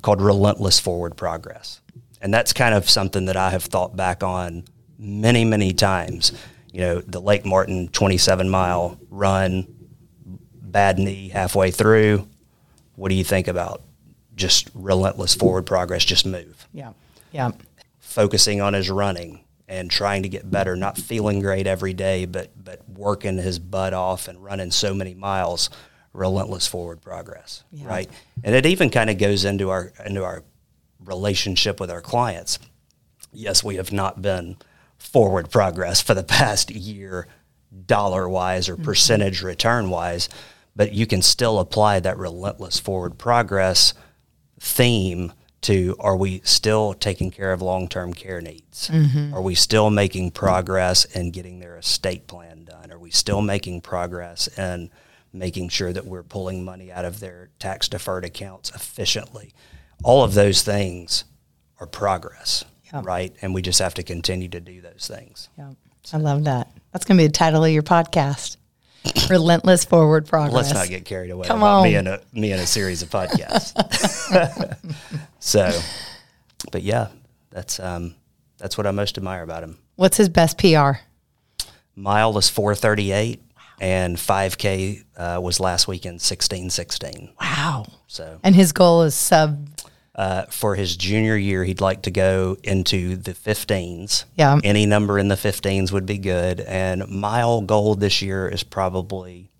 called 0.03 0.21
relentless 0.21 0.81
forward 0.81 1.17
progress. 1.17 1.81
And 2.21 2.33
that's 2.33 2.53
kind 2.53 2.75
of 2.75 2.89
something 2.89 3.27
that 3.27 3.37
I 3.37 3.51
have 3.51 3.65
thought 3.65 3.97
back 3.97 4.23
on 4.23 4.65
many, 4.99 5.45
many 5.45 5.73
times. 5.73 6.33
You 6.73 6.81
know, 6.81 7.01
the 7.01 7.21
Lake 7.21 7.45
Martin 7.45 7.89
27 7.89 8.49
mile 8.49 8.99
run, 9.11 9.67
bad 10.53 10.99
knee 10.99 11.29
halfway 11.29 11.71
through. 11.71 12.29
What 12.97 13.09
do 13.09 13.15
you 13.15 13.25
think 13.25 13.49
about 13.49 13.83
just 14.37 14.71
relentless 14.75 15.35
forward 15.35 15.67
progress? 15.67 16.05
Just 16.05 16.27
move. 16.27 16.69
Yeah. 16.73 16.93
Yeah. 17.33 17.53
Focusing 17.99 18.61
on 18.61 18.75
his 18.75 18.91
running, 18.91 19.45
and 19.71 19.89
trying 19.89 20.25
to 20.25 20.29
get 20.29 20.51
better, 20.51 20.75
not 20.75 20.99
feeling 20.99 21.41
great 21.41 21.67
every 21.67 21.95
day, 21.95 22.27
but 22.27 22.51
but 22.63 22.83
working 22.89 23.39
his 23.39 23.59
butt 23.59 23.95
off 23.95 24.27
and 24.27 24.43
running 24.43 24.73
so 24.73 24.93
many 24.93 25.15
miles, 25.15 25.71
relentless 26.13 26.67
forward 26.67 27.01
progress, 27.01 27.63
yeah. 27.71 27.87
right? 27.87 28.11
And 28.43 28.55
it 28.55 28.67
even 28.67 28.91
kind 28.91 29.09
of 29.09 29.17
goes 29.17 29.45
into 29.45 29.71
our 29.71 29.93
into 30.05 30.25
our 30.25 30.43
relationship 30.99 31.79
with 31.79 31.91
our 31.91 32.01
clients. 32.01 32.59
Yes, 33.33 33.63
we 33.63 33.77
have 33.77 33.93
not 33.93 34.21
been 34.21 34.57
forward 34.99 35.51
progress 35.51 36.01
for 36.03 36.15
the 36.15 36.25
past 36.39 36.73
year, 36.73 37.29
dollar 37.87 38.29
wise 38.29 38.69
or 38.69 38.75
mm-hmm. 38.75 38.85
percentage 38.85 39.41
return 39.41 39.89
wise, 39.89 40.29
but 40.75 40.93
you 40.93 41.07
can 41.07 41.23
still 41.23 41.61
apply 41.61 42.01
that 42.01 42.19
relentless 42.19 42.81
forward 42.81 43.19
progress 43.19 43.95
theme 44.59 45.33
to 45.63 45.95
are 45.99 46.17
we 46.17 46.41
still 46.45 46.95
taking 46.95 47.31
care 47.31 47.53
of 47.53 47.61
long 47.61 47.89
term 47.89 48.15
care 48.15 48.41
needs? 48.41 48.89
Mm-hmm. 48.89 49.35
Are 49.35 49.43
we 49.43 49.55
still 49.55 49.91
making 49.91 50.31
progress 50.31 51.05
in 51.05 51.31
getting 51.31 51.61
their 51.61 51.77
estate 51.77 52.27
plan 52.27 52.65
done? 52.65 52.91
Are 52.91 52.99
we 52.99 53.11
still 53.11 53.43
making 53.43 53.83
progress 53.83 54.49
in 54.59 54.91
making 55.33 55.69
sure 55.69 55.93
that 55.93 56.07
we're 56.07 56.23
pulling 56.23 56.65
money 56.65 56.91
out 56.91 57.05
of 57.05 57.21
their 57.21 57.51
tax 57.59 57.89
deferred 57.89 58.25
accounts 58.25 58.71
efficiently? 58.75 59.53
All 60.03 60.25
of 60.25 60.35
those 60.35 60.63
things 60.63 61.25
are 61.79 61.87
progress, 61.87 62.65
yep. 62.93 63.05
right? 63.05 63.35
And 63.43 63.55
we 63.55 63.63
just 63.63 63.81
have 63.81 63.95
to 63.95 64.03
continue 64.03 64.49
to 64.49 64.61
do 64.61 64.81
those 64.81 65.07
things. 65.07 65.49
Yeah, 65.59 65.73
I 66.13 66.17
love 66.17 66.45
that. 66.45 66.69
That's 66.93 67.05
going 67.05 67.19
to 67.19 67.23
be 67.23 67.27
the 67.27 67.33
title 67.33 67.65
of 67.65 67.71
your 67.71 67.83
podcast. 67.83 68.57
Relentless 69.31 69.85
forward 69.85 70.27
progress. 70.27 70.55
Let's 70.55 70.75
not 70.75 70.89
get 70.89 71.05
carried 71.05 71.31
away 71.31 71.47
Come 71.47 71.61
about 71.61 71.79
on. 71.79 71.85
me 71.85 71.95
and 71.95 72.09
a 72.09 72.21
me 72.33 72.53
and 72.53 72.61
a 72.61 72.67
series 72.67 73.03
of 73.03 73.09
podcasts. 73.09 73.73
so, 75.39 75.73
but 76.71 76.83
yeah, 76.83 77.09
that's 77.51 77.81
um, 77.81 78.15
that's 78.59 78.77
what 78.77 78.87
I 78.87 78.91
most 78.91 79.17
admire 79.17 79.43
about 79.43 79.63
him. 79.63 79.79
What's 79.97 80.17
his 80.17 80.29
best 80.29 80.59
PR? 80.59 80.93
Mile 81.97 82.37
is 82.39 82.49
four 82.49 82.75
thirty 82.75 83.13
eight, 83.13 83.43
and 83.81 84.19
five 84.21 84.59
k 84.59 85.03
uh, 85.17 85.41
was 85.43 85.61
last 85.61 85.89
weekend 85.89 86.21
sixteen 86.21 86.69
sixteen. 86.69 87.31
Wow. 87.41 87.87
So, 88.07 88.39
and 88.43 88.55
his 88.55 88.73
goal 88.73 89.03
is 89.03 89.15
sub 89.15 89.67
uh, 90.21 90.45
for 90.51 90.75
his 90.75 90.99
junior 90.99 91.35
year, 91.35 91.65
he'd 91.65 91.81
like 91.81 92.03
to 92.03 92.11
go 92.11 92.59
into 92.63 93.17
the 93.17 93.33
15s. 93.33 94.27
Yeah. 94.37 94.61
Any 94.63 94.85
number 94.85 95.19
in 95.19 95.29
the 95.29 95.35
15s 95.35 95.93
would 95.93 96.05
be 96.05 96.19
good. 96.19 96.61
And 96.61 97.09
mile 97.09 97.63
goal 97.63 97.95
this 97.95 98.21
year 98.21 98.47
is 98.47 98.63
probably 98.63 99.51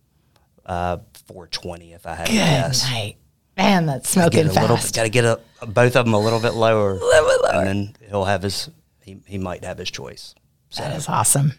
uh, 0.67 0.99
420, 1.29 1.95
if 1.95 2.07
I 2.07 2.15
had 2.15 2.27
good 2.27 2.33
to 2.33 2.37
guess. 2.37 2.91
Night. 2.91 3.17
Man, 3.57 3.87
that's 3.87 4.11
smoking 4.11 4.51
fast. 4.51 4.95
Got 4.95 5.05
to 5.05 5.09
get 5.09 5.25
a, 5.25 5.41
both 5.67 5.97
of 5.97 6.05
them 6.05 6.13
a 6.13 6.21
little 6.21 6.41
bit 6.41 6.53
lower, 6.53 6.91
a 6.95 6.95
little 6.95 7.39
lower. 7.43 7.53
and 7.55 7.67
then 7.67 7.97
he'll 8.11 8.27
have 8.27 8.43
his. 8.43 8.69
He, 9.03 9.17
he 9.25 9.39
might 9.39 9.65
have 9.65 9.79
his 9.79 9.91
choice. 9.91 10.35
So, 10.69 10.83
that 10.83 10.95
is 10.95 11.09
awesome. 11.09 11.55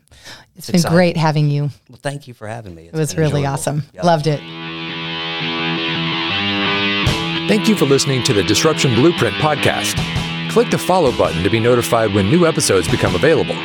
it's, 0.56 0.58
it's 0.58 0.68
been 0.68 0.76
exciting. 0.76 0.96
great 0.96 1.18
having 1.18 1.50
you. 1.50 1.72
Well, 1.90 2.00
thank 2.00 2.28
you 2.28 2.36
for 2.36 2.48
having 2.48 2.76
me. 2.76 2.84
It's 2.84 2.94
it 2.94 2.98
was 2.98 3.18
really 3.18 3.42
enjoyable. 3.42 3.48
awesome. 3.48 3.84
Yep. 3.94 4.04
Loved 4.04 4.28
it. 4.28 4.71
Thank 7.52 7.68
you 7.68 7.76
for 7.76 7.84
listening 7.84 8.24
to 8.24 8.32
the 8.32 8.44
Disruption 8.44 8.96
Blueprint 8.96 9.36
podcast. 9.36 10.00
Click 10.52 10.72
the 10.72 10.78
follow 10.78 11.12
button 11.12 11.44
to 11.44 11.50
be 11.50 11.60
notified 11.60 12.14
when 12.14 12.30
new 12.30 12.48
episodes 12.48 12.88
become 12.88 13.14
available. 13.14 13.56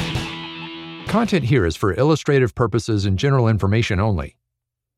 Content 1.08 1.46
here 1.46 1.66
is 1.66 1.78
for 1.78 1.94
illustrative 1.94 2.54
purposes 2.54 3.06
and 3.06 3.18
general 3.18 3.48
information 3.48 4.02
only. 4.02 4.36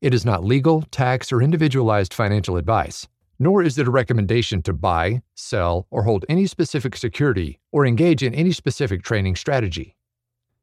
It 0.00 0.12
is 0.12 0.24
not 0.24 0.42
legal, 0.42 0.82
tax, 0.90 1.30
or 1.30 1.40
individualized 1.40 2.14
financial 2.14 2.56
advice 2.56 3.06
nor 3.38 3.62
is 3.62 3.78
it 3.78 3.86
a 3.86 3.90
recommendation 3.90 4.62
to 4.62 4.72
buy, 4.72 5.22
sell, 5.34 5.86
or 5.90 6.04
hold 6.04 6.24
any 6.28 6.46
specific 6.46 6.96
security 6.96 7.58
or 7.72 7.86
engage 7.86 8.22
in 8.22 8.34
any 8.34 8.52
specific 8.52 9.02
training 9.02 9.36
strategy. 9.36 9.96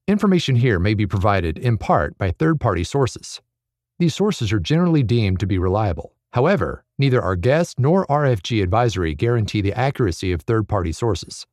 Information 0.07 0.55
here 0.55 0.79
may 0.79 0.93
be 0.93 1.05
provided 1.05 1.57
in 1.57 1.77
part 1.77 2.17
by 2.17 2.31
third 2.31 2.59
party 2.59 2.83
sources. 2.83 3.41
These 3.99 4.15
sources 4.15 4.51
are 4.51 4.59
generally 4.59 5.03
deemed 5.03 5.39
to 5.39 5.47
be 5.47 5.57
reliable. 5.57 6.15
However, 6.33 6.85
neither 6.97 7.21
our 7.21 7.35
guest 7.35 7.79
nor 7.79 8.07
RFG 8.07 8.63
advisory 8.63 9.13
guarantee 9.13 9.61
the 9.61 9.73
accuracy 9.73 10.31
of 10.31 10.41
third 10.41 10.67
party 10.67 10.91
sources. 10.91 11.45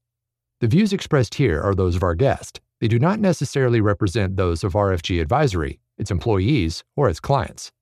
The 0.60 0.68
views 0.68 0.92
expressed 0.92 1.34
here 1.34 1.60
are 1.60 1.74
those 1.74 1.94
of 1.94 2.02
our 2.02 2.14
guest. 2.14 2.60
They 2.80 2.88
do 2.88 2.98
not 2.98 3.20
necessarily 3.20 3.80
represent 3.80 4.36
those 4.36 4.64
of 4.64 4.72
RFG 4.72 5.20
advisory, 5.20 5.80
its 5.98 6.10
employees, 6.10 6.84
or 6.96 7.08
its 7.08 7.20
clients. 7.20 7.72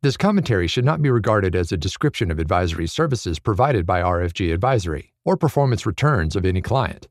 This 0.00 0.16
commentary 0.16 0.68
should 0.68 0.84
not 0.84 1.02
be 1.02 1.10
regarded 1.10 1.56
as 1.56 1.72
a 1.72 1.76
description 1.76 2.30
of 2.30 2.38
advisory 2.38 2.86
services 2.86 3.40
provided 3.40 3.84
by 3.84 4.00
RFG 4.00 4.54
Advisory 4.54 5.12
or 5.24 5.36
performance 5.36 5.86
returns 5.86 6.36
of 6.36 6.46
any 6.46 6.62
client. 6.62 7.08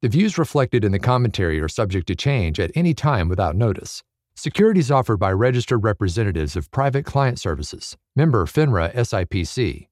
The 0.00 0.08
views 0.08 0.38
reflected 0.38 0.84
in 0.84 0.92
the 0.92 1.00
commentary 1.00 1.58
are 1.60 1.68
subject 1.68 2.06
to 2.06 2.14
change 2.14 2.60
at 2.60 2.70
any 2.76 2.94
time 2.94 3.28
without 3.28 3.56
notice. 3.56 4.04
Securities 4.36 4.92
offered 4.92 5.16
by 5.16 5.32
registered 5.32 5.82
representatives 5.82 6.54
of 6.54 6.70
Private 6.70 7.04
Client 7.04 7.40
Services, 7.40 7.96
member 8.14 8.46
FINRA 8.46 8.94
SIPC. 8.94 9.88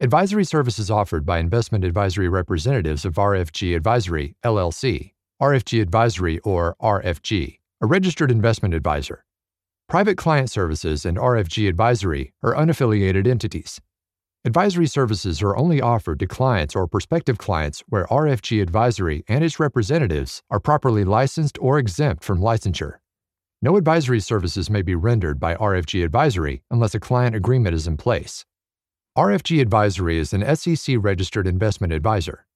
Advisory 0.00 0.44
services 0.44 0.92
offered 0.92 1.26
by 1.26 1.38
investment 1.38 1.84
advisory 1.84 2.28
representatives 2.28 3.04
of 3.04 3.14
RFG 3.14 3.74
Advisory, 3.74 4.36
LLC, 4.44 5.10
RFG 5.42 5.82
Advisory 5.82 6.38
or 6.40 6.76
RFG, 6.80 7.58
a 7.80 7.86
registered 7.86 8.30
investment 8.30 8.74
advisor 8.74 9.24
Private 9.86 10.16
Client 10.16 10.50
Services 10.50 11.04
and 11.04 11.18
RFG 11.18 11.68
Advisory 11.68 12.32
are 12.42 12.54
unaffiliated 12.54 13.28
entities. 13.28 13.80
Advisory 14.44 14.86
services 14.86 15.42
are 15.42 15.56
only 15.56 15.80
offered 15.80 16.18
to 16.18 16.26
clients 16.26 16.74
or 16.74 16.88
prospective 16.88 17.38
clients 17.38 17.82
where 17.88 18.06
RFG 18.06 18.62
Advisory 18.62 19.24
and 19.28 19.44
its 19.44 19.60
representatives 19.60 20.42
are 20.50 20.58
properly 20.58 21.04
licensed 21.04 21.58
or 21.60 21.78
exempt 21.78 22.24
from 22.24 22.40
licensure. 22.40 22.94
No 23.62 23.76
advisory 23.76 24.20
services 24.20 24.70
may 24.70 24.82
be 24.82 24.94
rendered 24.94 25.38
by 25.38 25.54
RFG 25.54 26.02
Advisory 26.02 26.62
unless 26.70 26.94
a 26.94 27.00
client 27.00 27.36
agreement 27.36 27.74
is 27.74 27.86
in 27.86 27.96
place. 27.98 28.44
RFG 29.16 29.60
Advisory 29.60 30.18
is 30.18 30.32
an 30.32 30.56
SEC 30.56 30.96
registered 30.98 31.46
investment 31.46 31.92
advisor. 31.92 32.46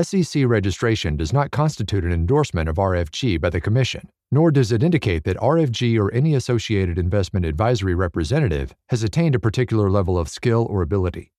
SEC 0.00 0.46
registration 0.46 1.18
does 1.18 1.34
not 1.34 1.50
constitute 1.50 2.02
an 2.02 2.12
endorsement 2.12 2.66
of 2.66 2.76
RFG 2.76 3.38
by 3.38 3.50
the 3.50 3.60
Commission, 3.60 4.08
nor 4.30 4.50
does 4.50 4.72
it 4.72 4.82
indicate 4.82 5.24
that 5.24 5.36
RFG 5.36 5.98
or 5.98 6.10
any 6.14 6.34
associated 6.34 6.96
investment 6.96 7.44
advisory 7.44 7.94
representative 7.94 8.74
has 8.88 9.02
attained 9.02 9.34
a 9.34 9.38
particular 9.38 9.90
level 9.90 10.16
of 10.16 10.30
skill 10.30 10.66
or 10.70 10.80
ability. 10.80 11.30